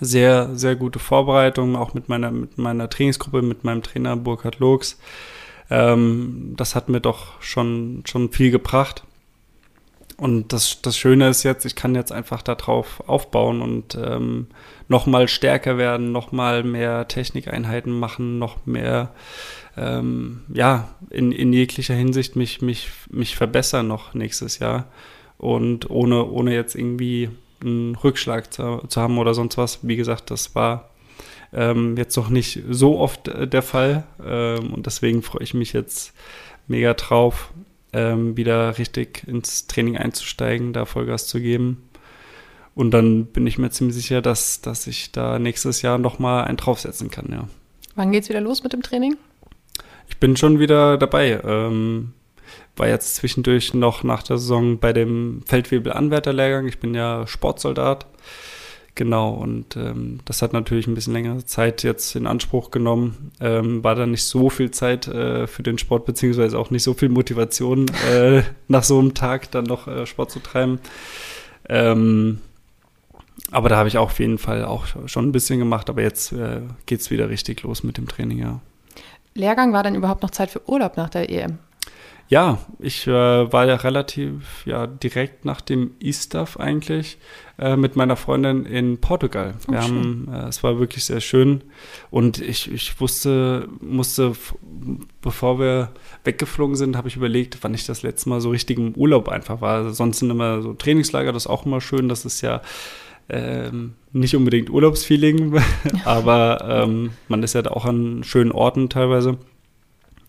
sehr, 0.00 0.50
sehr 0.54 0.76
gute 0.76 0.98
Vorbereitung, 0.98 1.76
auch 1.76 1.94
mit 1.94 2.08
meiner, 2.08 2.30
mit 2.30 2.58
meiner 2.58 2.88
Trainingsgruppe, 2.88 3.42
mit 3.42 3.64
meinem 3.64 3.82
Trainer 3.82 4.16
Burkhard 4.16 4.58
Looks. 4.58 4.98
Ähm, 5.70 6.54
das 6.56 6.74
hat 6.74 6.88
mir 6.88 7.00
doch 7.00 7.40
schon, 7.40 8.02
schon 8.06 8.30
viel 8.30 8.50
gebracht. 8.50 9.04
Und 10.16 10.52
das, 10.52 10.82
das 10.82 10.98
Schöne 10.98 11.28
ist 11.28 11.44
jetzt, 11.44 11.64
ich 11.64 11.74
kann 11.74 11.94
jetzt 11.94 12.12
einfach 12.12 12.42
darauf 12.42 13.02
aufbauen 13.08 13.62
und 13.62 13.94
ähm, 13.94 14.48
noch 14.90 15.06
mal 15.06 15.28
stärker 15.28 15.78
werden, 15.78 16.10
noch 16.10 16.32
mal 16.32 16.64
mehr 16.64 17.06
Technikeinheiten 17.06 17.92
machen, 17.92 18.40
noch 18.40 18.66
mehr 18.66 19.14
ähm, 19.76 20.42
ja 20.52 20.88
in, 21.10 21.30
in 21.30 21.52
jeglicher 21.52 21.94
Hinsicht 21.94 22.34
mich 22.34 22.60
mich 22.60 22.90
mich 23.08 23.36
verbessern 23.36 23.86
noch 23.86 24.14
nächstes 24.14 24.58
Jahr 24.58 24.88
und 25.38 25.88
ohne 25.88 26.26
ohne 26.26 26.52
jetzt 26.52 26.74
irgendwie 26.74 27.30
einen 27.62 27.94
Rückschlag 27.94 28.52
zu, 28.52 28.82
zu 28.88 29.00
haben 29.00 29.18
oder 29.18 29.32
sonst 29.32 29.56
was. 29.56 29.78
Wie 29.82 29.94
gesagt, 29.94 30.32
das 30.32 30.56
war 30.56 30.90
ähm, 31.52 31.96
jetzt 31.96 32.16
noch 32.16 32.28
nicht 32.28 32.60
so 32.68 32.98
oft 32.98 33.28
äh, 33.28 33.46
der 33.46 33.62
Fall 33.62 34.02
ähm, 34.24 34.74
und 34.74 34.86
deswegen 34.86 35.22
freue 35.22 35.44
ich 35.44 35.54
mich 35.54 35.72
jetzt 35.72 36.14
mega 36.66 36.94
drauf, 36.94 37.52
ähm, 37.92 38.36
wieder 38.36 38.76
richtig 38.76 39.22
ins 39.28 39.68
Training 39.68 39.96
einzusteigen, 39.96 40.72
da 40.72 40.84
Vollgas 40.84 41.28
zu 41.28 41.40
geben. 41.40 41.89
Und 42.80 42.92
dann 42.92 43.26
bin 43.26 43.46
ich 43.46 43.58
mir 43.58 43.68
ziemlich 43.68 43.94
sicher, 43.94 44.22
dass, 44.22 44.62
dass 44.62 44.86
ich 44.86 45.12
da 45.12 45.38
nächstes 45.38 45.82
Jahr 45.82 45.98
nochmal 45.98 46.44
einen 46.44 46.56
draufsetzen 46.56 47.10
kann, 47.10 47.26
ja. 47.30 47.46
Wann 47.94 48.10
geht's 48.10 48.30
wieder 48.30 48.40
los 48.40 48.62
mit 48.62 48.72
dem 48.72 48.80
Training? 48.80 49.18
Ich 50.08 50.16
bin 50.16 50.34
schon 50.34 50.58
wieder 50.60 50.96
dabei. 50.96 51.42
Ähm, 51.44 52.14
war 52.76 52.88
jetzt 52.88 53.16
zwischendurch 53.16 53.74
noch 53.74 54.02
nach 54.02 54.22
der 54.22 54.38
Saison 54.38 54.78
bei 54.78 54.94
dem 54.94 55.42
Feldwebel-Anwärterlehrgang. 55.44 56.68
Ich 56.68 56.78
bin 56.78 56.94
ja 56.94 57.26
Sportsoldat. 57.26 58.06
Genau, 58.94 59.34
und 59.34 59.76
ähm, 59.76 60.20
das 60.24 60.40
hat 60.40 60.54
natürlich 60.54 60.86
ein 60.86 60.94
bisschen 60.94 61.12
längere 61.12 61.44
Zeit 61.44 61.82
jetzt 61.82 62.16
in 62.16 62.26
Anspruch 62.26 62.70
genommen. 62.70 63.30
Ähm, 63.40 63.84
war 63.84 63.94
dann 63.94 64.12
nicht 64.12 64.24
so 64.24 64.48
viel 64.48 64.70
Zeit 64.70 65.06
äh, 65.06 65.46
für 65.46 65.62
den 65.62 65.76
Sport, 65.76 66.06
beziehungsweise 66.06 66.58
auch 66.58 66.70
nicht 66.70 66.84
so 66.84 66.94
viel 66.94 67.10
Motivation, 67.10 67.84
äh, 68.10 68.40
nach 68.68 68.84
so 68.84 68.98
einem 68.98 69.12
Tag 69.12 69.50
dann 69.50 69.64
noch 69.64 69.86
äh, 69.86 70.06
Sport 70.06 70.30
zu 70.30 70.40
treiben. 70.40 70.80
Ähm, 71.68 72.40
aber 73.50 73.68
da 73.68 73.76
habe 73.76 73.88
ich 73.88 73.98
auch 73.98 74.10
auf 74.10 74.18
jeden 74.20 74.38
Fall 74.38 74.64
auch 74.64 74.86
schon 75.06 75.28
ein 75.28 75.32
bisschen 75.32 75.58
gemacht, 75.58 75.90
aber 75.90 76.02
jetzt 76.02 76.32
äh, 76.32 76.62
geht 76.86 77.00
es 77.00 77.10
wieder 77.10 77.28
richtig 77.28 77.62
los 77.62 77.82
mit 77.82 77.96
dem 77.96 78.08
Training, 78.08 78.38
ja. 78.38 78.60
Lehrgang 79.34 79.72
war 79.72 79.82
dann 79.82 79.94
überhaupt 79.94 80.22
noch 80.22 80.30
Zeit 80.30 80.50
für 80.50 80.68
Urlaub 80.68 80.96
nach 80.96 81.08
der 81.08 81.30
EM? 81.30 81.58
Ja, 82.30 82.58
ich 82.78 83.08
äh, 83.08 83.52
war 83.52 83.66
ja 83.66 83.74
relativ 83.74 84.64
ja, 84.64 84.86
direkt 84.86 85.44
nach 85.44 85.60
dem 85.60 85.96
E-Stuff 85.98 86.60
eigentlich 86.60 87.18
äh, 87.58 87.74
mit 87.74 87.96
meiner 87.96 88.14
Freundin 88.14 88.66
in 88.66 89.00
Portugal. 89.00 89.54
Oh, 89.66 89.72
wir 89.72 89.82
haben, 89.82 90.28
äh, 90.32 90.46
es 90.46 90.62
war 90.62 90.78
wirklich 90.78 91.04
sehr 91.04 91.20
schön 91.20 91.64
und 92.12 92.40
ich, 92.40 92.70
ich 92.70 93.00
wusste, 93.00 93.68
musste, 93.80 94.34
bevor 95.22 95.58
wir 95.58 95.90
weggeflogen 96.22 96.76
sind, 96.76 96.96
habe 96.96 97.08
ich 97.08 97.16
überlegt, 97.16 97.58
wann 97.62 97.74
ich 97.74 97.84
das 97.84 98.04
letzte 98.04 98.28
Mal 98.28 98.40
so 98.40 98.50
richtig 98.50 98.78
im 98.78 98.94
Urlaub 98.94 99.28
einfach 99.28 99.60
war. 99.60 99.78
Also 99.78 99.90
sonst 99.90 100.20
sind 100.20 100.30
immer 100.30 100.62
so 100.62 100.72
Trainingslager, 100.72 101.32
das 101.32 101.46
ist 101.46 101.50
auch 101.50 101.66
immer 101.66 101.80
schön, 101.80 102.08
das 102.08 102.24
ist 102.24 102.42
ja 102.42 102.62
ähm, 103.30 103.94
nicht 104.12 104.34
unbedingt 104.34 104.70
Urlaubsfeeling, 104.70 105.54
aber 106.04 106.84
ähm, 106.84 107.10
man 107.28 107.42
ist 107.42 107.54
ja 107.54 107.62
da 107.62 107.70
auch 107.70 107.84
an 107.84 108.24
schönen 108.24 108.52
Orten 108.52 108.88
teilweise. 108.88 109.38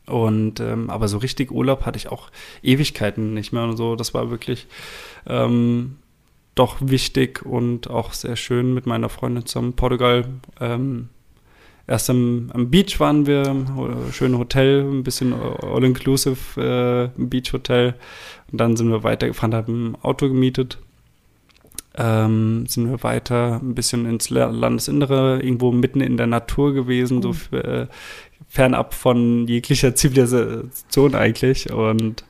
Und 0.08 0.60
ähm, 0.60 0.90
aber 0.90 1.08
so 1.08 1.18
richtig 1.20 1.52
Urlaub 1.52 1.86
hatte 1.86 1.98
ich 1.98 2.10
auch 2.10 2.30
Ewigkeiten 2.64 3.34
nicht 3.34 3.54
mehr 3.54 3.64
und 3.64 3.78
so. 3.78 3.96
Das 3.96 4.14
war 4.14 4.30
wirklich 4.30 4.68
ähm, 5.28 5.98
doch 6.56 6.78
wichtig 6.82 7.46
und 7.46 7.90
auch 7.90 8.14
sehr 8.14 8.36
schön 8.36 8.74
mit 8.74 8.86
meiner 8.86 9.10
Freundin 9.10 9.46
zusammen. 9.46 9.74
Portugal. 9.74 10.26
Ähm, 10.60 11.10
erst 11.88 12.10
am, 12.10 12.52
am, 12.54 12.70
Beach 12.70 13.00
waren 13.00 13.26
wir, 13.26 13.44
äh, 13.44 14.12
schönes 14.12 14.38
Hotel, 14.38 14.82
ein 14.82 15.04
bisschen 15.04 15.34
all-inclusive 15.34 17.12
äh, 17.18 17.22
Beach-Hotel. 17.22 17.96
Und 18.52 18.58
dann 18.60 18.76
sind 18.76 18.90
wir 18.90 19.04
weitergefahren, 19.04 19.56
haben 19.56 19.92
ein 19.92 19.96
Auto 20.04 20.28
gemietet. 20.28 20.78
Ähm, 21.96 22.66
sind 22.68 22.90
wir 22.90 23.04
weiter 23.04 23.60
ein 23.62 23.76
bisschen 23.76 24.06
ins 24.06 24.30
Landesinnere, 24.30 25.42
irgendwo 25.42 25.72
mitten 25.74 26.00
in 26.00 26.16
der 26.16 26.28
Natur 26.28 26.74
gewesen, 26.74 27.18
mhm. 27.18 27.22
so 27.22 27.34
für, 27.34 27.64
äh, 27.64 27.88
fernab 28.48 28.94
von 28.94 29.48
jeglicher 29.48 29.94
Zivilisation 29.96 31.16
eigentlich. 31.16 31.72
Und 31.72 32.24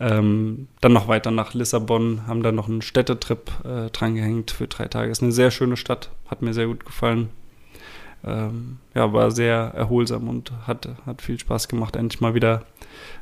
ähm, 0.00 0.68
dann 0.80 0.92
noch 0.92 1.08
weiter 1.08 1.30
nach 1.30 1.54
Lissabon, 1.54 2.26
haben 2.26 2.42
dann 2.42 2.54
noch 2.54 2.68
einen 2.68 2.82
Städtetrip 2.82 3.50
äh, 3.64 3.90
drangehängt 3.90 4.50
für 4.50 4.68
drei 4.68 4.86
Tage. 4.86 5.10
Ist 5.10 5.22
eine 5.22 5.32
sehr 5.32 5.50
schöne 5.50 5.76
Stadt, 5.76 6.10
hat 6.28 6.42
mir 6.42 6.54
sehr 6.54 6.66
gut 6.66 6.84
gefallen. 6.84 7.30
Ähm, 8.24 8.78
ja, 8.94 9.12
war 9.12 9.30
sehr 9.30 9.72
erholsam 9.74 10.28
und 10.28 10.52
hat, 10.66 10.88
hat 11.04 11.20
viel 11.20 11.38
Spaß 11.38 11.68
gemacht, 11.68 11.94
endlich 11.96 12.20
mal 12.20 12.34
wieder 12.34 12.64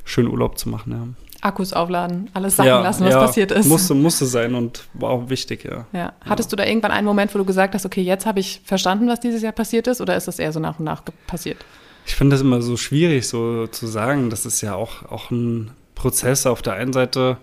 schön 0.05 0.27
Urlaub 0.27 0.57
zu 0.57 0.69
machen. 0.69 0.91
Ja. 0.91 1.07
Akkus 1.43 1.73
aufladen, 1.73 2.29
alles 2.33 2.55
sacken 2.55 2.69
ja, 2.69 2.81
lassen, 2.81 3.05
was 3.05 3.13
ja, 3.13 3.19
passiert 3.19 3.51
ist. 3.51 3.67
Musste, 3.67 3.93
musste 3.93 4.25
sein 4.25 4.55
und 4.55 4.85
war 4.93 5.09
auch 5.09 5.29
wichtig, 5.29 5.65
ja. 5.65 5.85
ja. 5.91 6.13
Hattest 6.21 6.51
du 6.51 6.55
da 6.55 6.65
irgendwann 6.65 6.91
einen 6.91 7.05
Moment, 7.05 7.33
wo 7.33 7.37
du 7.37 7.45
gesagt 7.45 7.73
hast, 7.73 7.85
okay, 7.85 8.01
jetzt 8.01 8.25
habe 8.25 8.39
ich 8.39 8.61
verstanden, 8.63 9.07
was 9.07 9.19
dieses 9.19 9.41
Jahr 9.41 9.51
passiert 9.51 9.87
ist, 9.87 9.99
oder 10.01 10.15
ist 10.15 10.27
das 10.27 10.39
eher 10.39 10.51
so 10.51 10.59
nach 10.59 10.79
und 10.79 10.85
nach 10.85 11.03
passiert? 11.27 11.57
Ich 12.05 12.15
finde 12.15 12.35
das 12.35 12.41
immer 12.41 12.61
so 12.61 12.77
schwierig, 12.77 13.27
so 13.27 13.67
zu 13.67 13.87
sagen. 13.87 14.29
Das 14.29 14.45
ist 14.45 14.61
ja 14.61 14.75
auch, 14.75 15.03
auch 15.03 15.31
ein 15.31 15.71
Prozess. 15.95 16.45
Auf 16.45 16.61
der 16.61 16.73
einen 16.73 16.93
Seite 16.93 17.37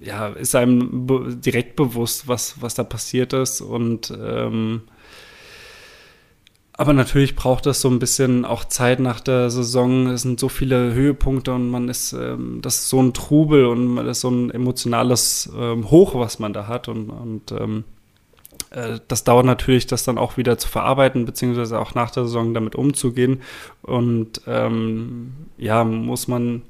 ja, 0.00 0.28
ist 0.28 0.54
einem 0.54 1.06
be 1.06 1.34
direkt 1.36 1.76
bewusst, 1.76 2.28
was, 2.28 2.60
was 2.60 2.74
da 2.74 2.84
passiert 2.84 3.32
ist 3.32 3.60
und 3.60 4.12
ähm, 4.18 4.82
aber 6.76 6.92
natürlich 6.92 7.36
braucht 7.36 7.66
das 7.66 7.80
so 7.80 7.88
ein 7.88 8.00
bisschen 8.00 8.44
auch 8.44 8.64
Zeit 8.64 8.98
nach 8.98 9.20
der 9.20 9.48
Saison. 9.48 10.08
Es 10.08 10.22
sind 10.22 10.40
so 10.40 10.48
viele 10.48 10.92
Höhepunkte 10.92 11.52
und 11.52 11.70
man 11.70 11.88
ist, 11.88 12.12
ähm, 12.12 12.60
das 12.62 12.80
ist 12.80 12.88
so 12.88 13.00
ein 13.00 13.14
Trubel 13.14 13.66
und 13.66 13.96
das 13.96 14.18
ist 14.18 14.20
so 14.22 14.30
ein 14.30 14.50
emotionales 14.50 15.52
ähm, 15.56 15.88
Hoch, 15.90 16.16
was 16.16 16.40
man 16.40 16.52
da 16.52 16.66
hat. 16.66 16.88
Und, 16.88 17.10
und 17.10 17.52
ähm, 17.52 17.84
äh, 18.70 18.98
das 19.06 19.22
dauert 19.22 19.46
natürlich, 19.46 19.86
das 19.86 20.02
dann 20.02 20.18
auch 20.18 20.36
wieder 20.36 20.58
zu 20.58 20.68
verarbeiten, 20.68 21.24
beziehungsweise 21.24 21.78
auch 21.78 21.94
nach 21.94 22.10
der 22.10 22.24
Saison 22.24 22.54
damit 22.54 22.74
umzugehen. 22.74 23.42
Und 23.82 24.40
ähm, 24.48 25.32
ja, 25.56 25.84
muss 25.84 26.26
man 26.26 26.62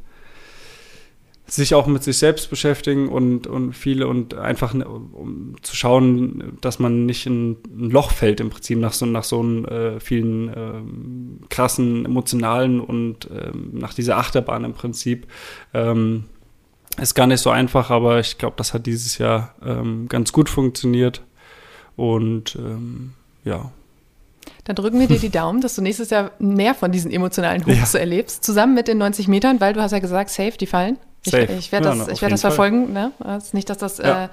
sich 1.55 1.74
auch 1.74 1.86
mit 1.86 2.02
sich 2.02 2.18
selbst 2.18 2.50
beschäftigen 2.50 3.09
und, 3.09 3.46
und 3.46 3.74
viele 3.74 4.09
und 4.09 4.34
einfach 4.34 4.74
ne, 4.74 4.86
um 4.88 5.55
zu 5.62 5.76
schauen, 5.76 6.59
dass 6.61 6.78
man 6.78 7.07
nicht 7.07 7.26
in 7.26 7.52
ein 7.52 7.90
Loch 7.90 8.11
fällt 8.11 8.40
im 8.40 8.50
Prinzip 8.50 8.78
nach 8.78 8.92
so, 8.92 9.07
nach 9.07 9.24
so 9.24 9.42
äh, 9.66 10.00
vielen 10.00 10.48
äh, 10.48 11.48
krassen 11.48 12.05
emotionalen 12.05 12.80
und 12.80 13.30
äh, 13.30 13.52
nach 13.72 13.94
dieser 13.94 14.16
Achterbahn 14.16 14.64
im 14.64 14.72
Prinzip. 14.72 15.26
Ähm, 15.72 16.24
ist 17.00 17.14
gar 17.14 17.26
nicht 17.26 17.40
so 17.40 17.50
einfach, 17.50 17.90
aber 17.90 18.20
ich 18.20 18.38
glaube, 18.38 18.55
das 18.57 18.72
hat 18.72 18.86
dieses 18.86 19.18
Jahr 19.18 19.55
ähm, 19.64 20.09
ganz 20.09 20.32
gut 20.32 20.48
funktioniert 20.48 21.22
und 21.96 22.57
ähm, 22.57 23.12
ja. 23.44 23.72
Dann 24.64 24.76
drücken 24.76 25.00
wir 25.00 25.09
dir 25.09 25.18
die 25.18 25.30
Daumen, 25.30 25.61
dass 25.61 25.74
du 25.74 25.82
nächstes 25.82 26.11
Jahr 26.11 26.32
mehr 26.38 26.74
von 26.74 26.92
diesen 26.92 27.11
emotionalen 27.11 27.66
Hochs 27.66 27.92
ja. 27.92 28.00
erlebst, 28.00 28.44
zusammen 28.44 28.74
mit 28.74 28.88
den 28.88 28.98
90 28.98 29.28
Metern, 29.28 29.61
weil 29.61 29.72
du 29.72 29.82
hast 29.82 29.92
ja 29.92 29.98
gesagt, 29.98 30.30
safe, 30.30 30.57
die 30.59 30.66
fallen. 30.66 30.98
Safe. 31.25 31.45
Ich, 31.45 31.59
ich 31.59 31.72
werde 31.72 31.89
ja, 31.89 31.95
das, 31.95 32.09
ich 32.09 32.22
werd 32.22 32.33
das 32.33 32.41
verfolgen. 32.41 32.93
Ne? 32.93 33.12
Also 33.18 33.57
nicht, 33.57 33.70
dass 33.70 33.79
das 33.79 33.99
ja. 33.99 34.25
äh, 34.25 34.29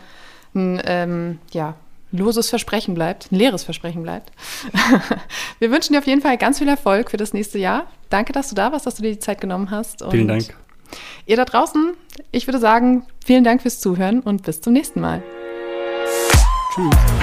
ein 0.54 0.82
ähm, 0.86 1.40
ja, 1.52 1.76
loses 2.12 2.50
Versprechen 2.50 2.94
bleibt, 2.94 3.32
ein 3.32 3.36
leeres 3.36 3.64
Versprechen 3.64 4.04
bleibt. 4.04 4.32
Wir 5.60 5.72
wünschen 5.72 5.94
dir 5.94 6.00
auf 6.00 6.08
jeden 6.08 6.22
Fall 6.22 6.38
ganz 6.38 6.60
viel 6.60 6.68
Erfolg 6.68 7.12
für 7.12 7.18
das 7.18 7.34
nächste 7.34 7.58
Jahr. 7.58 7.88
Danke, 8.10 8.34
dass 8.34 8.50
du 8.50 8.56
da 8.56 8.72
warst, 8.72 8.86
dass 8.86 8.96
du 8.96 9.04
dir 9.04 9.12
die 9.12 9.20
Zeit 9.20 9.42
genommen 9.42 9.72
hast. 9.72 10.02
Und 10.02 10.12
vielen 10.12 10.28
Dank. 10.28 10.56
Ihr 11.26 11.38
da 11.38 11.46
draußen, 11.46 11.94
ich 12.32 12.48
würde 12.48 12.60
sagen, 12.60 13.06
vielen 13.24 13.44
Dank 13.44 13.62
fürs 13.62 13.80
Zuhören 13.80 14.20
und 14.20 14.44
bis 14.44 14.62
zum 14.62 14.74
nächsten 14.74 15.00
Mal. 15.00 15.24
Tschüss. 16.76 17.21